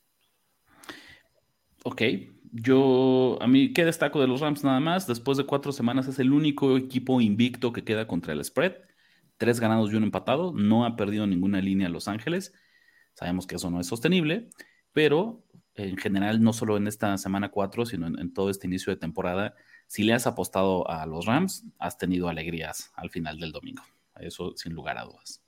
Ok, 1.85 2.03
yo, 2.53 3.39
a 3.41 3.47
mí, 3.47 3.73
¿qué 3.73 3.85
destaco 3.85 4.21
de 4.21 4.29
los 4.29 4.41
Rams 4.41 4.63
nada 4.63 4.79
más? 4.79 5.07
Después 5.07 5.39
de 5.39 5.47
cuatro 5.47 5.73
semanas 5.73 6.07
es 6.07 6.19
el 6.19 6.33
único 6.33 6.77
equipo 6.77 7.21
invicto 7.21 7.73
que 7.73 7.83
queda 7.83 8.07
contra 8.07 8.35
el 8.35 8.45
spread. 8.45 8.75
Tres 9.39 9.59
ganados 9.59 9.91
y 9.91 9.97
uno 9.97 10.07
empatado. 10.07 10.53
No 10.53 10.85
ha 10.85 10.95
perdido 10.95 11.27
ninguna 11.27 11.61
línea 11.61 11.89
Los 11.89 12.09
Ángeles. 12.09 12.53
Sabemos 13.15 13.47
que 13.47 13.57
eso 13.57 13.71
no 13.71 13.81
es 13.81 13.87
sostenible, 13.87 14.51
pero 14.93 15.45
en 15.75 15.97
general, 15.97 16.43
no 16.43 16.53
solo 16.53 16.77
en 16.77 16.87
esta 16.87 17.17
semana 17.19 17.51
cuatro, 17.51 17.87
sino 17.87 18.07
en, 18.07 18.33
todo 18.35 18.51
este 18.51 18.67
inicio 18.67 18.93
de 18.93 19.01
temporada, 19.01 19.55
si 19.87 20.05
le 20.05 20.13
has 20.13 20.27
apostado 20.27 20.89
a 20.89 21.07
los 21.07 21.27
Rams, 21.27 21.65
has 21.79 21.99
tenido 21.99 22.29
alegrías 22.29 22.93
al 22.95 23.11
final 23.11 23.39
del 23.39 23.53
domingo. 23.53 23.83
Eso 24.21 24.53
sin 24.57 24.75
lugar 24.75 24.99
a 24.99 25.05
dudas. 25.05 25.43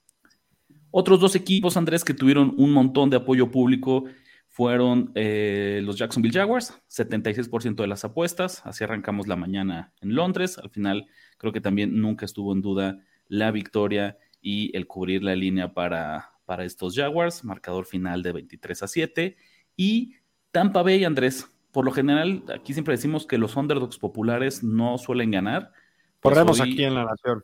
Otros 0.90 1.20
dos 1.20 1.34
equipos, 1.34 1.76
Andrés, 1.76 2.04
que 2.04 2.14
tuvieron 2.14 2.54
un 2.56 2.72
montón 2.72 3.10
de 3.10 3.18
apoyo 3.18 3.50
público 3.50 4.04
fueron 4.54 5.10
eh, 5.16 5.80
los 5.82 5.98
Jacksonville 5.98 6.38
Jaguars, 6.38 6.80
76% 6.88 7.74
de 7.74 7.88
las 7.88 8.04
apuestas, 8.04 8.64
así 8.64 8.84
arrancamos 8.84 9.26
la 9.26 9.34
mañana 9.34 9.92
en 10.00 10.14
Londres, 10.14 10.58
al 10.58 10.70
final 10.70 11.08
creo 11.38 11.52
que 11.52 11.60
también 11.60 12.00
nunca 12.00 12.24
estuvo 12.24 12.52
en 12.52 12.62
duda 12.62 13.00
la 13.26 13.50
victoria 13.50 14.16
y 14.40 14.70
el 14.76 14.86
cubrir 14.86 15.24
la 15.24 15.34
línea 15.34 15.74
para, 15.74 16.34
para 16.44 16.64
estos 16.64 16.94
Jaguars, 16.94 17.42
marcador 17.42 17.84
final 17.84 18.22
de 18.22 18.30
23 18.30 18.84
a 18.84 18.86
7, 18.86 19.36
y 19.76 20.14
Tampa 20.52 20.84
Bay, 20.84 21.02
Andrés, 21.02 21.50
por 21.72 21.84
lo 21.84 21.90
general 21.90 22.44
aquí 22.54 22.74
siempre 22.74 22.94
decimos 22.94 23.26
que 23.26 23.38
los 23.38 23.56
underdogs 23.56 23.98
populares 23.98 24.62
no 24.62 24.98
suelen 24.98 25.32
ganar. 25.32 25.72
Corremos 26.20 26.58
pues 26.58 26.70
aquí 26.70 26.84
en 26.84 26.94
la 26.94 27.06
nación. 27.06 27.42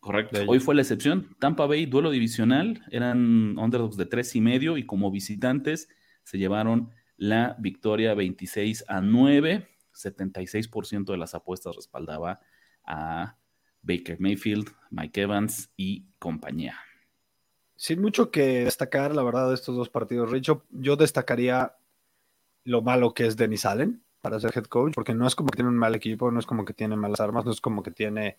Correcto. 0.00 0.40
Hoy 0.48 0.58
fue 0.58 0.74
la 0.74 0.80
excepción. 0.80 1.28
Tampa 1.38 1.66
Bay, 1.66 1.86
duelo 1.86 2.10
divisional, 2.10 2.82
eran 2.90 3.56
underdogs 3.56 3.96
de 3.96 4.06
tres 4.06 4.34
y 4.34 4.40
medio 4.40 4.78
y 4.78 4.84
como 4.84 5.12
visitantes 5.12 5.88
se 6.30 6.38
llevaron 6.38 6.92
la 7.16 7.56
victoria 7.58 8.14
26 8.14 8.84
a 8.86 9.00
9. 9.00 9.66
76% 9.92 11.06
de 11.06 11.16
las 11.16 11.34
apuestas 11.34 11.74
respaldaba 11.74 12.38
a 12.84 13.36
Baker 13.82 14.20
Mayfield, 14.20 14.70
Mike 14.90 15.22
Evans 15.22 15.72
y 15.76 16.06
compañía. 16.20 16.78
Sin 17.74 18.00
mucho 18.00 18.30
que 18.30 18.64
destacar, 18.64 19.12
la 19.12 19.24
verdad, 19.24 19.48
de 19.48 19.54
estos 19.54 19.74
dos 19.74 19.88
partidos, 19.88 20.30
Richo, 20.30 20.62
yo 20.70 20.94
destacaría 20.94 21.74
lo 22.62 22.80
malo 22.80 23.12
que 23.12 23.26
es 23.26 23.36
Dennis 23.36 23.66
Allen 23.66 24.04
para 24.20 24.38
ser 24.38 24.52
head 24.56 24.66
coach, 24.66 24.94
porque 24.94 25.12
no 25.12 25.26
es 25.26 25.34
como 25.34 25.48
que 25.48 25.56
tiene 25.56 25.70
un 25.70 25.78
mal 25.78 25.96
equipo, 25.96 26.30
no 26.30 26.38
es 26.38 26.46
como 26.46 26.64
que 26.64 26.74
tiene 26.74 26.94
malas 26.94 27.18
armas, 27.18 27.44
no 27.44 27.50
es 27.50 27.60
como 27.60 27.82
que 27.82 27.90
tiene 27.90 28.36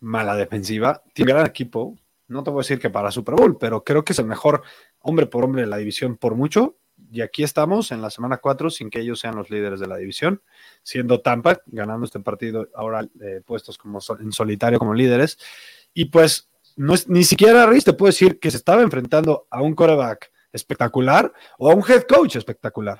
mala 0.00 0.36
defensiva. 0.36 1.02
Tiene 1.14 1.32
gran 1.32 1.46
equipo, 1.46 1.96
no 2.28 2.42
te 2.42 2.50
voy 2.50 2.58
a 2.58 2.64
decir 2.64 2.78
que 2.78 2.90
para 2.90 3.10
Super 3.10 3.34
Bowl, 3.34 3.56
pero 3.56 3.82
creo 3.82 4.04
que 4.04 4.12
es 4.12 4.18
el 4.18 4.26
mejor 4.26 4.62
hombre 4.98 5.24
por 5.26 5.42
hombre 5.42 5.62
de 5.62 5.68
la 5.68 5.78
división 5.78 6.18
por 6.18 6.34
mucho 6.34 6.76
y 7.14 7.20
aquí 7.20 7.44
estamos 7.44 7.92
en 7.92 8.02
la 8.02 8.10
semana 8.10 8.38
4 8.38 8.70
sin 8.70 8.90
que 8.90 8.98
ellos 8.98 9.20
sean 9.20 9.36
los 9.36 9.48
líderes 9.48 9.78
de 9.78 9.86
la 9.86 9.96
división, 9.96 10.42
siendo 10.82 11.20
Tampa 11.20 11.60
ganando 11.66 12.04
este 12.04 12.18
partido 12.18 12.68
ahora 12.74 13.06
eh, 13.20 13.40
puestos 13.46 13.78
como 13.78 14.00
en 14.18 14.32
solitario 14.32 14.80
como 14.80 14.94
líderes. 14.94 15.38
Y 15.92 16.06
pues 16.06 16.50
no 16.74 16.92
es, 16.92 17.08
ni 17.08 17.22
siquiera 17.22 17.66
Riz 17.66 17.84
te 17.84 17.92
puedo 17.92 18.10
decir 18.10 18.40
que 18.40 18.50
se 18.50 18.56
estaba 18.56 18.82
enfrentando 18.82 19.46
a 19.48 19.62
un 19.62 19.76
coreback 19.76 20.32
espectacular 20.52 21.32
o 21.56 21.70
a 21.70 21.74
un 21.76 21.84
head 21.88 22.02
coach 22.02 22.34
espectacular. 22.34 22.98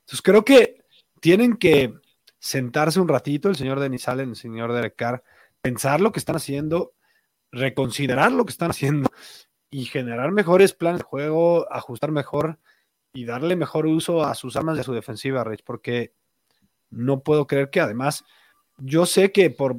Entonces 0.00 0.20
creo 0.20 0.44
que 0.44 0.84
tienen 1.20 1.56
que 1.56 1.94
sentarse 2.38 3.00
un 3.00 3.08
ratito, 3.08 3.48
el 3.48 3.56
señor 3.56 3.80
Denis 3.80 4.06
Allen, 4.08 4.28
el 4.28 4.36
señor 4.36 4.74
Derek 4.74 4.94
Carr, 4.94 5.24
pensar 5.62 6.02
lo 6.02 6.12
que 6.12 6.18
están 6.18 6.36
haciendo, 6.36 6.92
reconsiderar 7.50 8.30
lo 8.30 8.44
que 8.44 8.52
están 8.52 8.72
haciendo 8.72 9.08
y 9.70 9.86
generar 9.86 10.32
mejores 10.32 10.74
planes 10.74 10.98
de 10.98 11.04
juego, 11.04 11.66
ajustar 11.72 12.10
mejor 12.12 12.58
y 13.14 13.24
darle 13.24 13.54
mejor 13.54 13.86
uso 13.86 14.24
a 14.24 14.34
sus 14.34 14.56
armas 14.56 14.76
y 14.76 14.80
a 14.80 14.84
su 14.84 14.92
defensiva, 14.92 15.44
Rich, 15.44 15.62
porque 15.64 16.12
no 16.90 17.20
puedo 17.20 17.46
creer 17.46 17.70
que 17.70 17.80
además, 17.80 18.24
yo 18.78 19.06
sé 19.06 19.30
que 19.30 19.50
por 19.50 19.76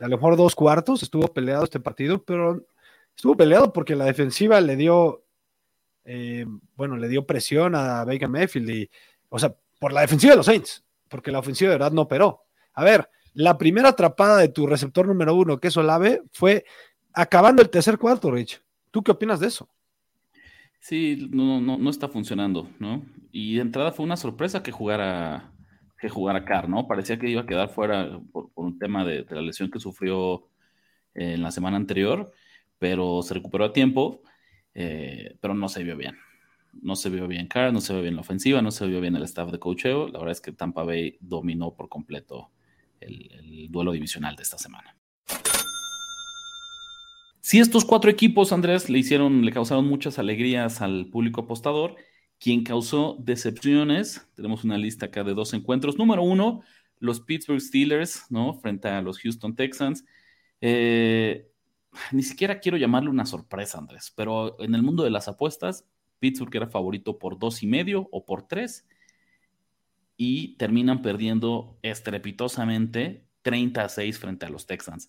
a 0.00 0.08
lo 0.08 0.16
mejor 0.16 0.36
dos 0.36 0.54
cuartos 0.54 1.02
estuvo 1.02 1.28
peleado 1.28 1.64
este 1.64 1.80
partido, 1.80 2.24
pero 2.24 2.64
estuvo 3.14 3.36
peleado 3.36 3.72
porque 3.72 3.94
la 3.94 4.06
defensiva 4.06 4.60
le 4.60 4.76
dio, 4.76 5.22
eh, 6.04 6.46
bueno, 6.76 6.96
le 6.96 7.08
dio 7.08 7.26
presión 7.26 7.74
a 7.74 8.04
Baker 8.04 8.28
Mayfield 8.28 8.70
y, 8.70 8.90
o 9.28 9.38
sea, 9.38 9.54
por 9.78 9.92
la 9.92 10.00
defensiva 10.00 10.32
de 10.32 10.38
los 10.38 10.46
Saints, 10.46 10.82
porque 11.08 11.30
la 11.30 11.40
ofensiva 11.40 11.70
de 11.70 11.76
verdad 11.76 11.92
no 11.92 12.02
operó. 12.02 12.44
A 12.72 12.84
ver, 12.84 13.10
la 13.34 13.58
primera 13.58 13.90
atrapada 13.90 14.38
de 14.38 14.48
tu 14.48 14.66
receptor 14.66 15.06
número 15.06 15.34
uno, 15.34 15.58
que 15.60 15.68
es 15.68 15.76
Olave, 15.76 16.22
fue 16.32 16.64
acabando 17.12 17.60
el 17.60 17.68
tercer 17.68 17.98
cuarto, 17.98 18.30
Rich. 18.30 18.62
¿Tú 18.90 19.02
qué 19.02 19.12
opinas 19.12 19.40
de 19.40 19.48
eso? 19.48 19.68
Sí, 20.80 21.28
no, 21.30 21.60
no, 21.60 21.76
no 21.78 21.90
está 21.90 22.08
funcionando, 22.08 22.70
¿no? 22.78 23.04
Y 23.32 23.56
de 23.56 23.62
entrada 23.62 23.92
fue 23.92 24.04
una 24.04 24.16
sorpresa 24.16 24.62
que 24.62 24.72
jugara, 24.72 25.52
que 25.98 26.08
jugara 26.08 26.44
Carr, 26.44 26.68
¿no? 26.68 26.86
Parecía 26.86 27.18
que 27.18 27.28
iba 27.28 27.42
a 27.42 27.46
quedar 27.46 27.70
fuera 27.70 28.20
por, 28.32 28.50
un 28.54 28.78
tema 28.78 29.04
de, 29.04 29.26
la 29.30 29.42
lesión 29.42 29.70
que 29.70 29.80
sufrió 29.80 30.48
en 31.14 31.42
la 31.42 31.50
semana 31.50 31.76
anterior, 31.76 32.32
pero 32.78 33.22
se 33.22 33.34
recuperó 33.34 33.64
a 33.66 33.72
tiempo, 33.72 34.22
eh, 34.74 35.36
pero 35.40 35.54
no 35.54 35.68
se 35.68 35.82
vio 35.84 35.96
bien. 35.96 36.16
No 36.82 36.96
se 36.96 37.10
vio 37.10 37.26
bien 37.28 37.48
Carr, 37.48 37.72
no 37.72 37.80
se 37.80 37.92
vio 37.94 38.02
bien 38.02 38.14
la 38.16 38.20
ofensiva, 38.22 38.62
no 38.62 38.70
se 38.70 38.86
vio 38.86 39.00
bien 39.00 39.16
el 39.16 39.24
staff 39.24 39.50
de 39.50 39.58
coacheo. 39.58 40.08
La 40.08 40.18
verdad 40.18 40.32
es 40.32 40.40
que 40.40 40.52
Tampa 40.52 40.84
Bay 40.84 41.18
dominó 41.20 41.74
por 41.74 41.88
completo 41.88 42.52
el 43.00 43.68
duelo 43.70 43.92
divisional 43.92 44.36
de 44.36 44.42
esta 44.42 44.58
semana. 44.58 44.97
Si 47.48 47.60
estos 47.60 47.86
cuatro 47.86 48.10
equipos, 48.10 48.52
Andrés, 48.52 48.90
le 48.90 48.98
hicieron, 48.98 49.42
le 49.42 49.52
causaron 49.52 49.86
muchas 49.86 50.18
alegrías 50.18 50.82
al 50.82 51.06
público 51.06 51.40
apostador, 51.40 51.96
quien 52.38 52.62
causó 52.62 53.16
decepciones, 53.20 54.28
tenemos 54.34 54.64
una 54.64 54.76
lista 54.76 55.06
acá 55.06 55.24
de 55.24 55.32
dos 55.32 55.54
encuentros. 55.54 55.96
Número 55.96 56.22
uno, 56.22 56.60
los 56.98 57.20
Pittsburgh 57.20 57.62
Steelers, 57.62 58.26
¿no? 58.28 58.52
Frente 58.52 58.88
a 58.88 59.00
los 59.00 59.18
Houston 59.20 59.56
Texans. 59.56 60.04
Eh, 60.60 61.50
ni 62.12 62.22
siquiera 62.22 62.60
quiero 62.60 62.76
llamarle 62.76 63.08
una 63.08 63.24
sorpresa, 63.24 63.78
Andrés, 63.78 64.12
pero 64.14 64.60
en 64.60 64.74
el 64.74 64.82
mundo 64.82 65.02
de 65.02 65.08
las 65.08 65.26
apuestas, 65.26 65.86
Pittsburgh 66.18 66.54
era 66.54 66.66
favorito 66.68 67.18
por 67.18 67.38
dos 67.38 67.62
y 67.62 67.66
medio 67.66 68.10
o 68.12 68.26
por 68.26 68.46
tres 68.46 68.86
y 70.18 70.54
terminan 70.58 71.00
perdiendo 71.00 71.78
estrepitosamente 71.80 73.24
30 73.40 73.84
a 73.84 73.88
6 73.88 74.18
frente 74.18 74.44
a 74.44 74.50
los 74.50 74.66
Texans. 74.66 75.08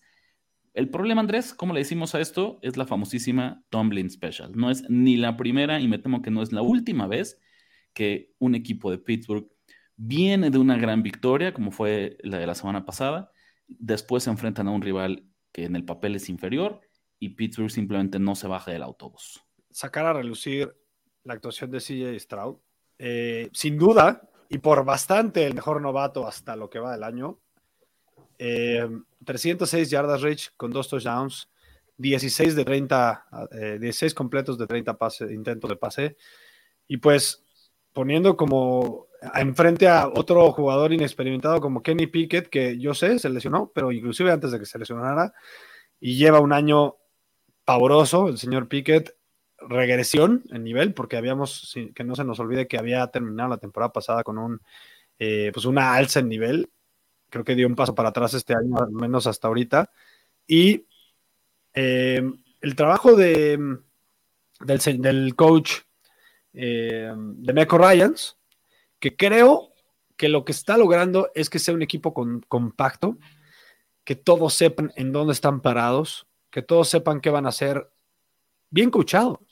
El 0.80 0.88
problema, 0.88 1.20
Andrés, 1.20 1.54
¿cómo 1.54 1.74
le 1.74 1.82
decimos 1.82 2.16
a 2.16 2.22
esto? 2.22 2.58
Es 2.62 2.78
la 2.78 2.86
famosísima 2.86 3.66
Tomlin 3.70 4.10
Special. 4.10 4.54
No 4.56 4.72
es 4.72 4.90
ni 4.90 5.18
la 5.18 5.36
primera 5.36 5.82
y 5.82 5.90
me 5.90 5.98
temo 5.98 6.22
que 6.22 6.32
no 6.32 6.42
es 6.42 6.54
la 6.54 6.62
última 6.62 7.06
vez 7.06 7.38
que 7.94 8.34
un 8.40 8.56
equipo 8.56 8.90
de 8.90 8.98
Pittsburgh 8.98 9.52
viene 9.98 10.50
de 10.50 10.58
una 10.58 10.78
gran 10.78 11.04
victoria, 11.04 11.54
como 11.54 11.72
fue 11.72 12.16
la 12.22 12.38
de 12.38 12.48
la 12.48 12.56
semana 12.56 12.86
pasada. 12.86 13.30
Después 13.68 14.24
se 14.24 14.30
enfrentan 14.30 14.70
a 14.70 14.72
un 14.72 14.82
rival 14.82 15.26
que 15.52 15.66
en 15.66 15.76
el 15.76 15.84
papel 15.84 16.16
es 16.16 16.30
inferior 16.30 16.80
y 17.20 17.36
Pittsburgh 17.36 17.72
simplemente 17.72 18.18
no 18.18 18.36
se 18.36 18.48
baja 18.48 18.72
del 18.72 18.84
autobús. 18.84 19.44
Sacar 19.72 20.06
a 20.06 20.14
relucir 20.14 20.74
la 21.26 21.34
actuación 21.34 21.72
de 21.72 21.80
CJ 21.82 22.18
Stroud, 22.18 22.56
eh, 23.00 23.50
sin 23.52 23.78
duda, 23.78 24.30
y 24.48 24.60
por 24.60 24.86
bastante 24.86 25.46
el 25.46 25.56
mejor 25.56 25.82
novato 25.82 26.26
hasta 26.26 26.56
lo 26.56 26.70
que 26.70 26.80
va 26.80 26.94
del 26.94 27.04
año, 27.04 27.42
306 28.40 29.88
eh, 29.88 29.92
yardas 29.92 30.22
Rich 30.22 30.52
con 30.56 30.72
dos 30.72 30.90
touchdowns, 30.90 31.50
16 31.98 32.56
de 32.56 32.66
30, 32.66 33.26
16 33.80 34.12
eh, 34.12 34.16
completos 34.16 34.58
de 34.58 34.66
30 34.66 34.98
pase, 34.98 35.34
intentos 35.34 35.70
de 35.70 35.76
pase. 35.76 36.18
Y 36.88 36.98
pues 36.98 37.44
poniendo 37.94 38.38
como 38.38 39.08
enfrente 39.36 39.88
a 39.88 40.08
otro 40.08 40.52
jugador 40.54 40.94
inexperimentado 40.94 41.60
como 41.60 41.84
Kenny 41.84 42.08
Pickett, 42.08 42.48
que 42.48 42.78
yo 42.78 42.94
sé, 42.94 43.20
se 43.20 43.30
lesionó, 43.30 43.72
pero 43.74 43.92
inclusive 43.92 44.32
antes 44.32 44.52
de 44.52 44.60
que 44.60 44.66
se 44.66 44.80
lesionara, 44.80 45.34
y 46.00 46.16
lleva 46.16 46.40
un 46.40 46.54
año 46.54 46.96
pavoroso, 47.66 48.30
el 48.30 48.38
señor 48.38 48.70
Pickett, 48.70 49.16
regresión 49.58 50.44
en 50.52 50.64
nivel, 50.64 50.94
porque 50.94 51.18
habíamos, 51.18 51.76
que 51.94 52.04
no 52.06 52.16
se 52.16 52.24
nos 52.24 52.40
olvide 52.40 52.68
que 52.68 52.78
había 52.78 53.06
terminado 53.08 53.50
la 53.50 53.58
temporada 53.58 53.92
pasada 53.92 54.24
con 54.24 54.38
un, 54.38 54.62
eh, 55.20 55.52
pues 55.54 55.66
una 55.66 55.94
alza 55.96 56.22
en 56.22 56.30
nivel, 56.30 56.72
creo 57.30 57.44
que 57.44 57.56
dio 57.56 57.68
un 57.68 57.76
paso 57.76 57.96
para 57.96 58.10
atrás 58.10 58.34
este 58.34 58.54
año, 58.54 58.78
al 58.78 58.92
menos 58.92 59.28
hasta 59.28 59.48
ahorita. 59.48 59.92
Y 60.48 60.86
eh, 61.74 62.22
el 62.62 62.76
trabajo 62.76 63.16
de, 63.16 63.78
del, 64.60 65.36
coach 65.36 65.74
eh, 66.54 67.14
de 67.16 67.54
Meco 67.54 67.78
Ryans, 67.78 68.38
que 69.00 69.16
creo 69.16 69.74
que 70.18 70.30
lo 70.30 70.44
que 70.44 70.52
está 70.52 70.78
logrando 70.78 71.30
es 71.34 71.50
que 71.50 71.60
sea 71.60 71.74
un 71.74 71.82
equipo 71.82 72.14
compacto, 72.48 73.18
que 74.04 74.16
todos 74.16 74.54
sepan 74.54 74.92
en 74.96 75.12
dónde 75.12 75.34
están 75.34 75.62
parados, 75.62 76.28
que 76.50 76.62
todos 76.62 76.90
sepan 76.90 77.22
qué 77.22 77.30
van 77.30 77.46
a 77.46 77.50
hacer, 77.50 77.90
bien 78.70 78.90
coachado. 78.90 79.46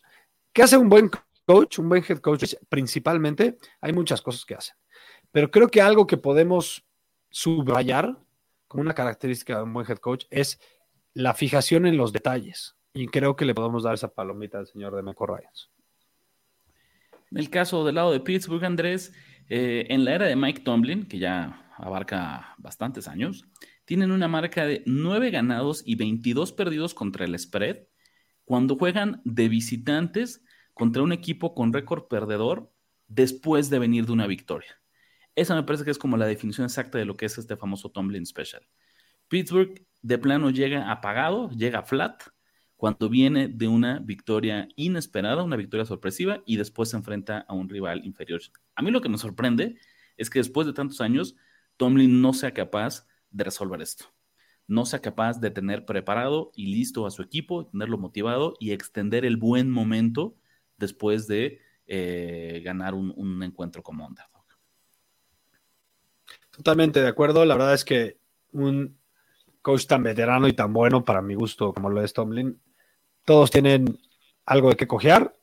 ¿Qué 0.51 0.63
hace 0.63 0.77
un 0.77 0.89
buen 0.89 1.11
coach, 1.45 1.79
un 1.79 1.87
buen 1.89 2.03
head 2.07 2.17
coach? 2.17 2.55
Principalmente, 2.67 3.57
hay 3.79 3.93
muchas 3.93 4.21
cosas 4.21 4.43
que 4.45 4.55
hacen. 4.55 4.75
Pero 5.31 5.51
creo 5.51 5.67
que 5.67 5.81
algo 5.81 6.07
que 6.07 6.17
podemos 6.17 6.86
subrayar 7.29 8.17
como 8.67 8.81
una 8.81 8.93
característica 8.93 9.57
de 9.57 9.63
un 9.63 9.73
buen 9.73 9.85
head 9.89 9.97
coach 9.97 10.25
es 10.29 10.59
la 11.13 11.33
fijación 11.33 11.85
en 11.85 11.97
los 11.97 12.13
detalles. 12.13 12.75
Y 12.93 13.07
creo 13.07 13.35
que 13.35 13.45
le 13.45 13.53
podemos 13.53 13.83
dar 13.83 13.93
esa 13.93 14.13
palomita 14.13 14.59
al 14.59 14.67
señor 14.67 14.95
de 14.95 15.03
Meco 15.03 15.25
Ryans. 15.25 15.71
En 17.31 17.37
el 17.37 17.49
caso 17.49 17.85
del 17.85 17.95
lado 17.95 18.11
de 18.11 18.19
Pittsburgh, 18.19 18.63
Andrés, 18.63 19.13
eh, 19.49 19.85
en 19.89 20.05
la 20.05 20.15
era 20.15 20.25
de 20.25 20.35
Mike 20.35 20.61
Tomlin, 20.61 21.05
que 21.07 21.19
ya 21.19 21.71
abarca 21.77 22.55
bastantes 22.57 23.07
años, 23.07 23.45
tienen 23.85 24.11
una 24.11 24.27
marca 24.27 24.65
de 24.65 24.83
9 24.85 25.31
ganados 25.31 25.83
y 25.85 25.95
22 25.95 26.51
perdidos 26.51 26.93
contra 26.93 27.25
el 27.25 27.37
spread 27.37 27.83
cuando 28.43 28.75
juegan 28.77 29.21
de 29.25 29.49
visitantes 29.49 30.43
contra 30.73 31.03
un 31.03 31.11
equipo 31.11 31.53
con 31.53 31.73
récord 31.73 32.07
perdedor 32.07 32.71
después 33.07 33.69
de 33.69 33.79
venir 33.79 34.05
de 34.05 34.11
una 34.11 34.27
victoria. 34.27 34.79
Esa 35.37 35.53
me 35.53 35.61
parece 35.61 35.85
que 35.85 35.91
es 35.91 35.99
como 35.99 36.17
la 36.17 36.25
definición 36.25 36.65
exacta 36.65 36.97
de 36.97 37.05
lo 37.05 37.15
que 37.15 37.27
es 37.27 37.37
este 37.37 37.55
famoso 37.55 37.91
Tomlin 37.91 38.25
Special. 38.25 38.67
Pittsburgh 39.27 39.85
de 40.01 40.17
plano 40.17 40.49
llega 40.49 40.91
apagado, 40.91 41.51
llega 41.51 41.83
flat, 41.83 42.23
cuando 42.75 43.07
viene 43.07 43.47
de 43.47 43.67
una 43.67 43.99
victoria 43.99 44.67
inesperada, 44.75 45.43
una 45.43 45.55
victoria 45.55 45.85
sorpresiva, 45.85 46.41
y 46.47 46.57
después 46.57 46.89
se 46.89 46.97
enfrenta 46.97 47.45
a 47.47 47.53
un 47.53 47.69
rival 47.69 48.03
inferior. 48.03 48.41
A 48.75 48.81
mí 48.81 48.89
lo 48.89 48.99
que 48.99 49.09
me 49.09 49.19
sorprende 49.19 49.77
es 50.17 50.31
que 50.31 50.39
después 50.39 50.65
de 50.65 50.73
tantos 50.73 51.01
años, 51.01 51.35
Tomlin 51.77 52.19
no 52.19 52.33
sea 52.33 52.55
capaz 52.55 53.05
de 53.29 53.43
resolver 53.43 53.79
esto. 53.83 54.05
No 54.65 54.87
sea 54.87 55.03
capaz 55.03 55.39
de 55.39 55.51
tener 55.51 55.85
preparado 55.85 56.51
y 56.55 56.65
listo 56.73 57.05
a 57.05 57.11
su 57.11 57.21
equipo, 57.21 57.67
tenerlo 57.67 57.99
motivado 57.99 58.55
y 58.59 58.71
extender 58.71 59.23
el 59.23 59.37
buen 59.37 59.69
momento 59.69 60.35
después 60.77 61.27
de 61.27 61.61
eh, 61.85 62.63
ganar 62.65 62.95
un, 62.95 63.13
un 63.15 63.43
encuentro 63.43 63.83
como 63.83 64.07
Underdog. 64.07 64.36
Totalmente 66.57 67.01
de 67.01 67.07
acuerdo. 67.07 67.45
La 67.45 67.53
verdad 67.53 67.75
es 67.75 67.85
que 67.85 68.17
un 68.51 68.97
coach 69.61 69.85
tan 69.85 70.01
veterano 70.01 70.47
y 70.47 70.53
tan 70.53 70.73
bueno 70.73 71.05
para 71.05 71.21
mi 71.21 71.35
gusto 71.35 71.71
como 71.71 71.89
lo 71.89 72.03
es 72.03 72.13
Tomlin, 72.13 72.59
todos 73.25 73.51
tienen 73.51 73.99
algo 74.45 74.69
de 74.69 74.75
que 74.75 74.87
cojear, 74.87 75.35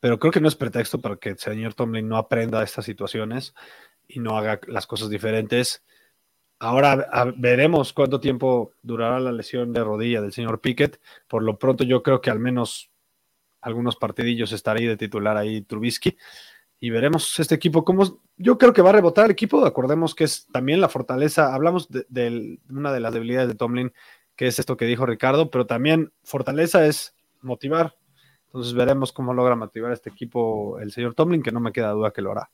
pero 0.00 0.18
creo 0.18 0.32
que 0.32 0.40
no 0.40 0.48
es 0.48 0.56
pretexto 0.56 1.00
para 1.00 1.16
que 1.16 1.30
el 1.30 1.38
señor 1.38 1.74
Tomlin 1.74 2.08
no 2.08 2.16
aprenda 2.16 2.58
de 2.58 2.64
estas 2.64 2.84
situaciones 2.84 3.54
y 4.08 4.18
no 4.18 4.36
haga 4.36 4.60
las 4.66 4.88
cosas 4.88 5.10
diferentes. 5.10 5.84
Ahora 6.58 7.08
veremos 7.36 7.92
cuánto 7.92 8.18
tiempo 8.18 8.72
durará 8.82 9.20
la 9.20 9.30
lesión 9.30 9.72
de 9.72 9.84
rodilla 9.84 10.20
del 10.20 10.32
señor 10.32 10.60
Pickett. 10.60 11.00
Por 11.28 11.44
lo 11.44 11.56
pronto 11.56 11.84
yo 11.84 12.02
creo 12.02 12.20
que 12.20 12.30
al 12.30 12.40
menos 12.40 12.90
algunos 13.60 13.94
partidillos 13.94 14.50
estará 14.50 14.80
ahí 14.80 14.86
de 14.86 14.96
titular 14.96 15.36
ahí 15.36 15.62
Trubisky 15.62 16.16
y 16.80 16.90
veremos 16.90 17.38
este 17.40 17.54
equipo 17.54 17.84
cómo 17.84 18.20
yo 18.36 18.56
creo 18.56 18.72
que 18.72 18.82
va 18.82 18.90
a 18.90 18.94
rebotar 18.94 19.24
el 19.24 19.32
equipo. 19.32 19.64
Acordemos 19.64 20.14
que 20.14 20.24
es 20.24 20.46
también 20.52 20.80
la 20.80 20.88
fortaleza. 20.88 21.54
Hablamos 21.54 21.88
de, 21.88 22.60
una 22.68 22.92
de 22.92 23.00
las 23.00 23.12
debilidades 23.12 23.48
de 23.48 23.56
Tomlin, 23.56 23.92
que 24.36 24.46
es 24.46 24.58
esto 24.58 24.76
que 24.76 24.84
dijo 24.84 25.04
Ricardo, 25.04 25.50
pero 25.50 25.66
también 25.66 26.12
fortaleza 26.22 26.86
es 26.86 27.16
motivar. 27.42 27.96
Entonces 28.46 28.74
veremos 28.74 29.12
cómo 29.12 29.34
logra 29.34 29.56
motivar 29.56 29.92
este 29.92 30.10
equipo 30.10 30.78
el 30.78 30.92
señor 30.92 31.14
Tomlin, 31.14 31.42
que 31.42 31.52
no 31.52 31.60
me 31.60 31.72
queda 31.72 31.90
duda 31.90 32.12
que 32.12 32.22
lo 32.22 32.30
hará. 32.32 32.50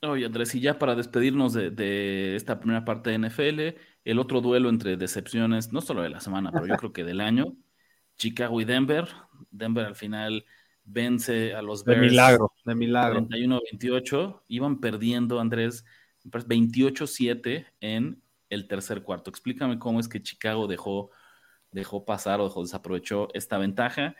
Oye, 0.00 0.26
Andrés, 0.26 0.54
y 0.54 0.60
ya 0.60 0.78
para 0.78 0.94
despedirnos 0.94 1.52
de, 1.54 1.70
de, 1.70 2.36
esta 2.36 2.58
primera 2.58 2.84
parte 2.84 3.10
de 3.10 3.18
NFL, 3.18 3.78
el 4.04 4.18
otro 4.18 4.40
duelo 4.40 4.68
entre 4.68 4.96
decepciones, 4.96 5.72
no 5.72 5.80
solo 5.80 6.02
de 6.02 6.10
la 6.10 6.20
semana, 6.20 6.50
pero 6.52 6.66
yo 6.66 6.76
creo 6.76 6.92
que 6.92 7.04
del 7.04 7.20
año, 7.20 7.54
Chicago 8.16 8.60
y 8.60 8.64
Denver. 8.64 9.08
Denver 9.50 9.86
al 9.86 9.94
final 9.94 10.44
vence 10.84 11.54
a 11.54 11.62
los 11.62 11.84
Bears. 11.84 12.00
De 12.00 12.08
milagro, 12.08 12.52
de 12.64 12.74
milagro. 12.74 13.26
31-28. 13.28 14.42
Iban 14.48 14.80
perdiendo, 14.80 15.40
Andrés, 15.40 15.84
28-7 16.24 17.66
en 17.80 18.22
el 18.50 18.68
tercer 18.68 19.02
cuarto. 19.02 19.30
Explícame 19.30 19.78
cómo 19.78 20.00
es 20.00 20.08
que 20.08 20.22
Chicago 20.22 20.66
dejó, 20.66 21.10
dejó 21.70 22.04
pasar 22.04 22.40
o 22.40 22.44
dejó 22.44 22.62
desaprovechó 22.62 23.28
esta 23.34 23.58
ventaja. 23.58 24.14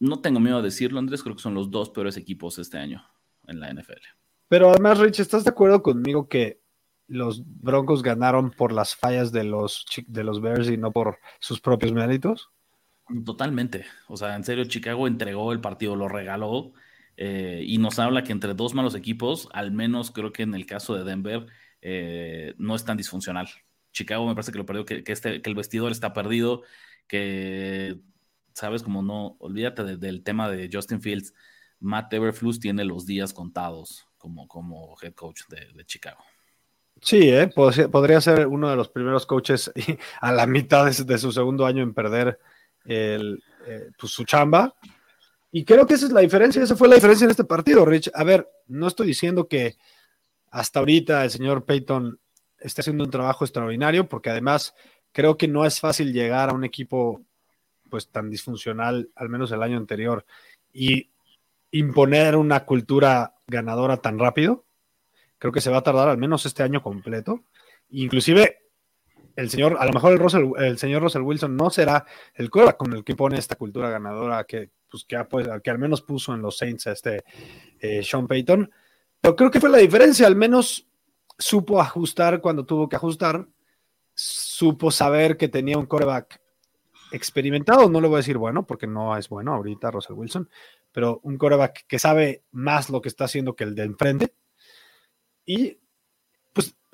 No 0.00 0.20
tengo 0.20 0.40
miedo 0.40 0.58
de 0.58 0.64
decirlo, 0.64 0.98
Andrés, 0.98 1.22
creo 1.22 1.36
que 1.36 1.42
son 1.42 1.54
los 1.54 1.70
dos 1.70 1.90
peores 1.90 2.16
equipos 2.16 2.58
este 2.58 2.78
año 2.78 3.04
en 3.46 3.60
la 3.60 3.72
NFL. 3.72 4.02
Pero 4.48 4.70
además, 4.70 4.98
Rich, 4.98 5.20
¿estás 5.20 5.44
de 5.44 5.50
acuerdo 5.50 5.82
conmigo 5.82 6.28
que 6.28 6.60
los 7.06 7.42
Broncos 7.44 8.02
ganaron 8.02 8.50
por 8.50 8.72
las 8.72 8.96
fallas 8.96 9.30
de 9.32 9.44
los, 9.44 9.86
de 10.06 10.24
los 10.24 10.40
Bears 10.40 10.68
y 10.68 10.76
no 10.76 10.90
por 10.90 11.18
sus 11.38 11.60
propios 11.60 11.92
méritos? 11.92 12.50
Totalmente. 13.24 13.84
O 14.08 14.16
sea, 14.16 14.34
en 14.34 14.44
serio, 14.44 14.64
Chicago 14.64 15.06
entregó 15.06 15.52
el 15.52 15.60
partido, 15.60 15.94
lo 15.96 16.08
regaló 16.08 16.72
eh, 17.16 17.62
y 17.66 17.78
nos 17.78 17.98
habla 17.98 18.24
que 18.24 18.32
entre 18.32 18.54
dos 18.54 18.74
malos 18.74 18.94
equipos, 18.94 19.48
al 19.52 19.72
menos 19.72 20.10
creo 20.10 20.32
que 20.32 20.42
en 20.42 20.54
el 20.54 20.66
caso 20.66 20.94
de 20.94 21.04
Denver, 21.04 21.46
eh, 21.82 22.54
no 22.58 22.74
es 22.74 22.84
tan 22.84 22.96
disfuncional. 22.96 23.48
Chicago 23.92 24.26
me 24.26 24.34
parece 24.34 24.52
que 24.52 24.58
lo 24.58 24.66
perdió, 24.66 24.84
que, 24.84 25.04
este, 25.06 25.42
que 25.42 25.50
el 25.50 25.56
vestidor 25.56 25.92
está 25.92 26.12
perdido, 26.12 26.62
que, 27.06 28.00
sabes, 28.54 28.82
como 28.82 29.02
no, 29.02 29.36
olvídate 29.38 29.96
del 29.96 30.22
tema 30.22 30.50
de 30.50 30.70
Justin 30.72 31.00
Fields. 31.00 31.34
Matt 31.80 32.12
Everflus 32.12 32.58
tiene 32.58 32.84
los 32.84 33.04
días 33.04 33.34
contados 33.34 34.06
como, 34.16 34.48
como 34.48 34.96
head 35.02 35.12
coach 35.12 35.42
de, 35.48 35.84
Chicago. 35.84 36.24
Sí, 37.02 37.28
¿eh? 37.28 37.48
podría 37.48 38.20
ser 38.20 38.46
uno 38.46 38.70
de 38.70 38.76
los 38.76 38.88
primeros 38.88 39.26
coaches 39.26 39.70
a 40.20 40.32
la 40.32 40.46
mitad 40.46 40.86
de, 40.86 41.18
su 41.18 41.32
segundo 41.32 41.66
año 41.66 41.82
en 41.82 41.92
perder 41.92 42.38
el, 42.84 43.42
eh, 43.66 43.90
pues, 43.98 44.12
su 44.12 44.24
chamba. 44.24 44.74
Y 45.52 45.64
creo 45.64 45.86
que 45.86 45.94
esa 45.94 46.06
es 46.06 46.12
la 46.12 46.20
diferencia, 46.20 46.62
esa 46.62 46.76
fue 46.76 46.88
la 46.88 46.96
diferencia 46.96 47.24
en 47.24 47.30
este 47.30 47.44
partido, 47.44 47.84
Rich. 47.84 48.10
A 48.14 48.24
ver, 48.24 48.48
no 48.66 48.88
estoy 48.88 49.06
diciendo 49.06 49.46
que 49.46 49.76
hasta 50.50 50.80
ahorita 50.80 51.24
el 51.24 51.30
señor 51.30 51.64
Peyton 51.64 52.18
esté 52.58 52.80
haciendo 52.80 53.04
un 53.04 53.10
trabajo 53.10 53.44
extraordinario, 53.44 54.08
porque 54.08 54.30
además 54.30 54.74
creo 55.12 55.36
que 55.36 55.48
no 55.48 55.64
es 55.64 55.80
fácil 55.80 56.12
llegar 56.12 56.50
a 56.50 56.54
un 56.54 56.64
equipo 56.64 57.22
pues 57.88 58.08
tan 58.08 58.30
disfuncional, 58.30 59.10
al 59.14 59.28
menos 59.28 59.52
el 59.52 59.62
año 59.62 59.76
anterior, 59.76 60.26
y 60.72 61.10
imponer 61.70 62.36
una 62.36 62.64
cultura 62.64 63.34
ganadora 63.46 63.98
tan 63.98 64.18
rápido. 64.18 64.64
Creo 65.38 65.52
que 65.52 65.60
se 65.60 65.70
va 65.70 65.78
a 65.78 65.82
tardar 65.82 66.08
al 66.08 66.18
menos 66.18 66.46
este 66.46 66.62
año 66.62 66.82
completo. 66.82 67.44
Inclusive 67.90 68.63
el 69.36 69.50
señor, 69.50 69.76
a 69.78 69.86
lo 69.86 69.92
mejor 69.92 70.12
el, 70.12 70.64
el 70.64 70.78
señor 70.78 71.02
Russell 71.02 71.22
Wilson 71.22 71.56
no 71.56 71.70
será 71.70 72.04
el 72.34 72.50
coreback 72.50 72.76
con 72.76 72.92
el 72.92 73.04
que 73.04 73.16
pone 73.16 73.38
esta 73.38 73.56
cultura 73.56 73.90
ganadora 73.90 74.44
que, 74.44 74.70
pues, 74.88 75.04
que, 75.04 75.16
que 75.62 75.70
al 75.70 75.78
menos 75.78 76.02
puso 76.02 76.34
en 76.34 76.42
los 76.42 76.56
Saints 76.56 76.86
a 76.86 76.92
este 76.92 77.24
eh, 77.80 78.02
Sean 78.02 78.26
Payton. 78.26 78.70
Pero 79.20 79.36
creo 79.36 79.50
que 79.50 79.60
fue 79.60 79.70
la 79.70 79.78
diferencia, 79.78 80.26
al 80.26 80.36
menos 80.36 80.86
supo 81.38 81.80
ajustar 81.80 82.40
cuando 82.40 82.64
tuvo 82.64 82.88
que 82.88 82.96
ajustar, 82.96 83.46
supo 84.14 84.90
saber 84.90 85.36
que 85.36 85.48
tenía 85.48 85.78
un 85.78 85.86
coreback 85.86 86.40
experimentado, 87.10 87.88
no 87.88 88.00
le 88.00 88.08
voy 88.08 88.16
a 88.16 88.18
decir 88.18 88.38
bueno, 88.38 88.66
porque 88.66 88.86
no 88.86 89.16
es 89.16 89.28
bueno 89.28 89.54
ahorita 89.54 89.90
Russell 89.90 90.16
Wilson, 90.16 90.48
pero 90.92 91.20
un 91.22 91.38
coreback 91.38 91.86
que 91.86 91.98
sabe 91.98 92.44
más 92.52 92.90
lo 92.90 93.00
que 93.00 93.08
está 93.08 93.24
haciendo 93.24 93.56
que 93.56 93.64
el 93.64 93.74
de 93.74 93.84
enfrente. 93.84 94.34
Y 95.46 95.78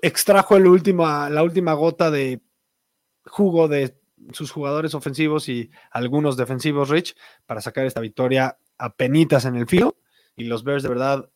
extrajo 0.03 0.59
la 0.59 1.42
última 1.42 1.74
gota 1.74 2.11
de 2.11 2.40
jugo 3.26 3.68
de 3.68 3.98
sus 4.32 4.51
jugadores 4.51 4.94
ofensivos 4.94 5.48
y 5.48 5.70
algunos 5.90 6.36
defensivos, 6.36 6.88
Rich, 6.88 7.16
para 7.46 7.61
sacar 7.61 7.86
esta 7.86 8.01
victoria 8.01 8.59
a 8.78 8.94
penitas 8.94 9.44
en 9.44 9.57
el 9.57 9.66
filo. 9.66 9.96
Y 10.36 10.44
los 10.44 10.64
Bears, 10.64 10.82
de 10.82 10.88
verdad, 10.88 11.30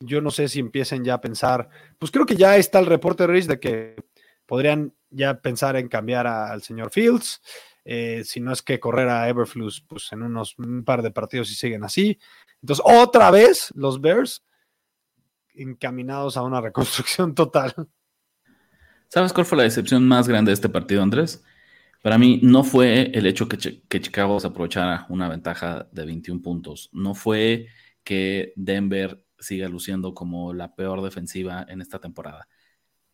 yo 0.00 0.20
no 0.20 0.30
sé 0.30 0.48
si 0.48 0.60
empiecen 0.60 1.04
ya 1.04 1.14
a 1.14 1.20
pensar, 1.20 1.68
pues 1.98 2.10
creo 2.10 2.26
que 2.26 2.36
ya 2.36 2.56
está 2.56 2.78
el 2.78 2.86
reporte, 2.86 3.26
Rich, 3.26 3.46
de 3.46 3.60
que 3.60 3.96
podrían 4.46 4.94
ya 5.10 5.40
pensar 5.40 5.76
en 5.76 5.88
cambiar 5.88 6.26
al 6.26 6.62
señor 6.62 6.90
Fields, 6.90 7.40
eh, 7.84 8.22
si 8.24 8.40
no 8.40 8.52
es 8.52 8.62
que 8.62 8.80
correr 8.80 9.08
a 9.08 9.28
Everflux, 9.28 9.82
pues 9.86 10.12
en 10.12 10.22
unos 10.22 10.58
un 10.58 10.84
par 10.84 11.02
de 11.02 11.10
partidos 11.10 11.50
y 11.50 11.54
siguen 11.54 11.84
así. 11.84 12.18
Entonces, 12.60 12.84
otra 12.86 13.30
vez 13.30 13.72
los 13.74 14.00
Bears 14.00 14.44
encaminados 15.58 16.36
a 16.36 16.42
una 16.42 16.60
reconstrucción 16.60 17.34
total. 17.34 17.74
¿Sabes 19.08 19.32
cuál 19.32 19.46
fue 19.46 19.58
la 19.58 19.64
decepción 19.64 20.06
más 20.06 20.28
grande 20.28 20.50
de 20.50 20.54
este 20.54 20.68
partido, 20.68 21.02
Andrés? 21.02 21.42
Para 22.02 22.18
mí 22.18 22.40
no 22.42 22.62
fue 22.62 23.10
el 23.14 23.26
hecho 23.26 23.48
que, 23.48 23.56
Chicago 23.56 24.38
se 24.38 24.46
aprovechara 24.46 25.06
una 25.08 25.28
ventaja 25.28 25.88
de 25.90 26.06
21 26.06 26.42
puntos, 26.42 26.90
no 26.92 27.14
fue 27.14 27.66
que 28.04 28.52
Denver 28.56 29.24
siga 29.38 29.68
luciendo 29.68 30.14
como 30.14 30.52
la 30.54 30.74
peor 30.74 31.02
defensiva 31.02 31.66
en 31.68 31.80
esta 31.80 31.98
temporada. 32.00 32.48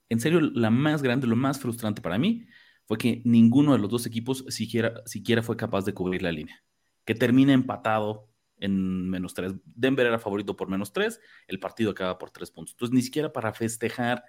En 0.09 0.21
serio, 0.21 0.41
la 0.41 0.71
más 0.71 1.03
grande, 1.03 1.27
lo 1.27 1.37
más 1.37 1.59
frustrante 1.59 2.03
para 2.03 2.19
mí 2.19 2.47
fue 2.87 2.99
que 2.99 3.23
ninguno 3.25 3.73
de 3.73 3.79
los 3.79 3.91
dos 3.91 4.07
equipos 4.07 4.45
siquiera, 4.49 5.03
siquiera 5.07 5.43
fue 5.43 5.57
capaz 5.57 5.85
de 5.85 5.95
cubrir 5.95 6.23
la 6.23 6.33
línea. 6.33 6.63
Que 7.05 7.15
termine 7.15 7.53
empatado 7.53 8.29
en 8.59 9.09
menos 9.09 9.35
tres. 9.35 9.55
Denver 9.65 10.07
era 10.07 10.19
favorito 10.19 10.57
por 10.57 10.69
menos 10.69 10.93
tres, 10.93 11.21
el 11.49 11.59
partido 11.59 11.91
acaba 11.91 12.19
por 12.19 12.31
tres 12.31 12.51
puntos. 12.51 12.75
Entonces, 12.75 12.95
ni 12.95 13.03
siquiera 13.03 13.33
para 13.33 13.53
festejar 13.53 14.25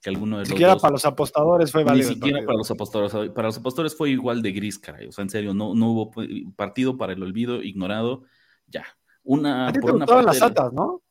que 0.00 0.10
alguno 0.10 0.36
de 0.36 0.42
los. 0.42 0.48
Ni 0.48 0.54
siquiera 0.54 0.76
para 0.76 0.92
los 0.92 1.04
apostadores 1.04 1.72
fue 1.72 1.84
válido. 1.84 2.08
Ni 2.08 2.14
siquiera 2.14 2.44
para 2.44 2.58
los 2.58 2.70
apostadores. 2.70 3.30
Para 3.32 3.48
los 3.48 3.58
apostadores 3.58 3.96
fue 3.96 4.10
igual 4.10 4.42
de 4.42 4.52
gris, 4.52 4.78
caray. 4.78 5.06
O 5.06 5.12
sea, 5.12 5.22
en 5.22 5.30
serio, 5.30 5.54
no, 5.54 5.74
no 5.74 5.90
hubo 5.90 6.10
partido 6.56 6.96
para 6.96 7.12
el 7.12 7.22
olvido, 7.22 7.62
ignorado. 7.62 8.24
Ya. 8.66 8.86
Una, 9.22 9.68
a 9.68 9.72
ti 9.72 9.80
te 9.80 9.92
gustaban 9.92 10.24
las 10.24 10.40
altas, 10.40 10.72
¿no? 10.72 11.02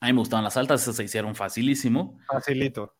A 0.00 0.06
mí 0.06 0.12
me 0.12 0.18
gustaban 0.18 0.44
las 0.44 0.56
altas, 0.56 0.82
esas 0.82 0.96
se 0.96 1.04
hicieron 1.04 1.36
facilísimo. 1.36 2.18
Facilito. 2.26 2.96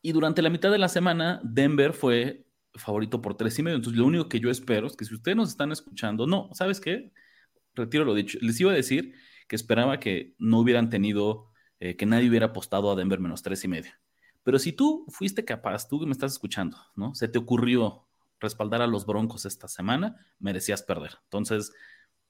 Y 0.00 0.12
durante 0.12 0.40
la 0.42 0.50
mitad 0.50 0.70
de 0.70 0.78
la 0.78 0.88
semana, 0.88 1.40
Denver 1.42 1.92
fue 1.92 2.46
favorito 2.74 3.20
por 3.20 3.36
tres 3.36 3.58
y 3.58 3.62
medio. 3.62 3.76
Entonces, 3.76 3.98
lo 3.98 4.06
único 4.06 4.28
que 4.28 4.38
yo 4.38 4.50
espero 4.50 4.86
es 4.86 4.96
que 4.96 5.04
si 5.04 5.14
ustedes 5.14 5.36
nos 5.36 5.48
están 5.48 5.72
escuchando, 5.72 6.26
no, 6.26 6.50
¿sabes 6.52 6.80
qué? 6.80 7.10
Retiro 7.74 8.04
lo 8.04 8.14
dicho. 8.14 8.38
Les 8.40 8.58
iba 8.60 8.72
a 8.72 8.74
decir 8.74 9.14
que 9.48 9.56
esperaba 9.56 10.00
que 10.00 10.34
no 10.38 10.60
hubieran 10.60 10.90
tenido, 10.90 11.50
eh, 11.80 11.96
que 11.96 12.06
nadie 12.06 12.28
hubiera 12.28 12.46
apostado 12.46 12.90
a 12.90 12.96
Denver 12.96 13.20
menos 13.20 13.42
tres 13.42 13.64
y 13.64 13.68
medio. 13.68 13.92
Pero 14.42 14.58
si 14.58 14.72
tú 14.72 15.06
fuiste 15.08 15.44
capaz, 15.44 15.88
tú 15.88 16.00
que 16.00 16.06
me 16.06 16.12
estás 16.12 16.32
escuchando, 16.32 16.76
¿no? 16.96 17.14
Se 17.14 17.28
te 17.28 17.38
ocurrió 17.38 18.06
respaldar 18.40 18.82
a 18.82 18.86
los 18.86 19.06
Broncos 19.06 19.46
esta 19.46 19.68
semana, 19.68 20.16
merecías 20.38 20.82
perder. 20.82 21.12
Entonces, 21.24 21.72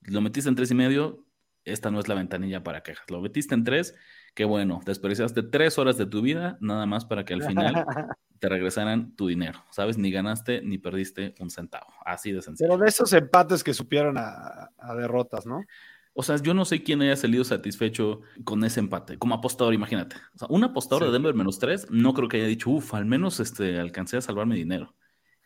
lo 0.02 0.20
metiste 0.20 0.48
en 0.48 0.54
tres 0.54 0.70
y 0.70 0.74
medio, 0.74 1.26
esta 1.64 1.90
no 1.90 1.98
es 1.98 2.08
la 2.08 2.14
ventanilla 2.14 2.62
para 2.62 2.82
quejas. 2.82 3.04
Lo 3.10 3.20
metiste 3.20 3.54
en 3.54 3.64
tres, 3.64 3.94
qué 4.34 4.44
bueno, 4.44 4.80
desperdiciaste 4.84 5.42
tres 5.44 5.78
horas 5.78 5.96
de 5.96 6.06
tu 6.06 6.20
vida 6.20 6.58
nada 6.60 6.86
más 6.86 7.04
para 7.04 7.24
que 7.24 7.34
al 7.34 7.42
final 7.42 7.72
te 8.40 8.48
regresaran 8.48 9.14
tu 9.16 9.28
dinero, 9.28 9.64
¿sabes? 9.70 9.96
Ni 9.96 10.10
ganaste 10.10 10.60
ni 10.62 10.78
perdiste 10.78 11.34
un 11.38 11.50
centavo, 11.50 11.86
así 12.04 12.32
de 12.32 12.42
sencillo. 12.42 12.68
Pero 12.68 12.82
de 12.82 12.88
esos 12.88 13.12
empates 13.12 13.62
que 13.62 13.72
supieron 13.72 14.16
a, 14.18 14.70
derrotas, 14.96 15.46
¿no? 15.46 15.64
O 16.12 16.22
sea, 16.22 16.36
yo 16.36 16.54
no 16.54 16.64
sé 16.64 16.82
quién 16.82 17.02
haya 17.02 17.16
salido 17.16 17.42
satisfecho 17.42 18.20
con 18.44 18.62
ese 18.62 18.78
empate. 18.78 19.18
Como 19.18 19.34
apostador, 19.34 19.74
imagínate. 19.74 20.14
O 20.34 20.38
sea, 20.38 20.48
un 20.48 20.62
apostador 20.62 21.04
de 21.06 21.10
Denver 21.10 21.34
menos 21.34 21.58
tres, 21.58 21.88
no 21.90 22.14
creo 22.14 22.28
que 22.28 22.36
haya 22.36 22.46
dicho, 22.46 22.70
uff, 22.70 22.94
al 22.94 23.04
menos 23.04 23.40
este, 23.40 23.80
alcancé 23.80 24.18
a 24.18 24.20
salvarme 24.20 24.54
dinero. 24.54 24.94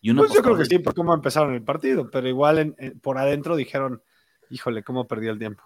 Y 0.02 0.12
pues 0.12 0.32
yo 0.32 0.42
creo 0.42 0.56
que 0.56 0.66
sí, 0.66 0.78
por 0.78 0.94
cómo 0.94 1.14
empezaron 1.14 1.54
el 1.54 1.62
partido, 1.62 2.10
pero 2.10 2.28
igual 2.28 2.76
por 3.02 3.18
adentro 3.18 3.56
dijeron, 3.56 4.02
híjole, 4.50 4.84
cómo 4.84 5.08
perdí 5.08 5.26
el 5.26 5.38
tiempo 5.38 5.64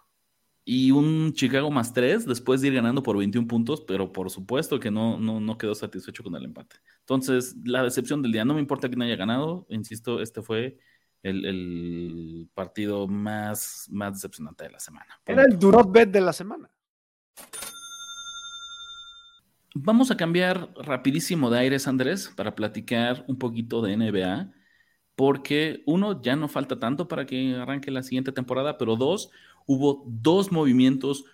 y 0.64 0.92
un 0.92 1.32
Chicago 1.32 1.70
más 1.70 1.92
3 1.92 2.26
después 2.26 2.60
de 2.60 2.68
ir 2.68 2.74
ganando 2.74 3.02
por 3.02 3.16
21 3.16 3.48
puntos, 3.48 3.80
pero 3.80 4.12
por 4.12 4.30
supuesto 4.30 4.78
que 4.78 4.90
no, 4.90 5.18
no, 5.18 5.40
no 5.40 5.58
quedó 5.58 5.74
satisfecho 5.74 6.22
con 6.22 6.36
el 6.36 6.44
empate. 6.44 6.76
Entonces, 7.00 7.56
la 7.64 7.82
decepción 7.82 8.22
del 8.22 8.32
día, 8.32 8.44
no 8.44 8.54
me 8.54 8.60
importa 8.60 8.88
quién 8.88 9.02
haya 9.02 9.16
ganado, 9.16 9.66
insisto, 9.68 10.20
este 10.20 10.42
fue 10.42 10.78
el, 11.22 12.48
partido 12.54 13.08
más, 13.08 13.86
más 13.90 14.14
decepcionante 14.14 14.64
de 14.64 14.70
la 14.70 14.80
semana. 14.80 15.20
Era 15.26 15.44
el 15.44 15.58
duro 15.58 15.84
bet 15.84 16.10
de 16.10 16.20
la 16.20 16.32
semana. 16.32 16.70
Vamos 19.74 20.10
a 20.10 20.16
cambiar 20.16 20.72
rapidísimo 20.76 21.50
de 21.50 21.60
aires, 21.60 21.88
Andrés, 21.88 22.30
para 22.36 22.54
platicar 22.54 23.24
un 23.26 23.38
poquito 23.38 23.80
de 23.80 23.96
NBA, 23.96 24.52
porque 25.22 25.84
uno, 25.86 26.20
ya 26.20 26.34
no 26.34 26.48
falta 26.48 26.80
tanto 26.80 27.06
para 27.06 27.26
que 27.26 27.54
arranque 27.54 27.92
la 27.92 28.02
siguiente 28.02 28.32
temporada, 28.32 28.76
pero 28.76 28.96
dos, 28.96 29.30
hubo 29.66 30.02
dos 30.08 30.50
movimientos 30.50 31.24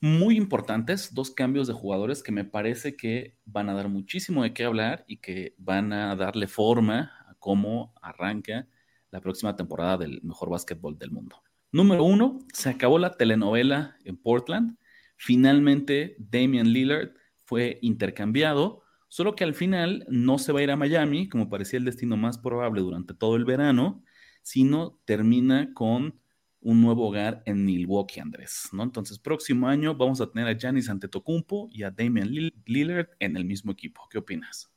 muy 0.00 0.36
importantes, 0.36 1.12
dos 1.12 1.32
cambios 1.32 1.66
de 1.66 1.72
jugadores 1.72 2.22
que 2.22 2.30
me 2.30 2.44
parece 2.44 2.96
que 2.96 3.36
van 3.44 3.68
a 3.68 3.74
dar 3.74 3.88
muchísimo 3.88 4.44
de 4.44 4.54
qué 4.54 4.62
hablar 4.62 5.04
y 5.08 5.16
que 5.16 5.56
van 5.58 5.92
a 5.92 6.14
darle 6.14 6.46
forma 6.46 7.16
a 7.28 7.34
cómo 7.40 7.92
arranca 8.00 8.68
la 9.10 9.20
próxima 9.20 9.56
temporada 9.56 9.96
del 9.96 10.22
mejor 10.22 10.48
básquetbol 10.48 10.96
del 10.96 11.10
mundo. 11.10 11.42
Número 11.72 12.04
uno, 12.04 12.38
se 12.52 12.68
acabó 12.70 12.96
la 12.96 13.16
telenovela 13.16 13.96
en 14.04 14.18
Portland. 14.18 14.78
Finalmente, 15.16 16.14
Damian 16.20 16.68
Lillard 16.68 17.10
fue 17.44 17.80
intercambiado, 17.82 18.84
solo 19.08 19.34
que 19.34 19.44
al 19.44 19.54
final 19.54 20.04
no 20.08 20.38
se 20.38 20.52
va 20.52 20.60
a 20.60 20.62
ir 20.62 20.70
a 20.70 20.76
Miami, 20.76 21.28
como 21.28 21.48
parecía 21.48 21.78
el 21.78 21.84
destino 21.84 22.16
más 22.16 22.38
probable 22.38 22.80
durante 22.80 23.14
todo 23.14 23.36
el 23.36 23.44
verano, 23.44 24.02
sino 24.42 25.00
termina 25.04 25.72
con 25.74 26.20
un 26.60 26.82
nuevo 26.82 27.08
hogar 27.08 27.42
en 27.46 27.64
Milwaukee, 27.64 28.20
Andrés, 28.20 28.68
¿no? 28.72 28.82
Entonces, 28.82 29.18
próximo 29.18 29.68
año 29.68 29.94
vamos 29.94 30.20
a 30.20 30.30
tener 30.30 30.48
a 30.48 30.58
Giannis 30.58 30.88
Antetokounmpo 30.88 31.68
y 31.70 31.84
a 31.84 31.90
Damian 31.90 32.28
Lillard 32.64 33.10
en 33.20 33.36
el 33.36 33.44
mismo 33.44 33.72
equipo. 33.72 34.08
¿Qué 34.10 34.18
opinas? 34.18 34.70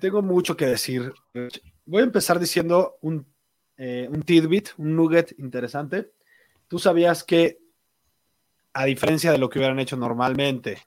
tengo 0.00 0.20
mucho 0.22 0.56
que 0.56 0.66
decir. 0.66 1.12
Voy 1.86 2.02
a 2.02 2.04
empezar 2.04 2.38
diciendo 2.38 2.98
un, 3.00 3.26
eh, 3.76 4.08
un 4.10 4.22
tidbit, 4.22 4.70
un 4.76 4.94
nugget 4.94 5.34
interesante. 5.38 6.12
Tú 6.68 6.78
sabías 6.78 7.24
que, 7.24 7.58
a 8.74 8.84
diferencia 8.84 9.32
de 9.32 9.38
lo 9.38 9.48
que 9.48 9.58
hubieran 9.58 9.78
hecho 9.78 9.96
normalmente 9.96 10.78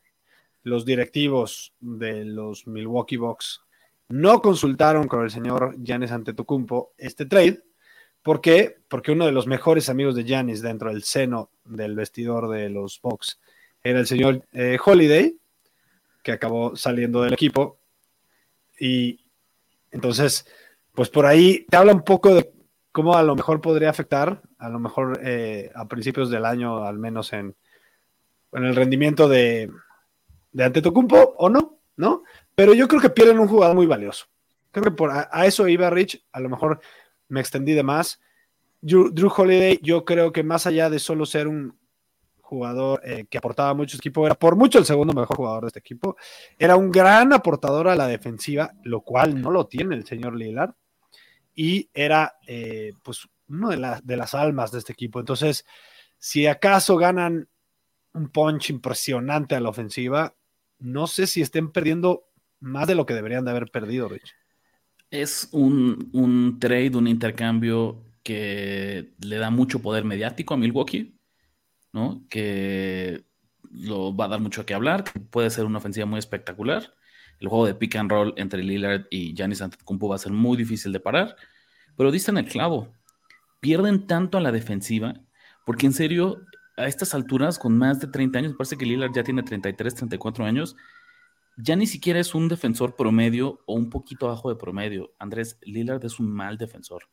los 0.65 0.85
directivos 0.85 1.73
de 1.79 2.25
los 2.25 2.67
Milwaukee 2.67 3.17
Bucks, 3.17 3.61
no 4.09 4.41
consultaron 4.41 5.07
con 5.07 5.23
el 5.23 5.31
señor 5.31 5.75
Giannis 5.81 6.11
Antetokounmpo 6.11 6.91
este 6.97 7.25
trade 7.25 7.63
¿Por 8.25 8.41
qué? 8.41 8.77
Porque 8.87 9.11
uno 9.11 9.27
de 9.27 9.31
los 9.31 9.45
mejores 9.45 9.87
amigos 9.87 10.15
de 10.15 10.23
Giannis 10.23 10.63
dentro 10.63 10.89
del 10.89 11.03
seno 11.03 11.51
del 11.63 11.93
vestidor 11.93 12.49
de 12.49 12.71
los 12.71 12.99
Bucks 12.99 13.39
era 13.83 13.99
el 13.99 14.07
señor 14.07 14.43
eh, 14.51 14.79
Holiday, 14.83 15.37
que 16.23 16.31
acabó 16.31 16.75
saliendo 16.75 17.21
del 17.21 17.33
equipo. 17.33 17.77
Y 18.79 19.19
entonces, 19.91 20.47
pues 20.95 21.09
por 21.09 21.27
ahí 21.27 21.67
te 21.69 21.77
habla 21.77 21.93
un 21.93 22.01
poco 22.01 22.33
de 22.33 22.51
cómo 22.91 23.15
a 23.15 23.21
lo 23.21 23.35
mejor 23.35 23.61
podría 23.61 23.91
afectar, 23.91 24.41
a 24.57 24.69
lo 24.69 24.79
mejor 24.79 25.19
eh, 25.23 25.69
a 25.75 25.87
principios 25.87 26.31
del 26.31 26.45
año, 26.45 26.83
al 26.83 26.97
menos 26.97 27.31
en, 27.31 27.55
en 28.53 28.63
el 28.63 28.75
rendimiento 28.75 29.29
de, 29.29 29.69
de 30.55 30.63
Antetokounmpo, 30.63 31.35
o 31.37 31.49
no, 31.49 31.79
¿no? 31.97 32.23
Pero 32.55 32.73
yo 32.73 32.87
creo 32.87 33.01
que 33.01 33.09
pierden 33.09 33.39
un 33.39 33.49
jugador 33.49 33.75
muy 33.75 33.87
valioso. 33.87 34.27
Creo 34.71 34.85
que 34.85 34.91
por 34.91 35.11
a, 35.11 35.45
eso 35.45 35.67
iba 35.67 35.89
Rich, 35.89 36.25
a 36.31 36.39
lo 36.39 36.47
mejor 36.47 36.79
me 37.27 37.41
extendí 37.41 37.73
de 37.73 37.83
más. 37.83 38.21
Drew, 38.79 39.11
Holiday, 39.35 39.79
yo 39.81 40.05
creo 40.05 40.31
que 40.31 40.43
más 40.43 40.65
allá 40.65 40.89
de 40.89 40.99
solo 40.99 41.25
ser 41.25 41.49
un 41.49 41.77
jugador 42.39 43.01
eh, 43.03 43.25
que 43.29 43.37
aportaba 43.37 43.73
mucho 43.73 43.97
equipo, 43.97 44.25
era 44.25 44.35
por 44.35 44.55
mucho 44.55 44.79
el 44.79 44.85
segundo 44.85 45.13
mejor 45.13 45.35
jugador 45.35 45.63
de 45.63 45.67
este 45.67 45.79
equipo, 45.79 46.15
era 46.57 46.77
un 46.77 46.89
gran 46.89 47.33
aportador 47.33 47.89
a 47.89 47.95
la 47.97 48.07
defensiva, 48.07 48.71
lo 48.83 49.01
cual 49.01 49.41
no 49.41 49.51
lo 49.51 49.67
tiene 49.67 49.95
el 49.95 50.05
señor 50.05 50.37
Lillard, 50.37 50.73
y 51.53 51.89
era 51.93 52.37
eh, 52.47 52.93
pues 53.03 53.27
uno 53.49 53.71
de, 53.71 53.99
de 54.03 54.15
las 54.15 54.33
almas 54.33 54.71
de 54.71 54.79
este 54.79 54.93
equipo. 54.93 55.19
Entonces, 55.19 55.65
si 56.17 56.47
acaso 56.47 56.95
ganan 56.95 57.49
un 58.13 58.29
punch 58.29 58.69
impresionante 58.69 59.55
a 59.55 59.59
la 59.59 59.69
ofensiva, 59.69 60.33
no 60.79 61.07
sé 61.07 61.27
si 61.27 61.41
estén 61.41 61.71
perdiendo 61.71 62.27
más 62.59 62.87
de 62.87 62.95
lo 62.95 63.05
que 63.05 63.13
deberían 63.13 63.45
de 63.45 63.51
haber 63.51 63.69
perdido, 63.71 64.09
Rich 64.09 64.33
es 65.21 65.49
un, 65.51 66.57
trade, 66.59 66.97
un 66.97 67.07
intercambio 67.07 68.03
que 68.23 69.13
le 69.19 69.37
da 69.37 69.49
mucho 69.49 69.81
poder 69.81 70.03
mediático 70.03 70.53
a 70.53 70.57
Milwaukee, 70.57 71.17
¿no? 71.93 72.25
Que 72.29 73.23
lo 73.71 74.15
va 74.15 74.25
a 74.25 74.29
dar 74.29 74.39
mucho 74.39 74.65
que 74.65 74.73
hablar, 74.73 75.03
que 75.03 75.19
puede 75.19 75.49
ser 75.49 75.65
una 75.65 75.77
ofensiva 75.77 76.05
muy 76.05 76.19
espectacular. 76.19 76.93
El 77.39 77.49
juego 77.49 77.65
de 77.65 77.75
pick 77.75 77.95
and 77.95 78.09
roll 78.09 78.33
entre 78.37 78.63
Lillard 78.63 79.05
y 79.09 79.35
Giannis 79.35 79.61
Antetokounmpo 79.61 80.07
va 80.07 80.15
a 80.15 80.19
ser 80.19 80.31
muy 80.31 80.57
difícil 80.57 80.91
de 80.91 80.99
parar, 80.99 81.35
pero 81.95 82.11
dicen 82.11 82.37
el 82.37 82.47
clavo. 82.47 82.93
Pierden 83.59 84.07
tanto 84.07 84.37
a 84.37 84.41
la 84.41 84.51
defensiva, 84.51 85.15
porque 85.65 85.85
en 85.85 85.93
serio, 85.93 86.41
a 86.77 86.87
estas 86.87 87.13
alturas, 87.13 87.57
con 87.57 87.77
más 87.77 87.99
de 87.99 88.07
30 88.07 88.39
años, 88.39 88.53
parece 88.57 88.77
que 88.77 88.85
Lillard 88.85 89.13
ya 89.13 89.23
tiene 89.23 89.43
33, 89.43 89.95
34 89.95 90.45
años, 90.45 90.75
ya 91.57 91.75
ni 91.75 91.87
siquiera 91.87 92.19
es 92.19 92.35
un 92.35 92.47
defensor 92.47 92.95
promedio 92.95 93.61
o 93.65 93.75
un 93.75 93.89
poquito 93.89 94.27
abajo 94.27 94.49
de 94.49 94.55
promedio. 94.55 95.13
Andrés 95.19 95.57
Lillard 95.61 96.03
es 96.03 96.19
un 96.19 96.31
mal 96.31 96.57
defensor. 96.57 97.03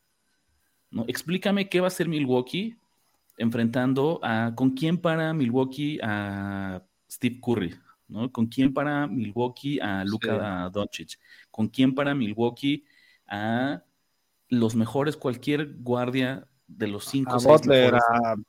¿no? 0.91 1.05
Explícame 1.07 1.69
qué 1.69 1.81
va 1.81 1.87
a 1.87 1.89
hacer 1.89 2.09
Milwaukee 2.09 2.77
enfrentando 3.39 4.21
a 4.23 4.55
con 4.55 4.71
quién 4.71 4.99
para 4.99 5.33
Milwaukee 5.33 5.99
a 6.03 6.83
Steve 7.11 7.41
Curry, 7.41 7.75
¿no? 8.09 8.31
Con 8.31 8.47
quién 8.47 8.75
para 8.75 9.07
Milwaukee 9.07 9.81
a 9.81 10.05
Luka 10.05 10.69
Doncic, 10.71 11.19
con 11.51 11.69
quién 11.69 11.95
para 11.95 12.15
Milwaukee 12.15 12.85
a 13.27 13.83
los 14.49 14.75
mejores 14.77 15.17
cualquier 15.17 15.75
guardia 15.79 16.47
de 16.77 16.89
los 16.89 17.07
cinco. 17.07 17.33
A 17.33 17.39
Butler, 17.39 17.95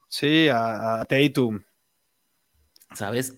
sí, 0.08 0.48
a, 0.52 1.06
Tatum. 1.08 1.62
¿Sabes? 2.94 3.38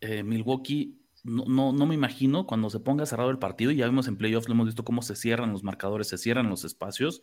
Eh, 0.00 0.22
Milwaukee 0.22 1.02
no, 1.24 1.72
no, 1.72 1.86
me 1.86 1.94
imagino 1.94 2.46
cuando 2.46 2.68
se 2.68 2.80
ponga 2.80 3.06
cerrado 3.06 3.30
el 3.30 3.38
partido, 3.38 3.70
y 3.70 3.76
ya 3.76 3.86
vimos 3.86 4.08
en 4.08 4.16
playoffs, 4.16 4.48
lo 4.48 4.54
hemos 4.54 4.66
visto 4.66 4.84
cómo 4.84 5.02
se 5.02 5.14
cierran 5.14 5.52
los 5.52 5.62
marcadores, 5.62 6.08
se 6.08 6.18
cierran 6.18 6.48
los 6.48 6.64
espacios 6.64 7.22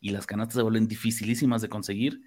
y 0.00 0.10
las 0.10 0.26
canastas 0.26 0.56
se 0.56 0.62
vuelven 0.62 0.88
dificilísimas 0.88 1.62
de 1.62 1.68
conseguir. 1.68 2.22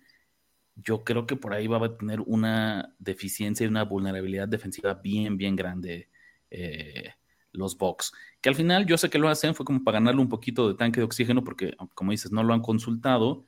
Yo 0.76 1.04
creo 1.04 1.28
que 1.28 1.36
por 1.36 1.54
ahí 1.54 1.68
va 1.68 1.86
a 1.86 1.98
tener 1.98 2.22
una 2.22 2.96
deficiencia 3.00 3.66
y 3.66 3.68
una 3.70 3.84
vulnerabilidad 3.84 4.48
defensiva 4.48 4.96
bien, 4.96 5.38
bien 5.38 5.56
grande 5.56 6.10
eh, 6.50 7.12
los 7.52 7.78
Bucks. 7.78 8.14
Que 8.42 8.50
al 8.50 8.56
final 8.56 8.86
yo 8.86 8.98
sé 8.98 9.10
que 9.10 9.20
lo 9.20 9.28
hacen, 9.30 9.56
fue 9.56 9.66
como 9.66 9.84
para 9.84 10.00
ganarle 10.00 10.22
un 10.22 10.30
poquito 10.30 10.70
de 10.70 10.76
tanque 10.76 11.00
de 11.02 11.06
oxígeno, 11.06 11.44
porque 11.44 11.76
como 11.96 12.12
dices, 12.12 12.32
no 12.32 12.44
lo 12.44 12.54
han 12.54 12.62
consultado, 12.62 13.46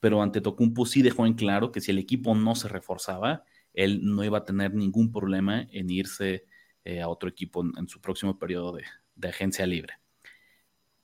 pero 0.00 0.22
ante 0.22 0.40
Tocumpo 0.40 0.86
sí 0.86 1.02
dejó 1.02 1.26
en 1.26 1.34
claro 1.34 1.70
que 1.70 1.80
si 1.80 1.90
el 1.90 1.98
equipo 1.98 2.34
no 2.34 2.54
se 2.54 2.68
reforzaba, 2.68 3.44
él 3.74 4.00
no 4.02 4.24
iba 4.24 4.38
a 4.38 4.44
tener 4.44 4.74
ningún 4.74 5.12
problema 5.12 5.66
en 5.70 5.90
irse 5.90 6.46
eh, 6.84 7.02
a 7.02 7.08
otro 7.08 7.28
equipo 7.28 7.62
en, 7.62 7.88
su 7.88 8.00
próximo 8.00 8.38
periodo 8.38 8.72
de, 8.72 9.28
agencia 9.28 9.66
libre. 9.66 9.94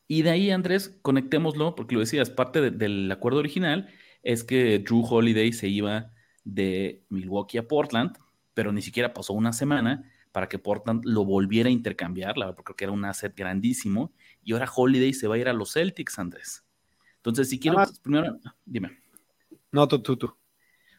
Y 0.09 0.23
de 0.23 0.31
ahí, 0.31 0.51
Andrés, 0.51 0.99
conectémoslo, 1.03 1.75
porque 1.75 1.95
lo 1.95 2.01
decías, 2.01 2.31
parte 2.31 2.71
del 2.71 3.11
acuerdo 3.13 3.41
original 3.41 3.89
es 4.23 4.43
que 4.43 4.79
Drew 4.79 5.05
Holiday 5.05 5.53
se 5.53 5.69
iba 5.69 6.13
de 6.45 7.05
Milwaukee 7.11 7.59
a 7.59 7.69
Portland, 7.69 8.17
pero 8.55 8.73
ni 8.73 8.81
siquiera 8.83 9.13
pasó 9.13 9.35
una 9.35 9.53
semana 9.53 10.11
para 10.33 10.49
que 10.49 10.59
Portland 10.59 11.05
lo 11.05 11.25
volviera 11.25 11.69
a 11.69 11.73
intercambiar, 11.73 12.35
porque 12.57 12.85
era 12.85 12.93
un 12.93 13.05
asset 13.05 13.35
grandísimo, 13.37 14.15
y 14.43 14.53
ahora 14.53 14.71
Holiday 14.75 15.13
se 15.13 15.29
va 15.29 15.35
a 15.35 15.39
ir 15.39 15.49
a 15.49 15.53
los 15.53 15.73
Celtics, 15.73 16.19
Andrés. 16.19 16.66
Entonces, 17.31 17.51
si 17.51 17.59
quiero, 17.59 17.79
primero, 18.03 18.39
dime. 18.65 18.99
No, 19.73 19.89
tú, 19.89 20.01
tú, 20.01 20.17
tú. 20.17 20.33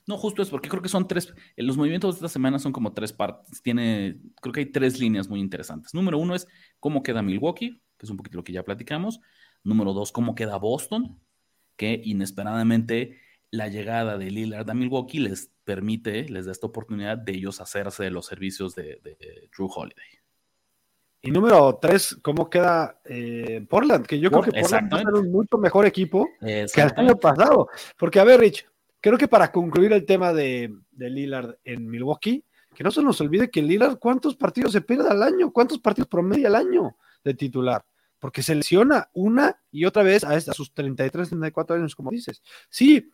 No, 0.05 0.17
justo 0.17 0.41
es 0.41 0.49
porque 0.49 0.69
creo 0.69 0.82
que 0.82 0.89
son 0.89 1.07
tres, 1.07 1.34
eh, 1.55 1.63
los 1.63 1.78
movimientos 1.78 2.15
de 2.15 2.17
esta 2.19 2.30
semana 2.30 2.59
son 2.59 2.71
como 2.71 2.93
tres 2.93 3.11
partes. 3.13 3.61
Tiene, 3.61 4.19
creo 4.41 4.53
que 4.53 4.59
hay 4.61 4.65
tres 4.71 4.99
líneas 4.99 5.28
muy 5.28 5.39
interesantes. 5.39 5.93
Número 5.93 6.17
uno 6.17 6.36
es 6.36 6.47
cómo 6.80 7.03
queda 7.03 7.21
Milwaukee, 7.21 7.82
que 7.97 8.05
es 8.05 8.09
un 8.09 8.17
poquito 8.17 8.38
lo 8.38 8.43
que 8.43 8.53
ya 8.53 8.63
platicamos. 8.63 9.19
Número 9.63 9.93
dos, 9.93 10.11
cómo 10.11 10.36
queda 10.36 10.57
Boston, 10.57 11.19
que 11.75 12.01
inesperadamente 12.03 13.19
la 13.51 13.67
llegada 13.67 14.17
de 14.17 14.32
Lillard 14.32 14.69
a 14.69 14.73
Milwaukee 14.73 15.19
les 15.19 15.51
permite, 15.63 16.30
les 16.30 16.45
da 16.45 16.51
esta 16.51 16.67
oportunidad 16.67 17.17
de 17.17 17.34
ellos 17.34 17.61
hacerse 17.61 18.03
de 18.03 18.11
los 18.11 18.25
servicios 18.25 18.75
de, 18.75 19.01
Drew 19.55 19.69
Holiday. 19.73 20.16
Y 21.22 21.32
número 21.32 21.78
tres, 21.82 22.18
¿cómo 22.22 22.49
queda 22.49 22.99
eh, 23.05 23.65
Portland? 23.68 24.05
Que 24.05 24.20
yo 24.20 24.30
creo 24.30 24.43
que 24.43 24.51
Portland 24.51 24.93
va 24.93 24.97
a 24.97 25.01
ser 25.01 25.13
un 25.13 25.32
mucho 25.32 25.57
mejor 25.57 25.86
equipo 25.86 26.30
que 26.39 26.65
el 26.76 26.93
año 26.95 27.18
pasado. 27.18 27.70
Porque, 27.97 28.20
a 28.20 28.24
ver, 28.24 28.39
Rich, 28.39 28.65
creo 29.01 29.18
que 29.18 29.28
para 29.28 29.51
concluir 29.51 29.93
el 29.93 30.05
tema 30.05 30.34
de, 30.34 30.74
Lillard 30.95 31.57
en 31.63 31.89
Milwaukee, 31.89 32.43
que 32.76 32.84
no 32.84 32.91
se 32.91 33.01
nos 33.01 33.20
olvide 33.22 33.49
que 33.49 33.61
Lillard, 33.61 33.97
¿cuántos 33.97 34.36
partidos 34.36 34.72
se 34.72 34.82
pierde 34.82 35.09
al 35.09 35.24
año? 35.24 35.51
¿Cuántos 35.51 35.80
partidos 35.80 36.07
promedia 36.07 36.47
al 36.47 36.55
año 36.55 36.95
de 37.24 37.34
titular? 37.34 37.84
Porque 38.20 38.43
se 38.43 38.55
lesiona 38.55 39.09
una 39.13 39.59
y 39.72 39.86
otra 39.86 40.03
vez 40.03 40.24
a, 40.24 40.39
sus 40.39 40.74
33, 40.74 41.30
34 41.30 41.76
años, 41.76 41.95
como 41.95 42.11
dices. 42.11 42.41
Sí, 42.70 43.11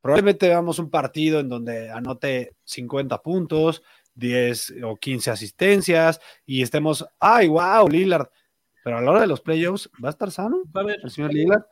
probablemente 0.00 0.48
veamos 0.48 0.78
un 0.78 0.90
partido 0.90 1.40
en 1.40 1.48
donde 1.48 1.90
anote 1.90 2.56
50 2.64 3.22
puntos, 3.22 3.82
10 4.18 4.74
o 4.84 4.96
15 4.96 5.30
asistencias 5.30 6.20
y 6.44 6.62
estemos, 6.62 7.06
ay, 7.20 7.48
wow, 7.48 7.88
Lillard. 7.88 8.28
Pero 8.84 8.98
a 8.98 9.00
la 9.00 9.10
hora 9.10 9.20
de 9.20 9.26
los 9.26 9.40
playoffs, 9.40 9.88
¿va 10.02 10.08
a 10.08 10.10
estar 10.10 10.30
sano 10.30 10.62
va 10.74 10.80
a 10.80 10.84
haber, 10.84 11.00
el 11.02 11.10
señor 11.10 11.32
Lillard? 11.32 11.62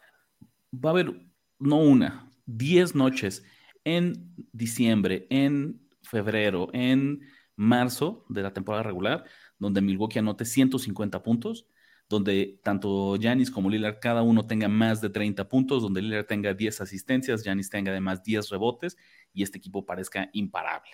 Va 0.72 0.90
a 0.90 0.92
haber, 0.92 1.12
no 1.59 1.76
una, 1.76 2.30
10 2.47 2.94
noches 2.94 3.42
en 3.84 4.34
diciembre, 4.53 5.26
en 5.30 5.80
febrero, 6.03 6.68
en 6.72 7.20
marzo 7.57 8.24
de 8.28 8.42
la 8.42 8.53
temporada 8.53 8.82
regular, 8.82 9.24
donde 9.59 9.80
Milwaukee 9.80 10.18
anote 10.18 10.44
150 10.44 11.22
puntos, 11.22 11.66
donde 12.09 12.61
tanto 12.62 13.16
Yanis 13.16 13.51
como 13.51 13.70
Lillard 13.70 13.99
cada 14.01 14.22
uno 14.22 14.47
tenga 14.47 14.68
más 14.68 15.01
de 15.01 15.11
30 15.11 15.49
puntos, 15.49 15.82
donde 15.82 16.03
Lillard 16.03 16.26
tenga 16.26 16.55
10 16.55 16.80
asistencias, 16.82 17.42
Yanis 17.42 17.70
tenga 17.70 17.90
además 17.90 18.22
10 18.22 18.51
rebotes 18.51 18.97
y 19.32 19.42
este 19.42 19.59
equipo 19.59 19.84
parezca 19.84 20.28
imparable. 20.32 20.90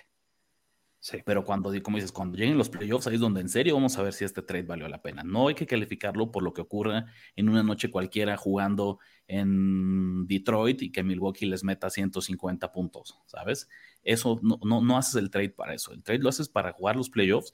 Sí. 1.03 1.17
Pero 1.25 1.43
cuando, 1.43 1.69
como 1.83 1.97
dices, 1.97 2.13
cuando 2.13 2.37
lleguen 2.37 2.57
los 2.57 2.69
playoffs, 2.69 3.07
ahí 3.07 3.15
es 3.15 3.19
donde 3.19 3.41
en 3.41 3.49
serio 3.49 3.73
vamos 3.73 3.97
a 3.97 4.03
ver 4.03 4.13
si 4.13 4.23
este 4.23 4.41
trade 4.41 4.63
valió 4.63 4.87
la 4.87 5.01
pena. 5.01 5.21
No 5.21 5.49
hay 5.49 5.53
que 5.53 5.67
calificarlo 5.67 6.31
por 6.31 6.43
lo 6.43 6.53
que 6.53 6.61
ocurra 6.61 7.07
en 7.35 7.49
una 7.49 7.61
noche 7.61 7.91
cualquiera 7.91 8.37
jugando 8.37 8.99
en 9.27 10.25
Detroit 10.27 10.81
y 10.81 10.93
que 10.93 11.03
Milwaukee 11.03 11.45
les 11.45 11.65
meta 11.65 11.89
150 11.89 12.71
puntos, 12.71 13.19
¿sabes? 13.25 13.67
Eso 14.01 14.39
no, 14.41 14.59
no, 14.63 14.97
haces 14.97 15.15
el 15.15 15.29
trade 15.29 15.49
para 15.49 15.73
eso. 15.73 15.91
El 15.91 16.03
trade 16.03 16.19
lo 16.19 16.29
haces 16.29 16.47
para 16.47 16.71
jugar 16.71 16.95
los 16.95 17.09
playoffs 17.09 17.51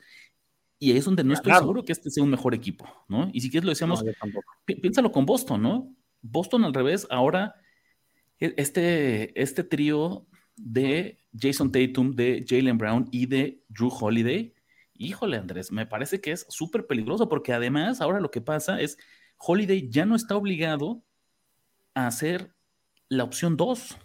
y 0.77 0.91
ahí 0.91 0.99
es 0.99 1.05
donde 1.05 1.23
no 1.23 1.33
estoy 1.33 1.53
seguro 1.53 1.83
que 1.83 1.91
este 1.91 2.11
sea 2.11 2.23
un 2.23 2.29
mejor 2.29 2.53
equipo, 2.53 2.85
¿no? 3.07 3.31
Y 3.33 3.41
si 3.41 3.49
quieres 3.49 3.65
lo 3.65 3.71
decíamos, 3.71 4.05
piénsalo 4.65 5.11
con 5.11 5.25
Boston, 5.25 5.63
¿no? 5.63 5.95
Boston 6.21 6.65
al 6.65 6.73
revés, 6.75 7.07
ahora 7.09 7.55
E, 8.39 8.53
este, 8.57 9.39
este 9.41 9.63
trío 9.63 10.25
de 10.61 11.19
Jason 11.37 11.71
Tatum, 11.71 12.11
de 12.11 12.45
Jalen 12.47 12.77
Brown 12.77 13.07
y 13.11 13.25
de 13.25 13.63
Drew 13.69 13.89
Holiday, 13.89 14.53
híjole 14.93 15.37
Andrés, 15.37 15.71
me 15.71 15.85
parece 15.85 16.19
que 16.19 16.31
es 16.31 16.45
súper 16.49 16.85
peligroso 16.85 17.29
porque 17.29 17.53
además 17.53 18.01
ahora 18.01 18.19
lo 18.19 18.31
que 18.31 18.41
pasa 18.41 18.81
es 18.81 18.97
Holiday 19.37 19.89
ya 19.89 20.05
no 20.05 20.15
está 20.15 20.35
obligado 20.35 21.03
a 21.93 22.07
hacer 22.07 22.53
la 23.07 23.23
opción 23.23 23.57
2 23.57 23.97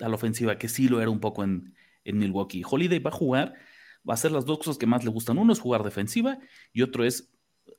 a 0.00 0.08
la 0.08 0.14
ofensiva, 0.14 0.58
que 0.58 0.68
sí 0.68 0.88
lo 0.88 1.00
era 1.00 1.10
un 1.10 1.20
poco 1.20 1.42
en, 1.44 1.74
Milwaukee. 2.04 2.62
Holiday 2.64 3.00
va 3.00 3.10
a 3.10 3.12
jugar, 3.12 3.52
va 4.08 4.12
a 4.12 4.14
hacer 4.14 4.32
las 4.32 4.46
dos 4.46 4.56
cosas 4.56 4.78
que 4.78 4.86
más 4.86 5.04
le 5.04 5.10
gustan. 5.10 5.36
Uno 5.36 5.52
es 5.52 5.60
jugar 5.60 5.82
defensiva 5.82 6.38
y 6.72 6.80
otro 6.80 7.04
es 7.04 7.30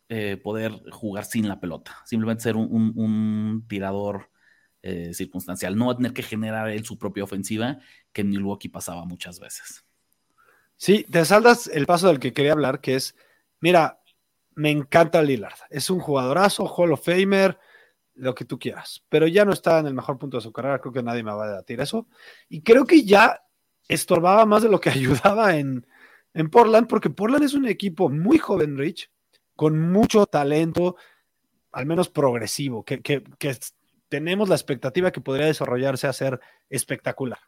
eh, 0.07 0.37
poder 0.37 0.71
jugar 0.91 1.25
sin 1.25 1.47
la 1.47 1.59
pelota. 1.59 1.97
Simplemente 2.05 2.43
ser 2.43 2.55
un, 2.55 3.65
tirador 3.67 4.29
eh, 4.81 5.13
circunstancial. 5.13 5.75
No 5.77 5.87
va 5.87 5.93
a 5.93 5.97
tener 5.97 6.13
que 6.13 6.23
generar 6.23 6.69
él 6.69 6.85
su 6.85 6.97
propia 6.97 7.23
ofensiva, 7.23 7.79
que 8.13 8.21
en 8.21 8.29
Milwaukee 8.29 8.69
pasaba 8.69 9.05
muchas 9.05 9.39
veces. 9.39 9.83
Sí, 10.77 11.05
te 11.09 11.25
saldas 11.25 11.67
el 11.67 11.85
paso 11.85 12.07
del 12.07 12.19
que 12.19 12.33
quería 12.33 12.53
hablar, 12.53 12.79
que 12.79 12.95
es, 12.95 13.15
mira, 13.59 13.99
me 14.55 14.71
encanta 14.71 15.21
Lillard. 15.21 15.59
Es 15.69 15.89
un 15.89 15.99
jugadorazo, 15.99 16.65
Hall 16.65 16.93
of 16.93 17.03
Famer, 17.03 17.59
lo 18.15 18.35
que 18.35 18.45
tú 18.45 18.59
quieras, 18.59 19.03
pero 19.09 19.27
ya 19.27 19.45
no 19.45 19.53
está 19.53 19.79
en 19.79 19.87
el 19.87 19.93
mejor 19.93 20.17
punto 20.17 20.37
de 20.37 20.41
su 20.41 20.51
carrera, 20.51 20.79
creo 20.79 20.93
que 20.93 21.03
nadie 21.03 21.23
me 21.23 21.31
va 21.31 21.45
a 21.45 21.49
debatir 21.49 21.79
eso. 21.79 22.07
Y 22.49 22.61
creo 22.61 22.85
que 22.85 23.03
ya 23.03 23.41
estorbaba 23.87 24.45
más 24.45 24.63
de 24.63 24.69
lo 24.69 24.79
que 24.79 24.89
ayudaba 24.89 25.57
en, 25.57 25.85
en 26.33 26.49
Portland, 26.49 26.87
porque 26.87 27.09
Portland 27.09 27.43
es 27.43 27.53
un 27.53 27.67
equipo 27.67 28.09
muy 28.09 28.37
joven, 28.37 28.77
Rich, 28.77 29.09
con 29.55 29.91
mucho 29.91 30.25
talento, 30.25 30.95
al 31.71 31.85
menos 31.85 32.09
progresivo, 32.09 32.83
que, 32.83 33.01
que, 33.01 33.23
que 33.37 33.57
tenemos 34.09 34.49
la 34.49 34.55
expectativa 34.55 35.11
que 35.11 35.21
podría 35.21 35.45
desarrollarse 35.45 36.07
a 36.07 36.13
ser 36.13 36.39
espectacular. 36.69 37.39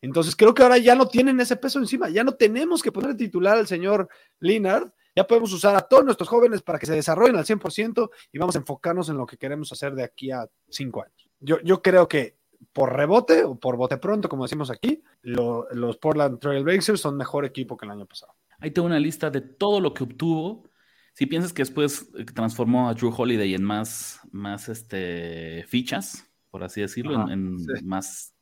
Entonces 0.00 0.36
creo 0.36 0.54
que 0.54 0.62
ahora 0.62 0.78
ya 0.78 0.94
no 0.94 1.08
tienen 1.08 1.40
ese 1.40 1.56
peso 1.56 1.78
encima, 1.78 2.10
ya 2.10 2.22
no 2.24 2.34
tenemos 2.34 2.82
que 2.82 2.92
poner 2.92 3.16
titular 3.16 3.56
al 3.56 3.66
señor 3.66 4.08
Linard 4.38 4.90
ya 5.16 5.26
podemos 5.26 5.52
usar 5.52 5.76
a 5.76 5.82
todos 5.82 6.04
nuestros 6.04 6.28
jóvenes 6.28 6.62
para 6.62 6.78
que 6.78 6.86
se 6.86 6.94
desarrollen 6.94 7.36
al 7.36 7.44
100% 7.44 8.10
y 8.32 8.38
vamos 8.38 8.56
a 8.56 8.58
enfocarnos 8.58 9.08
en 9.08 9.16
lo 9.16 9.26
que 9.26 9.36
queremos 9.36 9.70
hacer 9.72 9.94
de 9.94 10.02
aquí 10.02 10.30
a 10.30 10.48
cinco 10.68 11.02
años. 11.02 11.30
Yo, 11.38 11.60
yo 11.62 11.82
creo 11.82 12.08
que 12.08 12.38
por 12.72 12.92
rebote 12.94 13.44
o 13.44 13.54
por 13.54 13.76
bote 13.76 13.98
pronto, 13.98 14.28
como 14.28 14.44
decimos 14.44 14.70
aquí, 14.70 15.02
los 15.22 15.96
Portland 15.98 16.40
Trail 16.40 16.64
Blazers 16.64 17.00
son 17.00 17.16
mejor 17.16 17.44
equipo 17.44 17.76
que 17.76 17.86
el 17.86 17.92
año 17.92 18.06
pasado. 18.06 18.34
Ahí 18.58 18.70
tengo 18.70 18.86
una 18.86 18.98
lista 18.98 19.30
de 19.30 19.40
todo 19.40 19.80
lo 19.80 19.94
que 19.94 20.04
obtuvo. 20.04 20.68
Si 21.14 21.26
piensas 21.26 21.52
que 21.52 21.62
después 21.62 22.10
eh, 22.18 22.24
transformó 22.24 22.88
a 22.88 22.94
Drew 22.94 23.14
Holiday 23.16 23.54
en 23.54 23.62
más, 23.62 24.20
más 24.32 24.68
este, 24.68 25.64
fichas, 25.68 26.28
por 26.50 26.64
así 26.64 26.80
decirlo, 26.80 27.30
en, 27.30 27.56
más, 27.84 28.34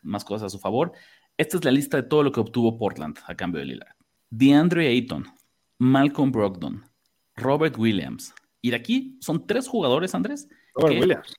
más 0.00 0.24
cosas 0.24 0.46
a 0.46 0.50
su 0.50 0.58
favor, 0.58 0.92
esta 1.36 1.58
es 1.58 1.64
la 1.64 1.70
lista 1.70 1.98
de 1.98 2.04
todo 2.04 2.22
lo 2.22 2.32
que 2.32 2.40
obtuvo 2.40 2.78
Portland 2.78 3.18
a 3.26 3.34
cambio 3.34 3.60
de 3.60 3.66
Lillard. 3.66 3.94
DeAndre 4.30 4.88
Ayton, 4.88 5.26
Malcolm 5.78 6.32
Brogdon, 6.32 6.84
Robert 7.36 7.76
Williams. 7.78 8.34
Y 8.62 8.70
de 8.70 8.76
aquí 8.76 9.18
son 9.20 9.46
tres 9.46 9.68
jugadores, 9.68 10.14
Andrés. 10.14 10.48
Robert 10.74 11.00
Williams. 11.00 11.34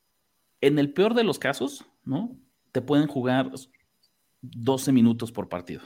En 0.61 0.77
el 0.77 0.93
peor 0.93 1.15
de 1.15 1.23
los 1.23 1.39
casos, 1.39 1.85
¿no? 2.03 2.37
Te 2.71 2.81
pueden 2.81 3.07
jugar 3.07 3.51
12 4.41 4.91
minutos 4.91 5.31
por 5.31 5.49
partido. 5.49 5.81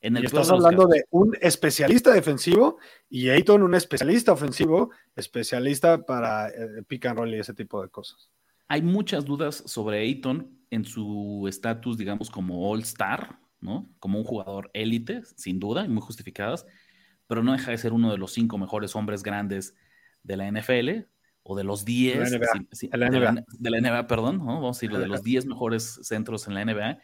En 0.00 0.16
el 0.16 0.24
y 0.24 0.26
estás 0.26 0.50
hablando 0.50 0.86
de 0.86 1.04
un 1.10 1.36
especialista 1.40 2.12
defensivo 2.12 2.78
y 3.08 3.30
Ayton 3.30 3.62
un 3.62 3.74
especialista 3.74 4.32
ofensivo, 4.32 4.90
especialista 5.14 6.04
para 6.04 6.48
eh, 6.48 6.82
pick 6.86 7.06
and 7.06 7.18
roll 7.18 7.34
y 7.34 7.38
ese 7.38 7.54
tipo 7.54 7.82
de 7.82 7.88
cosas. 7.88 8.30
Hay 8.68 8.82
muchas 8.82 9.24
dudas 9.24 9.62
sobre 9.66 10.00
Ayton 10.00 10.50
en 10.70 10.84
su 10.84 11.46
estatus, 11.48 11.96
digamos, 11.96 12.30
como 12.30 12.70
All-Star, 12.70 13.38
¿no? 13.60 13.88
Como 13.98 14.18
un 14.18 14.24
jugador 14.24 14.70
élite, 14.74 15.22
sin 15.36 15.58
duda, 15.58 15.84
y 15.84 15.88
muy 15.88 16.02
justificadas 16.02 16.66
pero 17.26 17.42
no 17.42 17.52
deja 17.52 17.70
de 17.70 17.78
ser 17.78 17.92
uno 17.92 18.10
de 18.10 18.18
los 18.18 18.32
cinco 18.32 18.58
mejores 18.58 18.94
hombres 18.94 19.22
grandes 19.22 19.74
de 20.22 20.36
la 20.36 20.50
NFL, 20.50 21.06
o 21.48 21.56
de 21.56 21.62
los 21.62 21.84
10, 21.84 22.30
de, 22.30 22.38
la 22.98 23.80
NBA, 23.80 24.06
perdón, 24.08 24.38
vamos 24.38 24.64
a 24.64 24.76
decirlo, 24.76 24.98
de 24.98 25.06
los 25.08 25.22
10 25.22 25.46
mejores 25.46 26.00
centros 26.02 26.48
en 26.48 26.54
la 26.54 26.64
NBA, 26.64 26.98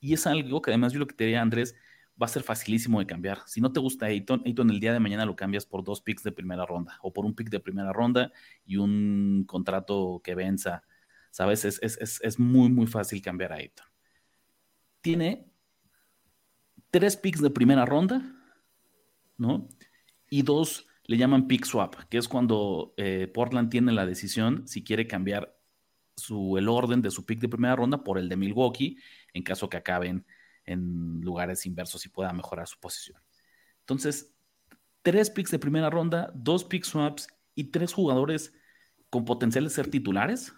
y 0.00 0.14
es 0.14 0.26
algo 0.26 0.62
que 0.62 0.70
además 0.70 0.92
yo 0.92 1.00
lo 1.00 1.06
que 1.08 1.16
te 1.16 1.24
diría, 1.24 1.42
Andrés, 1.42 1.74
va 2.20 2.26
a 2.26 2.28
ser 2.28 2.42
facilísimo 2.42 2.98
de 2.98 3.06
cambiar. 3.06 3.40
Si 3.46 3.60
no 3.60 3.72
te 3.72 3.80
gusta 3.80 4.06
Ayton, 4.06 4.42
Ayton 4.44 4.70
el 4.70 4.80
día 4.80 4.92
de 4.92 5.00
mañana 5.00 5.24
lo 5.24 5.36
cambias 5.36 5.66
por 5.66 5.84
dos 5.84 6.00
picks 6.00 6.22
de 6.22 6.32
primera 6.32 6.66
ronda, 6.66 6.98
o 7.02 7.12
por 7.12 7.24
un 7.24 7.34
pick 7.34 7.48
de 7.50 7.60
primera 7.60 7.92
ronda 7.92 8.32
y 8.66 8.76
un 8.76 9.44
contrato 9.46 10.20
que 10.24 10.34
venza, 10.34 10.82
¿sabes? 11.30 11.64
Es, 11.64 11.80
es, 11.82 12.20
es 12.22 12.38
muy, 12.38 12.70
muy 12.70 12.86
fácil 12.86 13.22
cambiar 13.22 13.52
a 13.52 13.56
Ayton. 13.56 13.86
Tiene 15.00 15.48
tres 16.90 17.16
picks 17.16 17.40
de 17.40 17.50
primera 17.50 17.84
ronda, 17.86 18.22
¿no? 19.36 19.68
Y 20.30 20.42
dos 20.42 20.86
le 21.04 21.16
llaman 21.16 21.48
pick 21.48 21.64
swap, 21.64 21.94
que 22.10 22.18
es 22.18 22.28
cuando 22.28 22.92
eh, 22.96 23.30
Portland 23.32 23.70
tiene 23.70 23.92
la 23.92 24.04
decisión 24.04 24.68
si 24.68 24.84
quiere 24.84 25.06
cambiar 25.06 25.56
su, 26.16 26.58
el 26.58 26.68
orden 26.68 27.00
de 27.00 27.10
su 27.10 27.24
pick 27.24 27.40
de 27.40 27.48
primera 27.48 27.76
ronda 27.76 28.04
por 28.04 28.18
el 28.18 28.28
de 28.28 28.36
Milwaukee, 28.36 28.98
en 29.32 29.42
caso 29.42 29.68
que 29.70 29.78
acaben 29.78 30.26
en 30.68 31.20
lugares 31.22 31.66
inversos 31.66 32.04
y 32.06 32.10
pueda 32.10 32.32
mejorar 32.32 32.68
su 32.68 32.78
posición. 32.78 33.20
Entonces, 33.80 34.34
tres 35.02 35.30
picks 35.30 35.50
de 35.50 35.58
primera 35.58 35.90
ronda, 35.90 36.30
dos 36.34 36.64
pick 36.64 36.84
swaps 36.84 37.26
y 37.54 37.70
tres 37.70 37.92
jugadores 37.92 38.52
con 39.10 39.24
potencial 39.24 39.64
de 39.64 39.70
ser 39.70 39.90
titulares, 39.90 40.52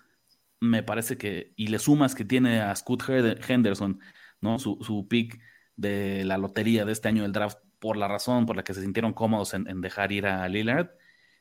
me 0.60 0.82
parece 0.82 1.16
que, 1.16 1.54
y 1.56 1.68
le 1.68 1.78
sumas 1.78 2.14
que 2.14 2.24
tiene 2.24 2.60
a 2.60 2.74
Scott 2.74 3.04
Henderson, 3.08 4.00
¿no? 4.40 4.58
Su, 4.58 5.06
pick 5.08 5.40
de 5.76 6.24
la 6.24 6.36
lotería 6.36 6.84
de 6.84 6.92
este 6.92 7.08
año 7.08 7.22
del 7.22 7.32
draft 7.32 7.58
por 7.78 7.96
la 7.96 8.08
razón 8.08 8.44
por 8.44 8.56
la 8.56 8.64
que 8.64 8.74
se 8.74 8.82
sintieron 8.82 9.14
cómodos 9.14 9.54
en, 9.54 9.80
dejar 9.80 10.12
ir 10.12 10.26
a 10.26 10.46
Lillard. 10.48 10.90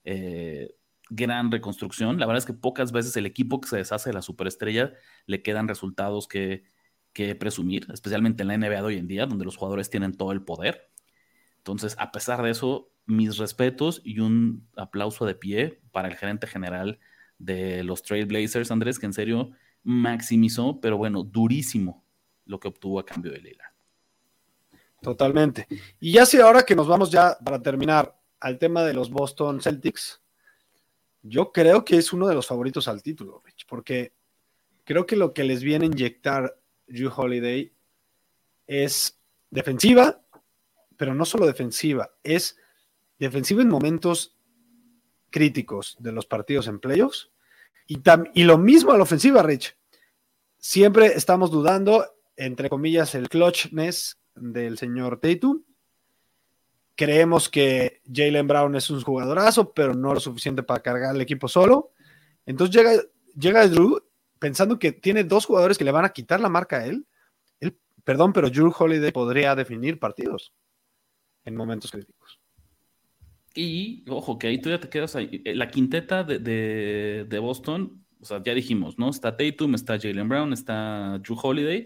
Eh, 0.05 0.75
gran 1.09 1.51
reconstrucción. 1.51 2.19
La 2.19 2.27
verdad 2.27 2.37
es 2.37 2.45
que 2.45 2.53
pocas 2.53 2.91
veces 2.91 3.17
el 3.17 3.25
equipo 3.25 3.59
que 3.59 3.67
se 3.67 3.77
deshace 3.77 4.11
de 4.11 4.13
la 4.13 4.21
superestrella 4.21 4.93
le 5.25 5.41
quedan 5.41 5.67
resultados 5.67 6.27
que, 6.27 6.63
que 7.13 7.35
presumir, 7.35 7.87
especialmente 7.91 8.43
en 8.43 8.47
la 8.49 8.57
NBA 8.57 8.75
de 8.75 8.81
hoy 8.81 8.97
en 8.97 9.07
día, 9.07 9.25
donde 9.25 9.45
los 9.45 9.57
jugadores 9.57 9.89
tienen 9.89 10.13
todo 10.15 10.31
el 10.31 10.41
poder. 10.41 10.89
Entonces, 11.57 11.95
a 11.99 12.11
pesar 12.11 12.41
de 12.41 12.51
eso, 12.51 12.91
mis 13.05 13.37
respetos 13.37 14.01
y 14.03 14.19
un 14.19 14.67
aplauso 14.75 15.25
de 15.25 15.35
pie 15.35 15.81
para 15.91 16.07
el 16.07 16.15
gerente 16.15 16.47
general 16.47 16.99
de 17.37 17.83
los 17.83 18.03
Trailblazers, 18.03 18.71
Andrés, 18.71 18.99
que 18.99 19.07
en 19.07 19.13
serio 19.13 19.51
maximizó, 19.83 20.79
pero 20.79 20.97
bueno, 20.97 21.23
durísimo 21.23 22.03
lo 22.45 22.59
que 22.59 22.67
obtuvo 22.67 22.99
a 22.99 23.05
cambio 23.05 23.31
de 23.31 23.39
Lillard. 23.39 23.71
Totalmente. 25.01 25.67
Y 25.99 26.11
ya 26.11 26.25
sé 26.25 26.41
ahora 26.41 26.63
que 26.63 26.75
nos 26.75 26.87
vamos 26.87 27.09
ya 27.09 27.37
para 27.43 27.61
terminar 27.61 28.19
al 28.39 28.57
tema 28.57 28.83
de 28.83 28.93
los 28.93 29.09
Boston 29.09 29.61
Celtics, 29.61 30.21
yo 31.21 31.51
creo 31.51 31.83
que 31.83 31.97
es 31.97 32.13
uno 32.13 32.27
de 32.27 32.35
los 32.35 32.47
favoritos 32.47 32.87
al 32.87 33.01
título, 33.01 33.41
Rich, 33.45 33.65
porque 33.67 34.13
creo 34.83 35.05
que 35.05 35.15
lo 35.15 35.33
que 35.33 35.43
les 35.43 35.63
viene 35.63 35.85
a 35.85 35.87
inyectar 35.87 36.58
Drew 36.89 37.11
Holiday 37.15 37.73
es 38.67 39.19
defensiva, 39.49 40.21
pero 40.97 41.13
no 41.15 41.25
solo 41.25 41.45
defensiva, 41.45 42.11
es 42.23 42.57
defensiva 43.17 43.61
en 43.61 43.69
momentos 43.69 44.37
críticos 45.29 45.95
de 45.99 46.11
los 46.11 46.25
partidos 46.25 46.67
en 46.67 46.79
playoffs 46.79 47.31
y, 47.87 48.01
y 48.33 48.43
lo 48.43 48.57
mismo 48.57 48.91
a 48.91 48.97
la 48.97 49.03
ofensiva, 49.03 49.41
Rich. 49.43 49.75
Siempre 50.57 51.07
estamos 51.07 51.51
dudando, 51.51 52.05
entre 52.35 52.69
comillas, 52.69 53.15
el 53.15 53.29
clutchness 53.29 54.19
del 54.35 54.77
señor 54.77 55.19
Tatum. 55.19 55.63
Creemos 56.95 57.47
que 57.47 58.01
Jalen 58.11 58.47
Brown 58.47 58.75
es 58.75 58.89
un 58.89 59.01
jugadorazo, 59.01 59.73
pero 59.73 59.93
no 59.93 60.13
lo 60.13 60.19
suficiente 60.19 60.63
para 60.63 60.81
cargar 60.81 61.15
el 61.15 61.21
equipo 61.21 61.47
solo. 61.47 61.93
Entonces 62.45 62.75
llega, 62.75 63.01
llega 63.35 63.67
Drew 63.67 64.03
pensando 64.39 64.79
que 64.79 64.91
tiene 64.91 65.23
dos 65.23 65.45
jugadores 65.45 65.77
que 65.77 65.83
le 65.83 65.91
van 65.91 66.05
a 66.05 66.09
quitar 66.09 66.39
la 66.39 66.49
marca 66.49 66.77
a 66.77 66.85
él. 66.85 67.05
él 67.59 67.77
perdón, 68.03 68.33
pero 68.33 68.49
Drew 68.49 68.73
Holiday 68.77 69.11
podría 69.11 69.55
definir 69.55 69.99
partidos 69.99 70.53
en 71.45 71.55
momentos 71.55 71.91
críticos. 71.91 72.39
Y 73.53 74.05
ojo, 74.09 74.37
que 74.39 74.47
ahí 74.47 74.61
tú 74.61 74.69
ya 74.69 74.79
te 74.79 74.89
quedas 74.89 75.15
ahí. 75.15 75.41
Eh, 75.43 75.55
la 75.55 75.69
quinteta 75.69 76.23
de, 76.23 76.39
de, 77.27 77.39
Boston, 77.39 78.05
o 78.21 78.25
sea, 78.25 78.41
ya 78.43 78.53
dijimos, 78.53 78.97
¿no? 78.97 79.09
Está 79.09 79.35
Tatum, 79.35 79.75
está 79.75 79.99
Jalen 79.99 80.29
Brown, 80.29 80.53
está 80.53 81.19
Drew 81.19 81.37
Holiday. 81.41 81.85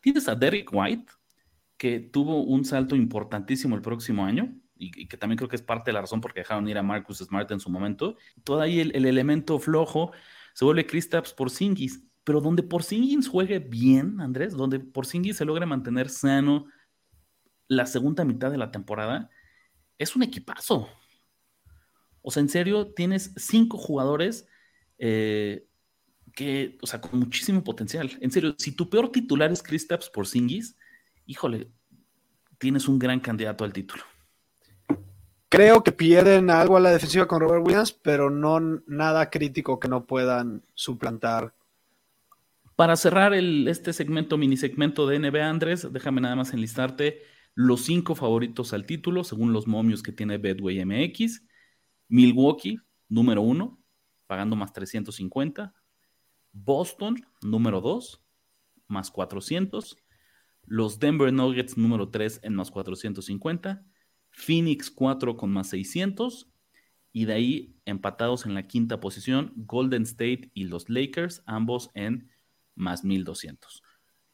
Tienes 0.00 0.28
a 0.28 0.34
Derrick 0.34 0.70
White, 0.72 1.12
que 1.76 2.00
tuvo 2.00 2.42
un 2.42 2.64
salto 2.64 2.96
importantísimo 2.96 3.76
el 3.76 3.82
próximo 3.82 4.24
año 4.24 4.54
y, 4.80 5.06
que 5.06 5.16
también 5.16 5.36
creo 5.36 5.48
que 5.48 5.56
es 5.56 5.62
parte 5.62 5.90
de 5.90 5.94
la 5.94 6.00
razón 6.00 6.20
por 6.20 6.32
que 6.32 6.40
dejaron 6.40 6.68
ir 6.68 6.78
a 6.78 6.82
Marcus 6.82 7.18
Smart 7.18 7.50
en 7.50 7.60
su 7.60 7.70
momento. 7.70 8.16
Todo 8.44 8.60
ahí 8.60 8.80
el, 8.80 9.06
elemento 9.06 9.58
flojo 9.58 10.12
se 10.54 10.64
vuelve 10.64 10.86
Kristaps 10.86 11.32
por 11.32 11.50
Singis, 11.50 12.02
pero 12.24 12.40
donde 12.40 12.62
por 12.62 12.82
Singis 12.82 13.28
juegue 13.28 13.58
bien, 13.58 14.20
Andrés, 14.20 14.56
donde 14.56 14.80
por 14.80 15.06
Singis 15.06 15.36
se 15.36 15.44
logra 15.44 15.66
mantener 15.66 16.08
sano 16.08 16.66
la 17.68 17.86
segunda 17.86 18.24
mitad 18.24 18.50
de 18.50 18.58
la 18.58 18.70
temporada, 18.70 19.30
es 19.98 20.16
un 20.16 20.22
equipazo. 20.22 20.88
O 22.22 22.30
sea, 22.30 22.40
en 22.40 22.48
serio, 22.48 22.92
tienes 22.92 23.32
cinco 23.36 23.78
jugadores 23.78 24.46
eh, 24.98 25.66
que, 26.34 26.78
o 26.82 26.86
sea, 26.86 27.00
con 27.00 27.18
muchísimo 27.18 27.64
potencial. 27.64 28.10
En 28.20 28.30
serio, 28.30 28.54
si 28.58 28.72
tu 28.72 28.90
peor 28.90 29.10
titular 29.10 29.50
es 29.52 29.62
Kristaps 29.62 30.10
por 30.10 30.26
Singis, 30.26 30.76
híjole, 31.26 31.70
tienes 32.58 32.88
un 32.88 32.98
gran 32.98 33.20
candidato 33.20 33.64
al 33.64 33.72
título. 33.72 34.04
Creo 35.50 35.82
que 35.82 35.90
pierden 35.90 36.48
algo 36.48 36.76
a 36.76 36.80
la 36.80 36.92
defensiva 36.92 37.26
con 37.26 37.40
Robert 37.40 37.66
Williams, 37.66 37.90
pero 37.90 38.30
no 38.30 38.60
nada 38.86 39.30
crítico 39.30 39.80
que 39.80 39.88
no 39.88 40.06
puedan 40.06 40.64
suplantar. 40.74 41.52
Para 42.76 42.94
cerrar 42.94 43.34
este 43.34 43.92
segmento, 43.92 44.38
mini 44.38 44.56
segmento 44.56 45.08
de 45.08 45.18
NBA, 45.18 45.50
Andrés, 45.50 45.92
déjame 45.92 46.20
nada 46.20 46.36
más 46.36 46.52
enlistarte 46.54 47.22
los 47.56 47.80
cinco 47.80 48.14
favoritos 48.14 48.72
al 48.72 48.86
título, 48.86 49.24
según 49.24 49.52
los 49.52 49.66
momios 49.66 50.04
que 50.04 50.12
tiene 50.12 50.38
Bedway 50.38 50.84
MX. 50.84 51.42
Milwaukee, 52.08 52.78
número 53.08 53.42
uno, 53.42 53.82
pagando 54.28 54.54
más 54.54 54.72
350. 54.72 55.74
Boston, 56.52 57.26
número 57.42 57.80
dos, 57.80 58.22
más 58.86 59.10
400. 59.10 59.96
Los 60.64 61.00
Denver 61.00 61.32
Nuggets, 61.32 61.76
número 61.76 62.08
tres, 62.08 62.38
en 62.44 62.54
más 62.54 62.70
450. 62.70 63.84
Phoenix 64.30 64.90
4 64.90 65.36
con 65.36 65.50
más 65.50 65.68
600. 65.68 66.48
Y 67.12 67.24
de 67.24 67.32
ahí 67.32 67.76
empatados 67.84 68.46
en 68.46 68.54
la 68.54 68.68
quinta 68.68 69.00
posición, 69.00 69.52
Golden 69.56 70.04
State 70.04 70.50
y 70.54 70.64
los 70.64 70.88
Lakers, 70.88 71.42
ambos 71.44 71.90
en 71.94 72.30
más 72.76 73.04
1200. 73.04 73.82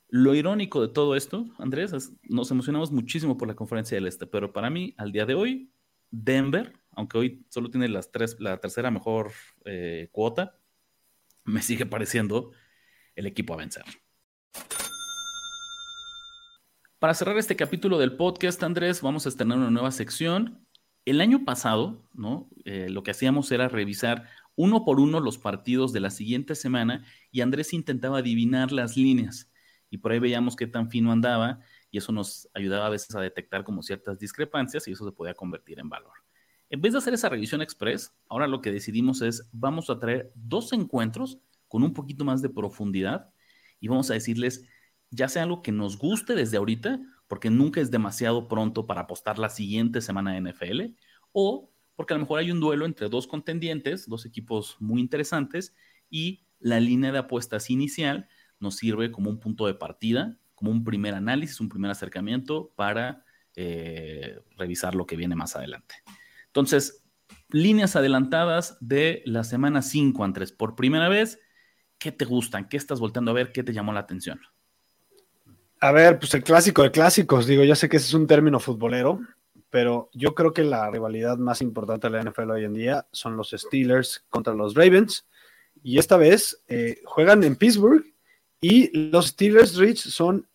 Lo 0.09 0.35
irónico 0.35 0.81
de 0.81 0.89
todo 0.89 1.17
esto, 1.17 1.47
Andrés, 1.59 1.93
es, 1.93 2.13
nos 2.23 2.51
emocionamos 2.51 2.93
muchísimo 2.93 3.37
por 3.37 3.49
la 3.49 3.57
conferencia 3.57 3.97
del 3.97 4.07
Este, 4.07 4.27
pero 4.27 4.53
para 4.53 4.71
mí, 4.71 4.95
al 4.99 5.11
día 5.11 5.27
de 5.27 5.35
hoy, 5.35 5.73
Denver, 6.11 6.73
aunque 6.93 7.19
hoy 7.19 7.47
solo 7.49 7.71
tiene 7.71 7.89
las 7.89 8.13
tres, 8.13 8.37
la 8.39 8.59
tercera 8.59 8.91
mejor 8.91 9.33
eh, 9.65 10.09
cuota, 10.13 10.59
me 11.45 11.63
sigue 11.63 11.87
pareciendo 11.87 12.53
el 13.15 13.27
equipo 13.27 13.55
a 13.55 13.57
vencer. 13.57 13.85
Para 17.07 17.15
cerrar 17.15 17.39
este 17.39 17.55
capítulo 17.55 17.99
del 17.99 18.17
podcast, 18.17 18.61
Andrés, 18.65 19.01
vamos 19.01 19.27
a 19.27 19.29
estrenar 19.29 19.59
una 19.59 19.71
nueva 19.71 19.93
sección. 19.93 20.67
El 21.05 21.21
año 21.21 21.45
pasado, 21.45 22.03
¿no? 22.15 22.51
Eh, 22.65 22.89
lo 22.91 23.05
que 23.05 23.13
hacíamos 23.13 23.53
era 23.53 23.69
revisar 23.69 24.29
uno 24.57 24.85
por 24.85 24.99
uno 24.99 25.21
los 25.21 25.39
partidos 25.39 25.93
de 25.93 26.01
la 26.01 26.11
siguiente 26.11 26.57
semana 26.57 27.05
y 27.31 27.43
Andrés 27.43 27.73
intentaba 27.73 28.19
adivinar 28.19 28.73
las 28.73 28.97
líneas. 28.97 29.53
Y 29.89 29.99
por 29.99 30.11
ahí 30.11 30.19
veíamos 30.19 30.57
qué 30.57 30.67
tan 30.67 30.91
fino 30.91 31.13
andaba 31.13 31.61
y 31.93 31.99
eso 31.99 32.11
nos 32.11 32.49
ayudaba 32.55 32.87
a 32.87 32.91
veces 32.91 33.15
a 33.15 33.21
detectar 33.21 33.63
como 33.63 33.85
ciertas 33.85 34.19
discrepancias 34.19 34.89
y 34.89 34.91
eso 34.91 35.05
se 35.05 35.13
podía 35.13 35.35
convertir 35.35 35.79
en 35.79 35.89
valor. 35.89 36.15
En 36.71 36.81
vez 36.81 36.93
de 36.93 36.99
hacer 36.99 37.15
esa 37.15 37.29
revisión 37.29 37.63
express, 37.63 38.17
ahora 38.29 38.49
lo 38.49 38.61
que 38.61 38.73
decidimos 38.73 39.23
es, 39.23 39.49
vamos 39.53 39.91
a 39.91 40.01
traer 40.01 40.33
dos 40.35 40.73
encuentros 40.73 41.39
con 41.69 41.85
un 41.85 41.93
poquito 41.93 42.25
más 42.25 42.43
de 42.43 42.49
profundidad 42.49 43.31
y 43.79 43.87
vamos 43.87 44.11
a 44.11 44.15
decirles 44.15 44.65
ya 45.11 45.29
sea 45.29 45.43
algo 45.43 45.63
que 45.63 45.73
nos 45.73 45.99
guste 45.99 46.35
desde 46.35 46.57
ahorita, 46.57 47.01
porque 47.29 47.51
nunca 47.51 47.81
es 47.81 47.91
demasiado 47.91 48.49
pronto 48.49 48.87
para 48.87 49.03
apostar 49.03 49.39
la 49.39 49.49
siguiente 49.49 50.01
semana 50.01 50.33
de 50.33 50.39
NFL, 50.39 50.97
o 51.33 51.71
porque 51.95 52.15
a 52.15 52.17
lo 52.17 52.23
mejor 52.23 52.41
hay 52.41 52.51
un 52.51 52.61
duelo 52.61 52.85
entre 52.85 53.09
dos 53.09 53.27
contendientes, 53.27 54.09
dos 54.09 54.27
equipos 54.27 54.77
muy 54.81 55.01
interesantes, 55.01 55.75
y 56.11 56.47
la 56.59 56.81
línea 56.81 57.13
de 57.13 57.19
apuestas 57.19 57.71
inicial 57.71 58.29
nos 58.61 58.77
sirve 58.77 59.11
como 59.11 59.31
un 59.31 59.41
punto 59.41 59.67
de 59.67 59.75
partida, 59.75 60.39
como 60.55 60.71
un 60.71 60.85
primer 60.85 61.15
análisis, 61.15 61.61
un 61.61 61.69
primer 61.69 61.91
acercamiento 61.91 62.73
para 62.77 63.25
eh, 63.55 64.41
revisar 64.57 64.95
lo 64.95 65.07
que 65.07 65.17
viene 65.17 65.37
más 65.37 65.57
adelante. 65.57 65.97
Entonces, 66.47 67.05
líneas 67.51 67.97
adelantadas 67.97 68.79
de 68.81 69.23
la 69.27 69.45
semana 69.45 69.83
5, 69.83 70.25
Andrés, 70.25 70.53
por 70.53 70.75
primera 70.77 71.09
vez, 71.09 71.39
¿qué 71.99 72.13
te 72.13 72.25
gustan? 72.25 72.69
¿Qué 72.69 72.77
estás 72.77 73.01
volteando 73.01 73.31
a 73.31 73.35
ver? 73.35 73.53
¿Qué 73.53 73.63
te 73.63 73.73
llamó 73.73 73.93
la 73.93 74.01
atención? 74.01 74.41
A 75.81 75.93
ver, 75.93 76.19
pues 76.19 76.33
el 76.33 76.43
clásico 76.43 76.83
de 76.83 76.91
clásicos, 76.91 77.47
digo, 77.47 77.63
ya 77.63 77.75
sé 77.75 77.89
que 77.89 77.99
ese 77.99 78.07
es 78.07 78.15
un 78.15 78.27
término 78.27 78.59
futbolero, 78.59 79.21
pero 79.69 80.09
yo 80.15 80.35
creo 80.35 80.55
que 80.55 80.65
la 80.65 80.91
rivalidad 80.91 81.37
más 81.37 81.61
importante 81.61 82.09
de 82.09 82.17
la 82.17 82.23
NFL 82.31 82.51
hoy 82.51 82.65
en 82.65 82.73
día 82.73 83.07
son 83.13 83.37
los 83.37 83.51
Steelers 83.51 84.25
contra 84.31 84.55
los 84.55 84.75
Ravens, 84.75 85.27
y 85.83 85.99
esta 85.99 86.17
vez 86.17 86.63
eh, 86.69 87.03
juegan 87.05 87.45
en 87.45 87.57
Pittsburgh 87.57 88.05
y 88.59 88.97
los 89.11 89.27
Steelers 89.29 89.77
Rich 89.77 90.09
son 90.09 90.49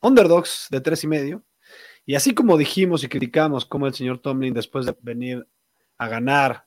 underdogs 0.00 0.68
de 0.70 0.80
tres 0.80 1.02
y 1.02 1.08
medio, 1.08 1.42
y 2.06 2.14
así 2.14 2.32
como 2.32 2.56
dijimos 2.56 3.02
y 3.02 3.08
criticamos 3.08 3.66
cómo 3.66 3.88
el 3.88 3.94
señor 3.94 4.20
Tomlin 4.20 4.54
después 4.54 4.86
de 4.86 4.96
venir 5.02 5.44
a 5.98 6.06
ganar 6.06 6.66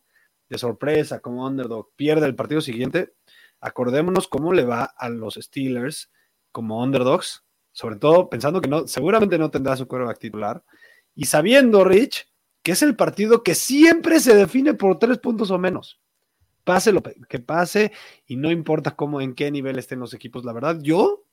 de 0.50 0.58
sorpresa 0.58 1.22
como 1.22 1.48
underdog 1.48 1.92
pierde 1.96 2.26
el 2.26 2.36
partido 2.36 2.60
siguiente, 2.60 3.14
acordémonos 3.62 4.28
cómo 4.28 4.52
le 4.52 4.66
va 4.66 4.84
a 4.84 5.08
los 5.08 5.36
Steelers 5.36 6.12
como 6.52 6.84
underdogs 6.84 7.45
sobre 7.76 7.98
todo 7.98 8.30
pensando 8.30 8.62
que 8.62 8.70
no, 8.70 8.88
seguramente 8.88 9.38
no 9.38 9.52
tendrá 9.52 9.76
su 9.76 9.86
quarterback 9.86 10.18
titular, 10.18 10.64
y 11.14 11.26
sabiendo, 11.26 11.84
Rich, 11.84 12.26
que 12.64 12.72
es 12.72 12.82
el 12.82 12.96
partido 12.96 13.44
que 13.44 13.54
siempre 13.54 14.22
se 14.22 14.34
define 14.34 14.74
por 14.74 14.98
tres 14.98 15.18
puntos 15.18 15.52
o 15.52 15.58
menos. 15.58 16.00
Pase 16.64 16.94
lo 16.94 17.04
que 17.04 17.40
pase, 17.40 17.92
y 18.28 18.38
no 18.38 18.50
importa 18.50 18.96
cómo, 18.96 19.20
en 19.20 19.36
qué 19.36 19.52
nivel 19.52 19.78
estén 19.78 20.00
los 20.00 20.14
equipos. 20.14 20.46
La 20.46 20.54
verdad, 20.54 20.80
yo, 20.82 21.26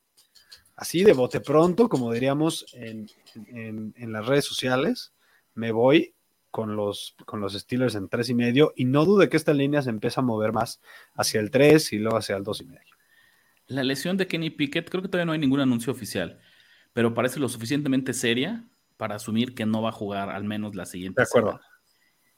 así 0.75 1.05
de 1.05 1.13
bote 1.13 1.39
pronto, 1.39 1.87
como 1.87 2.11
diríamos 2.11 2.65
en, 2.73 3.09
las 4.11 4.25
redes 4.27 4.43
sociales, 4.43 5.13
me 5.55 5.71
voy 5.71 6.13
con 6.51 6.75
los, 6.75 7.15
con 7.25 7.39
los 7.39 7.53
Steelers 7.53 7.95
en 7.95 8.09
tres 8.09 8.27
y 8.27 8.33
medio, 8.33 8.73
y 8.75 8.83
no 8.83 9.05
dude 9.05 9.29
que 9.29 9.37
esta 9.37 9.53
línea 9.53 9.81
se 9.81 9.91
empieza 9.91 10.19
a 10.19 10.25
mover 10.25 10.51
más 10.51 10.81
hacia 11.15 11.39
el 11.39 11.51
3 11.51 11.93
y 11.93 11.99
luego 11.99 12.17
hacia 12.17 12.35
el 12.35 12.43
dos 12.43 12.59
y 12.59 12.65
medio. 12.65 12.93
La 13.73 13.83
lesión 13.83 14.17
de 14.17 14.27
Kenny 14.27 14.51
Pickett, 14.51 14.89
creo 14.89 15.01
que 15.01 15.09
todavía 15.09 15.25
no 15.25 15.31
hay 15.31 15.39
ningún 15.39 15.59
anuncio 15.59 15.91
oficial, 15.91 16.39
pero 16.93 17.15
parece 17.15 17.39
lo 17.39 17.49
suficientemente 17.49 18.13
seria 18.13 18.63
para 18.97 19.15
asumir 19.15 19.55
que 19.55 19.65
no 19.65 19.81
va 19.81 19.89
a 19.89 19.93
jugar 19.93 20.29
al 20.29 20.43
menos 20.43 20.75
la 20.75 20.85
siguiente 20.85 21.21
de 21.21 21.25
acuerdo. 21.25 21.59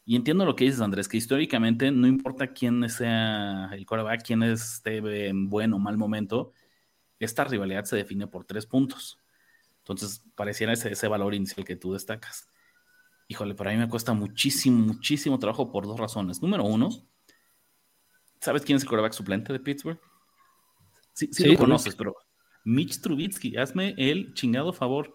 Y 0.06 0.16
entiendo 0.16 0.46
lo 0.46 0.56
que 0.56 0.66
dices, 0.66 0.80
Andrés, 0.80 1.10
que 1.10 1.18
históricamente 1.18 1.92
no 1.92 2.08
importa 2.08 2.54
quién 2.54 2.88
sea 2.90 3.70
el 3.74 3.86
quarterback, 3.86 4.24
quién 4.24 4.44
esté 4.44 4.98
en 5.28 5.50
buen 5.50 5.74
o 5.74 5.80
mal 5.80 5.98
momento, 5.98 6.54
esta 7.20 7.44
rivalidad 7.44 7.84
se 7.84 7.98
define 7.98 8.28
por 8.28 8.46
tres 8.46 8.66
puntos. 8.66 9.18
Entonces, 9.80 10.24
pareciera 10.36 10.72
ese, 10.72 10.92
ese 10.92 11.08
valor 11.08 11.34
inicial 11.34 11.66
que 11.66 11.76
tú 11.76 11.94
destacas. 11.94 12.48
Híjole, 13.28 13.56
para 13.56 13.72
mí 13.72 13.78
me 13.78 13.90
cuesta 13.90 14.14
muchísimo, 14.14 14.78
muchísimo 14.86 15.38
trabajo 15.38 15.72
por 15.72 15.86
dos 15.86 16.00
razones. 16.00 16.42
Número 16.42 16.64
uno, 16.64 16.90
¿sabes 18.40 18.64
quién 18.64 18.78
es 18.78 18.84
el 18.84 18.90
quarterback 18.90 19.14
suplente 19.14 19.52
de 19.52 19.60
Pittsburgh? 19.60 20.00
Sí, 21.16 21.30
sí, 21.32 21.45
lo 21.45 21.57
conoces, 21.57 21.95
pero 21.95 22.13
Mitch 22.66 22.99
Trubitsky, 22.99 23.55
hazme 23.55 23.95
el 23.97 24.34
chingado 24.34 24.74
favor. 24.74 25.13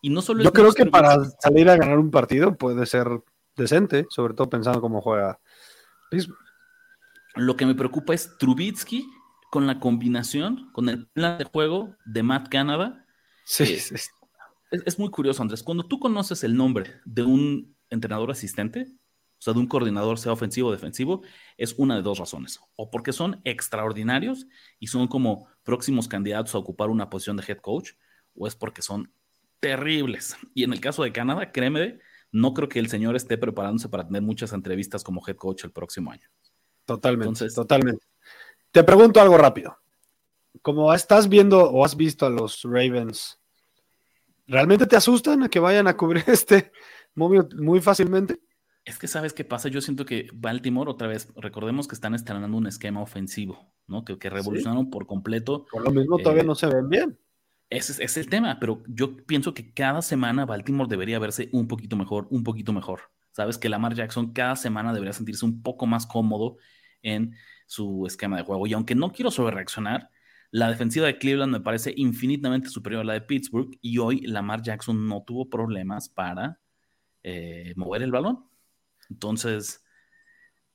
Y 0.00 0.10
no 0.10 0.22
solo 0.22 0.44
Yo 0.44 0.52
creo 0.52 0.72
que 0.72 0.86
para 0.86 1.24
salir 1.40 1.68
a 1.68 1.76
ganar 1.76 1.98
un 1.98 2.10
partido 2.10 2.56
puede 2.56 2.86
ser 2.86 3.08
decente, 3.56 4.06
sobre 4.10 4.34
todo 4.34 4.48
pensando 4.48 4.80
cómo 4.80 5.00
juega. 5.00 5.40
Lo 7.34 7.56
que 7.56 7.66
me 7.66 7.74
preocupa 7.74 8.14
es 8.14 8.38
Trubitsky 8.38 9.08
con 9.50 9.66
la 9.66 9.80
combinación, 9.80 10.70
con 10.72 10.88
el 10.88 11.08
plan 11.08 11.38
de 11.38 11.44
juego 11.44 11.96
de 12.04 12.22
Matt 12.22 12.48
Canada. 12.48 13.04
Sí, 13.44 13.64
eh, 13.64 13.78
sí. 13.78 13.94
es, 14.70 14.98
muy 14.98 15.10
curioso, 15.10 15.42
Andrés. 15.42 15.64
Cuando 15.64 15.84
tú 15.84 15.98
conoces 15.98 16.44
el 16.44 16.56
nombre 16.56 17.00
de 17.04 17.22
un 17.24 17.76
entrenador 17.90 18.30
asistente, 18.30 18.86
sea, 19.44 19.52
de 19.54 19.60
un 19.60 19.66
coordinador, 19.66 20.18
sea 20.18 20.32
ofensivo 20.32 20.68
o 20.68 20.72
defensivo, 20.72 21.22
es 21.58 21.74
una 21.76 21.96
de 21.96 22.02
dos 22.02 22.18
razones. 22.18 22.60
O 22.76 22.90
porque 22.90 23.12
son 23.12 23.40
extraordinarios 23.44 24.46
y 24.78 24.86
son 24.86 25.06
como 25.06 25.48
próximos 25.62 26.08
candidatos 26.08 26.54
a 26.54 26.58
ocupar 26.58 26.88
una 26.88 27.10
posición 27.10 27.36
de 27.36 27.44
head 27.46 27.58
coach, 27.58 27.92
o 28.34 28.46
es 28.46 28.56
porque 28.56 28.80
son 28.80 29.12
terribles. 29.60 30.36
Y 30.54 30.64
en 30.64 30.72
el 30.72 30.80
caso 30.80 31.02
de 31.02 31.12
Canadá, 31.12 31.52
créeme, 31.52 31.98
no 32.32 32.54
creo 32.54 32.68
que 32.68 32.78
el 32.78 32.88
señor 32.88 33.16
esté 33.16 33.36
preparándose 33.36 33.88
para 33.88 34.06
tener 34.06 34.22
muchas 34.22 34.52
entrevistas 34.52 35.04
como 35.04 35.22
head 35.26 35.36
coach 35.36 35.64
el 35.64 35.72
próximo 35.72 36.10
año. 36.10 36.28
Totalmente, 36.86 37.48
totalmente. 37.50 38.04
Te 38.70 38.82
pregunto 38.82 39.20
algo 39.20 39.36
rápido. 39.36 39.76
Como 40.62 40.92
estás 40.94 41.28
viendo 41.28 41.70
o 41.70 41.84
has 41.84 41.96
visto 41.96 42.24
a 42.24 42.30
los 42.30 42.62
Ravens, 42.62 43.38
¿realmente 44.46 44.86
te 44.86 44.96
asustan 44.96 45.42
a 45.42 45.48
que 45.48 45.60
vayan 45.60 45.86
a 45.86 45.96
cubrir 45.96 46.24
este 46.28 46.72
móvil 47.14 47.46
muy 47.56 47.80
fácilmente? 47.80 48.40
Es 48.84 48.98
que 48.98 49.06
sabes 49.06 49.32
qué 49.32 49.44
pasa, 49.44 49.68
yo 49.68 49.80
siento 49.80 50.04
que 50.04 50.28
Baltimore 50.34 50.90
otra 50.90 51.08
vez, 51.08 51.32
recordemos 51.36 51.88
que 51.88 51.94
están 51.94 52.14
estrenando 52.14 52.56
un 52.56 52.66
esquema 52.66 53.00
ofensivo, 53.00 53.72
¿no? 53.86 54.04
Que, 54.04 54.18
que 54.18 54.28
revolucionaron 54.28 54.90
por 54.90 55.06
completo. 55.06 55.66
Por 55.70 55.84
lo 55.84 55.90
mismo 55.90 56.18
todavía 56.18 56.42
eh, 56.42 56.46
no 56.46 56.54
se 56.54 56.66
ven 56.66 56.88
bien. 56.88 57.18
Ese 57.70 58.04
es 58.04 58.16
el 58.16 58.28
tema, 58.28 58.58
pero 58.60 58.82
yo 58.86 59.16
pienso 59.16 59.54
que 59.54 59.72
cada 59.72 60.02
semana 60.02 60.44
Baltimore 60.44 60.88
debería 60.88 61.18
verse 61.18 61.48
un 61.52 61.66
poquito 61.66 61.96
mejor, 61.96 62.26
un 62.30 62.44
poquito 62.44 62.72
mejor. 62.72 63.00
Sabes 63.32 63.58
que 63.58 63.68
Lamar 63.68 63.94
Jackson 63.94 64.32
cada 64.32 64.54
semana 64.54 64.92
debería 64.92 65.12
sentirse 65.12 65.44
un 65.44 65.62
poco 65.62 65.86
más 65.86 66.06
cómodo 66.06 66.58
en 67.02 67.34
su 67.66 68.06
esquema 68.06 68.36
de 68.36 68.44
juego. 68.44 68.66
Y 68.66 68.74
aunque 68.74 68.94
no 68.94 69.10
quiero 69.10 69.30
sobrereaccionar, 69.30 70.10
la 70.50 70.68
defensiva 70.68 71.06
de 71.06 71.18
Cleveland 71.18 71.52
me 71.52 71.60
parece 71.60 71.92
infinitamente 71.96 72.68
superior 72.68 73.00
a 73.00 73.04
la 73.04 73.14
de 73.14 73.22
Pittsburgh 73.22 73.76
y 73.80 73.98
hoy 73.98 74.20
Lamar 74.20 74.62
Jackson 74.62 75.08
no 75.08 75.24
tuvo 75.24 75.50
problemas 75.50 76.08
para 76.08 76.60
eh, 77.24 77.72
mover 77.74 78.02
el 78.02 78.12
balón. 78.12 78.44
Entonces, 79.14 79.84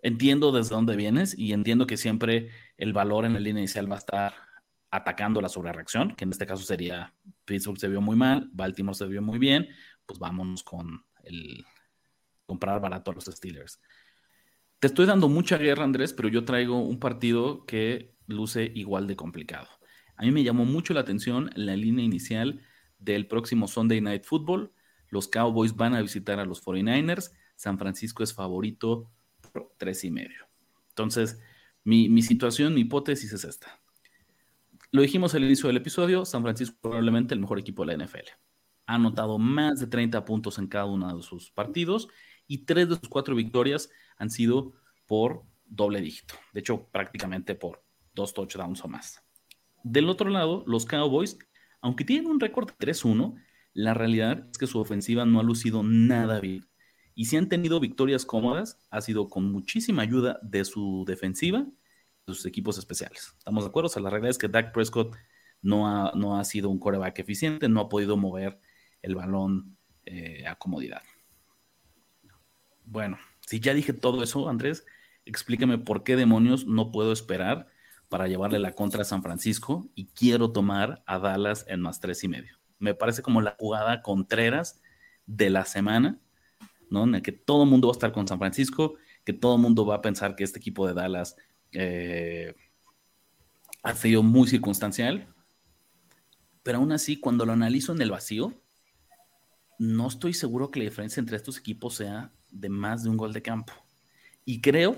entiendo 0.02 0.54
desde 0.54 0.74
dónde 0.74 0.96
vienes 0.96 1.38
y 1.38 1.52
entiendo 1.52 1.86
que 1.86 1.98
siempre 1.98 2.50
el 2.78 2.94
valor 2.94 3.26
en 3.26 3.34
la 3.34 3.40
línea 3.40 3.62
inicial 3.62 3.92
va 3.92 3.96
a 3.96 4.00
estar 4.00 4.34
atacando 4.92 5.42
la 5.42 5.50
sobrereacción, 5.50 6.16
que 6.16 6.24
en 6.24 6.32
este 6.32 6.46
caso 6.46 6.64
sería 6.64 7.14
Pittsburgh 7.44 7.78
se 7.78 7.90
vio 7.90 8.00
muy 8.00 8.16
mal, 8.16 8.50
Baltimore 8.54 8.98
se 8.98 9.06
vio 9.08 9.22
muy 9.22 9.38
bien, 9.40 9.68
pues 10.06 10.20
vámonos 10.20 10.64
con 10.64 11.04
el 11.24 11.66
comprar 12.46 12.80
barato 12.80 13.12
a 13.12 13.14
los 13.14 13.26
Steelers. 13.26 13.82
Te 14.80 14.88
estoy 14.88 15.06
dando 15.06 15.28
mucha 15.28 15.58
guerra, 15.58 15.84
Andrés, 15.84 16.14
pero 16.14 16.30
yo 16.30 16.46
traigo 16.46 16.80
un 16.80 16.98
partido 16.98 17.66
que 17.66 18.16
luce 18.26 18.72
igual 18.74 19.06
de 19.06 19.18
complicado. 19.18 19.68
A 20.16 20.24
mí 20.24 20.32
me 20.32 20.44
llamó 20.44 20.64
mucho 20.64 20.94
la 20.94 21.02
atención 21.02 21.50
la 21.56 21.76
línea 21.76 22.06
inicial 22.06 22.62
del 23.00 23.28
próximo 23.28 23.68
Sunday 23.68 24.00
Night 24.00 24.24
Football. 24.24 24.72
Los 25.10 25.28
Cowboys 25.28 25.76
van 25.76 25.94
a 25.94 26.02
visitar 26.02 26.40
a 26.40 26.46
los 26.46 26.64
49ers. 26.64 27.32
San 27.60 27.78
Francisco 27.78 28.24
es 28.24 28.34
favorito 28.34 29.12
por 29.52 29.74
tres 29.78 30.06
y 30.06 30.12
medio. 30.12 30.48
Entonces, 30.92 31.42
mi, 31.84 32.22
situación, 32.22 32.74
mi 32.74 32.82
hipótesis 32.82 33.34
es 33.34 33.44
esta. 33.44 33.82
Lo 34.92 35.02
dijimos 35.02 35.36
al 35.36 35.44
inicio 35.44 35.68
del 35.68 35.76
episodio, 35.76 36.24
San 36.24 36.42
Francisco 36.42 36.78
probablemente 36.82 37.34
el 37.34 37.42
mejor 37.42 37.60
equipo 37.60 37.86
de 37.86 37.98
la 37.98 38.06
NFL. 38.06 38.30
Ha 38.86 38.96
anotado 38.96 39.38
más 39.40 39.82
de 39.82 39.88
30 39.88 40.24
puntos 40.24 40.58
en 40.58 40.68
cada 40.68 40.86
uno 40.86 41.14
de 41.14 41.22
sus 41.22 41.52
partidos 41.52 42.08
y 42.48 42.60
tres 42.60 42.88
de 42.88 42.96
sus 42.96 43.10
cuatro 43.10 43.36
victorias 43.36 43.90
han 44.16 44.30
sido 44.30 44.72
por 45.06 45.44
doble 45.66 46.00
dígito. 46.00 46.36
De 46.54 46.62
hecho, 46.62 46.88
prácticamente 46.94 47.56
por 47.56 47.84
dos 48.16 48.34
touchdowns 48.34 48.86
o 48.86 48.88
más. 48.88 49.22
Del 49.84 50.08
otro 50.08 50.30
lado, 50.30 50.64
los 50.66 50.86
Cowboys, 50.86 51.38
aunque 51.82 52.06
tienen 52.06 52.32
un 52.32 52.40
récord 52.40 52.70
de 52.70 52.78
3-1, 52.78 53.36
la 53.74 53.94
realidad 53.94 54.48
es 54.50 54.58
que 54.58 54.66
su 54.66 54.80
ofensiva 54.80 55.26
no 55.26 55.42
ha 55.42 55.44
lucido 55.44 55.84
nada 55.84 56.40
bien. 56.40 56.70
Y 57.20 57.26
si 57.26 57.36
han 57.36 57.50
tenido 57.50 57.82
victorias 57.82 58.26
cómodas, 58.26 58.80
ha 58.90 59.02
sido 59.02 59.28
con 59.28 59.52
muchísima 59.52 60.04
ayuda 60.04 60.40
de 60.42 60.64
su 60.64 61.04
defensiva 61.06 61.68
sus 62.26 62.46
equipos 62.46 62.78
especiales. 62.78 63.36
¿Estamos 63.38 63.66
de 63.66 63.68
acuerdo? 63.68 63.88
O 63.88 63.90
sea, 63.90 64.02
la 64.02 64.10
realidad 64.10 64.30
es 64.30 64.38
que 64.38 64.48
Dak 64.48 64.72
Prescott 64.72 65.18
no 65.62 65.86
ha, 65.86 66.14
no 66.16 66.40
ha 66.40 66.46
sido 66.46 66.70
un 66.70 66.80
coreback 66.80 67.20
eficiente, 67.20 67.68
no 67.68 67.82
ha 67.82 67.90
podido 67.90 68.16
mover 68.16 68.62
el 69.02 69.16
balón 69.16 69.76
eh, 70.06 70.48
a 70.48 70.56
comodidad. 70.56 71.02
Bueno, 72.86 73.18
si 73.42 73.60
ya 73.60 73.74
dije 73.74 73.92
todo 73.92 74.24
eso, 74.24 74.48
Andrés, 74.48 74.86
explícame 75.26 75.78
por 75.78 76.06
qué 76.06 76.16
demonios 76.16 76.68
no 76.68 76.90
puedo 76.90 77.12
esperar 77.12 77.68
para 78.08 78.30
llevarle 78.30 78.60
la 78.60 78.76
contra 78.76 79.02
a 79.02 79.06
San 79.06 79.24
Francisco 79.24 79.90
y 79.94 80.06
quiero 80.06 80.54
tomar 80.54 81.04
a 81.06 81.20
Dallas 81.20 81.66
en 81.68 81.82
más 81.82 82.00
tres 82.00 82.24
y 82.24 82.30
medio. 82.30 82.60
Me 82.78 82.94
parece 82.94 83.24
como 83.24 83.42
la 83.42 83.58
jugada 83.60 84.04
Contreras 84.04 84.82
de 85.26 85.50
la 85.50 85.66
semana, 85.66 86.22
¿no? 86.90 87.04
En 87.04 87.16
el 87.16 87.22
que 87.22 87.32
todo 87.32 87.64
el 87.64 87.70
mundo 87.70 87.88
va 87.88 87.94
a 87.94 87.98
estar 87.98 88.12
con 88.12 88.28
San 88.28 88.40
Francisco, 88.40 88.96
que 89.24 89.34
todo 89.34 89.56
el 89.56 89.62
mundo 89.62 89.86
va 89.86 89.96
a 89.96 90.02
pensar 90.02 90.36
que 90.36 90.44
este 90.44 90.60
equipo 90.60 90.88
de 90.88 90.94
Dallas 90.94 91.36
eh, 91.72 92.56
ha 93.84 93.96
sido 93.96 94.24
muy 94.24 94.48
circunstancial, 94.48 95.28
pero 96.64 96.80
aún 96.80 96.92
así, 96.92 97.18
cuando 97.18 97.46
lo 97.46 97.54
analizo 97.54 97.94
en 97.94 98.02
el 98.02 98.12
vacío, 98.12 98.54
no 99.78 100.08
estoy 100.08 100.34
seguro 100.34 100.72
que 100.72 100.80
la 100.80 100.86
diferencia 100.86 101.22
entre 101.22 101.38
estos 101.38 101.58
equipos 101.58 101.96
sea 101.96 102.32
de 102.52 102.70
más 102.70 103.04
de 103.04 103.10
un 103.10 103.18
gol 103.18 103.34
de 103.34 103.42
campo. 103.42 103.74
Y 104.46 104.62
creo 104.62 104.98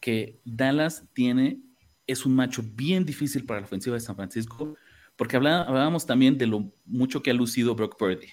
que 0.00 0.40
Dallas 0.44 1.04
tiene, 1.12 1.60
es 2.06 2.26
un 2.26 2.34
macho 2.34 2.62
bien 2.62 3.04
difícil 3.04 3.44
para 3.44 3.60
la 3.60 3.66
ofensiva 3.66 3.94
de 3.94 4.00
San 4.00 4.16
Francisco, 4.16 4.76
porque 5.16 5.36
hablábamos 5.36 6.04
también 6.04 6.36
de 6.36 6.46
lo 6.46 6.72
mucho 6.84 7.22
que 7.22 7.30
ha 7.30 7.34
lucido 7.34 7.74
Brock 7.74 7.96
Purdy. 7.98 8.28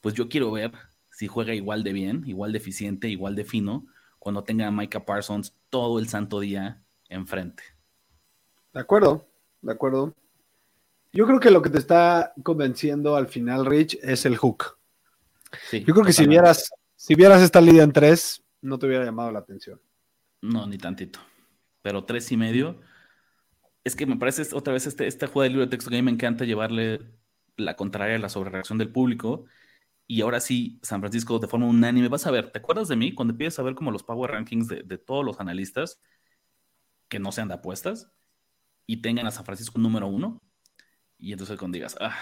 Pues 0.00 0.14
yo 0.14 0.28
quiero 0.28 0.50
ver 0.50 0.72
si 1.16 1.28
juega 1.28 1.54
igual 1.54 1.82
de 1.82 1.94
bien, 1.94 2.24
igual 2.26 2.52
de 2.52 2.58
eficiente, 2.58 3.08
igual 3.08 3.34
de 3.36 3.44
fino, 3.46 3.86
cuando 4.18 4.44
tenga 4.44 4.66
a 4.66 4.70
Micah 4.70 5.06
Parsons 5.06 5.54
todo 5.70 5.98
el 5.98 6.10
santo 6.10 6.40
día 6.40 6.82
enfrente. 7.08 7.62
De 8.74 8.80
acuerdo, 8.80 9.26
de 9.62 9.72
acuerdo. 9.72 10.14
Yo 11.14 11.26
creo 11.26 11.40
que 11.40 11.50
lo 11.50 11.62
que 11.62 11.70
te 11.70 11.78
está 11.78 12.34
convenciendo 12.42 13.16
al 13.16 13.28
final, 13.28 13.64
Rich, 13.64 13.98
es 14.02 14.26
el 14.26 14.36
hook. 14.36 14.76
Yo 15.72 15.94
creo 15.94 16.04
que 16.04 16.12
si 16.12 16.26
vieras, 16.26 16.70
si 16.96 17.14
vieras 17.14 17.40
esta 17.40 17.62
liga 17.62 17.82
en 17.82 17.94
tres, 17.94 18.42
no 18.60 18.78
te 18.78 18.84
hubiera 18.84 19.06
llamado 19.06 19.32
la 19.32 19.38
atención. 19.38 19.80
No, 20.42 20.66
ni 20.66 20.76
tantito. 20.76 21.18
Pero 21.80 22.04
tres 22.04 22.30
y 22.30 22.36
medio. 22.36 22.78
Es 23.84 23.96
que 23.96 24.04
me 24.04 24.16
parece 24.16 24.54
otra 24.54 24.74
vez 24.74 24.86
este, 24.86 25.06
esta 25.06 25.28
jugada 25.28 25.44
de 25.44 25.50
libro 25.50 25.64
de 25.64 25.70
texto 25.70 25.88
que 25.88 25.96
a 25.96 25.98
mí 25.98 26.04
me 26.04 26.10
encanta 26.10 26.44
llevarle 26.44 27.00
la 27.56 27.74
contraria 27.74 28.16
a 28.16 28.18
la 28.18 28.28
sobrereacción 28.28 28.76
del 28.76 28.92
público 28.92 29.46
y 30.06 30.20
ahora 30.20 30.40
sí, 30.40 30.78
San 30.82 31.00
Francisco 31.00 31.38
de 31.38 31.48
forma 31.48 31.66
unánime. 31.66 32.08
Vas 32.08 32.26
a 32.26 32.30
ver, 32.30 32.52
¿te 32.52 32.58
acuerdas 32.58 32.88
de 32.88 32.96
mí 32.96 33.14
cuando 33.14 33.32
empiezas 33.32 33.58
a 33.58 33.62
ver 33.62 33.74
como 33.74 33.90
los 33.90 34.02
power 34.02 34.30
rankings 34.30 34.68
de, 34.68 34.98
todos 34.98 35.24
los 35.24 35.40
analistas 35.40 36.00
que 37.08 37.18
no 37.18 37.32
sean 37.32 37.48
de 37.48 37.54
apuestas 37.54 38.10
y 38.86 39.02
tengan 39.02 39.26
a 39.26 39.32
San 39.32 39.44
Francisco 39.44 39.78
número 39.78 40.06
uno? 40.06 40.40
Y 41.18 41.32
entonces 41.32 41.58
cuando 41.58 41.76
digas, 41.76 41.96
ah, 42.00 42.16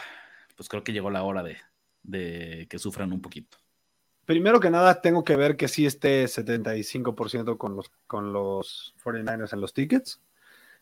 pues 0.57 0.68
creo 0.68 0.82
que 0.82 0.93
llegó 0.93 1.11
la 1.11 1.24
hora 1.24 1.43
de, 1.43 1.59
de 2.03 2.66
que 2.70 2.78
sufran 2.78 3.12
un 3.12 3.20
poquito. 3.20 3.59
Primero 4.24 4.61
que 4.61 4.70
nada, 4.70 5.03
tengo 5.03 5.22
que 5.22 5.37
ver 5.37 5.57
que 5.57 5.68
sí 5.68 5.85
esté 5.85 6.26
75% 6.26 7.59
con 7.59 7.76
los, 7.76 7.91
con 8.07 8.32
los 8.32 8.95
49ers 9.05 9.53
en 9.53 9.61
los 9.61 9.74
tickets, 9.74 10.22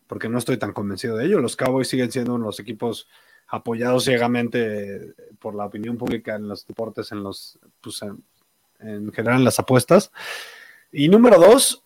porque 0.07 0.29
no 0.29 0.39
estoy 0.39 0.59
tan 0.59 0.73
convencido 0.73 1.17
de 1.17 1.27
ello. 1.27 1.41
Los 1.41 1.57
Cowboys 1.57 1.89
siguen 1.89 2.13
siendo 2.13 2.35
de 2.35 2.45
los 2.45 2.61
equipos 2.61 3.09
apoyados 3.49 4.05
ciegamente 4.05 5.15
por 5.39 5.55
la 5.55 5.67
opinión 5.67 5.99
pública 5.99 6.37
en 6.37 6.49
los 6.49 6.67
deportes, 6.67 7.13
en 7.13 7.23
los, 7.23 7.59
pues, 7.81 8.03
en, 8.81 9.13
general 9.13 9.39
en 9.39 9.45
las 9.45 9.59
apuestas. 9.59 10.11
Y 10.91 11.09
número 11.09 11.39
dos, 11.39 11.83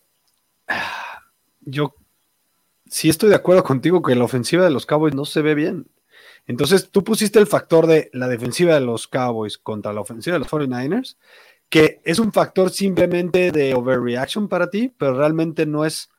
yo 1.61 1.95
sí 2.85 3.09
estoy 3.09 3.29
de 3.29 3.35
acuerdo 3.35 3.63
contigo 3.63 4.01
que 4.01 4.15
la 4.15 4.23
ofensiva 4.23 4.63
de 4.63 4.69
los 4.71 4.85
Cowboys 4.85 5.15
no 5.15 5.25
se 5.25 5.41
ve 5.41 5.55
bien. 5.55 5.87
Entonces, 6.45 6.89
tú 6.89 7.03
pusiste 7.03 7.39
el 7.39 7.47
factor 7.47 7.87
de 7.87 8.09
la 8.13 8.29
defensiva 8.29 8.73
de 8.73 8.81
los 8.81 9.07
Cowboys 9.07 9.57
contra 9.57 9.91
la 9.91 10.01
ofensiva 10.01 10.35
de 10.35 10.39
los 10.39 10.49
49ers, 10.49 11.17
que 11.69 11.99
es 12.05 12.19
un 12.19 12.31
factor 12.31 12.69
simplemente 12.69 13.51
de 13.51 13.73
overreaction 13.73 14.47
para 14.47 14.69
ti, 14.69 14.93
pero 14.97 15.17
realmente 15.17 15.65
no 15.65 15.83
es, 15.83 16.09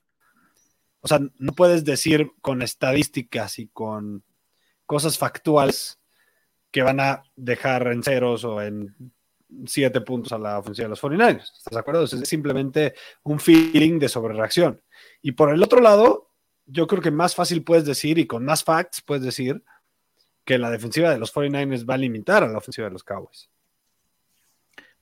o 1.01 1.09
sea, 1.09 1.21
no 1.39 1.53
puedes 1.53 1.85
decir 1.85 2.33
con 2.43 2.61
estadísticas 2.61 3.59
y 3.59 3.69
con 3.69 4.23
cosas 4.89 5.19
factuales 5.19 6.01
que 6.71 6.81
van 6.81 6.99
a 6.99 7.23
dejar 7.37 7.89
en 7.89 8.03
ceros 8.03 8.43
o 8.45 8.63
en 8.63 9.13
siete 9.67 10.01
puntos 10.01 10.33
a 10.33 10.39
la 10.39 10.59
ofensiva 10.59 10.87
de 10.87 10.91
los 10.91 11.03
49ers. 11.03 11.43
¿Estás 11.43 11.73
de 11.73 11.79
acuerdo? 11.79 12.05
Es 12.05 12.11
simplemente 12.27 12.95
un 13.23 13.39
feeling 13.39 13.99
de 13.99 14.09
sobrereacción. 14.09 14.81
Y 15.21 15.33
por 15.33 15.53
el 15.53 15.63
otro 15.63 15.83
lado, 15.83 16.31
yo 16.65 16.87
creo 16.87 17.03
que 17.03 17.11
más 17.11 17.35
fácil 17.35 17.63
puedes 17.65 17.85
decir 17.85 18.19
y 18.19 18.27
con 18.27 18.47
más 18.47 18.65
facts 18.65 19.03
puedes 19.03 19.23
decir 19.23 19.63
que 20.47 20.57
la 20.57 20.71
defensiva 20.71 21.11
de 21.11 21.19
los 21.19 21.35
49ers 21.35 21.89
va 21.89 21.95
a 21.95 21.99
limitar 21.99 22.43
a 22.43 22.49
la 22.49 22.57
ofensiva 22.57 22.87
de 22.87 22.95
los 22.95 23.05
Cowboys. 23.05 23.51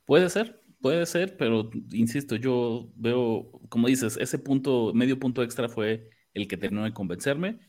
Puede 0.05 0.28
ser, 0.30 0.61
puede 0.80 1.07
ser, 1.07 1.37
pero 1.37 1.70
insisto, 1.93 2.34
yo 2.34 2.89
veo, 2.97 3.53
como 3.68 3.87
dices, 3.87 4.16
ese 4.20 4.41
punto, 4.41 4.93
medio 4.95 5.20
punto 5.20 5.45
extra 5.45 5.68
fue 5.68 6.11
el 6.34 6.49
que 6.49 6.57
terminó 6.57 6.82
de 6.82 6.93
convencerme 6.93 7.61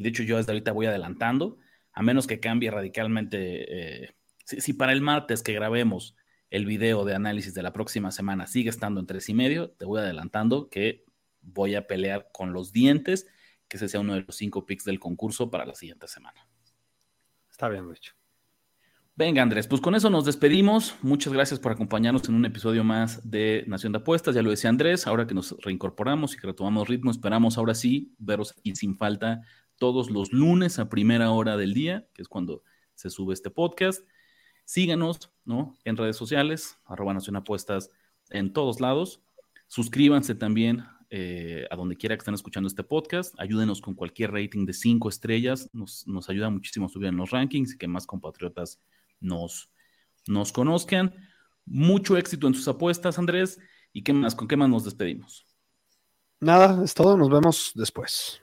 y 0.00 0.02
de 0.02 0.08
hecho 0.08 0.22
yo 0.22 0.38
desde 0.38 0.52
ahorita 0.52 0.72
voy 0.72 0.86
adelantando, 0.86 1.58
a 1.92 2.02
menos 2.02 2.26
que 2.26 2.40
cambie 2.40 2.70
radicalmente. 2.70 4.04
Eh, 4.04 4.14
si, 4.44 4.72
para 4.72 4.92
el 4.92 5.02
martes 5.02 5.42
que 5.42 5.52
grabemos 5.52 6.16
el 6.48 6.64
video 6.64 7.04
de 7.04 7.14
análisis 7.14 7.52
de 7.52 7.62
la 7.62 7.74
próxima 7.74 8.10
semana 8.10 8.46
sigue 8.46 8.70
estando 8.70 8.98
en 8.98 9.06
tres 9.06 9.28
y 9.28 9.34
medio, 9.34 9.72
te 9.72 9.84
voy 9.84 10.00
adelantando 10.00 10.70
que 10.70 11.04
voy 11.42 11.74
a 11.74 11.86
pelear 11.86 12.30
con 12.32 12.54
los 12.54 12.72
dientes, 12.72 13.26
que 13.68 13.76
ese 13.76 13.90
sea 13.90 14.00
uno 14.00 14.14
de 14.14 14.22
los 14.22 14.36
cinco 14.36 14.64
picks 14.64 14.86
del 14.86 14.98
concurso 14.98 15.50
para 15.50 15.66
la 15.66 15.74
siguiente 15.74 16.08
semana. 16.08 16.48
Está 17.50 17.68
bien, 17.68 17.86
Rich. 17.86 18.14
Venga, 19.16 19.42
Andrés, 19.42 19.66
pues 19.66 19.82
con 19.82 19.94
eso 19.94 20.08
nos 20.08 20.24
despedimos. 20.24 20.96
Muchas 21.02 21.30
gracias 21.30 21.60
por 21.60 21.72
acompañarnos 21.72 22.26
en 22.26 22.36
un 22.36 22.46
episodio 22.46 22.84
más 22.84 23.30
de 23.30 23.64
Nación 23.66 23.92
de 23.92 23.98
Apuestas. 23.98 24.34
Ya 24.34 24.40
lo 24.40 24.48
decía 24.48 24.70
Andrés, 24.70 25.06
ahora 25.06 25.26
que 25.26 25.34
nos 25.34 25.54
reincorporamos 25.60 26.32
y 26.32 26.38
que 26.38 26.46
retomamos 26.46 26.88
ritmo, 26.88 27.10
esperamos 27.10 27.58
ahora 27.58 27.74
sí 27.74 28.14
veros 28.16 28.54
y 28.62 28.76
sin 28.76 28.96
falta 28.96 29.42
todos 29.80 30.10
los 30.10 30.30
lunes 30.30 30.78
a 30.78 30.90
primera 30.90 31.30
hora 31.30 31.56
del 31.56 31.72
día, 31.72 32.06
que 32.12 32.20
es 32.20 32.28
cuando 32.28 32.62
se 32.94 33.08
sube 33.08 33.32
este 33.32 33.48
podcast. 33.50 34.06
Síganos 34.66 35.32
¿no? 35.46 35.74
en 35.84 35.96
redes 35.96 36.16
sociales, 36.16 36.78
arroba 36.84 37.14
Nación 37.14 37.36
Apuestas 37.36 37.90
en 38.28 38.52
todos 38.52 38.78
lados. 38.78 39.22
Suscríbanse 39.68 40.34
también 40.34 40.84
eh, 41.08 41.66
a 41.70 41.76
donde 41.76 41.96
quiera 41.96 42.14
que 42.14 42.20
estén 42.20 42.34
escuchando 42.34 42.66
este 42.66 42.84
podcast. 42.84 43.34
Ayúdenos 43.40 43.80
con 43.80 43.94
cualquier 43.94 44.32
rating 44.32 44.66
de 44.66 44.74
cinco 44.74 45.08
estrellas. 45.08 45.70
Nos, 45.72 46.04
ayuda 46.28 46.50
muchísimo 46.50 46.84
a 46.86 46.88
subir 46.90 47.08
en 47.08 47.16
los 47.16 47.30
rankings 47.30 47.72
y 47.74 47.78
que 47.78 47.88
más 47.88 48.06
compatriotas 48.06 48.78
nos, 49.18 49.72
nos 50.26 50.52
conozcan. 50.52 51.14
Mucho 51.64 52.18
éxito 52.18 52.46
en 52.46 52.54
sus 52.54 52.68
apuestas, 52.68 53.18
Andrés. 53.18 53.58
¿Y 53.94 54.02
qué 54.02 54.12
más? 54.12 54.34
¿Con 54.34 54.46
qué 54.46 54.58
más 54.58 54.68
nos 54.68 54.84
despedimos? 54.84 55.46
Nada, 56.38 56.84
es 56.84 56.92
todo. 56.92 57.16
Nos 57.16 57.30
vemos 57.30 57.72
después. 57.74 58.42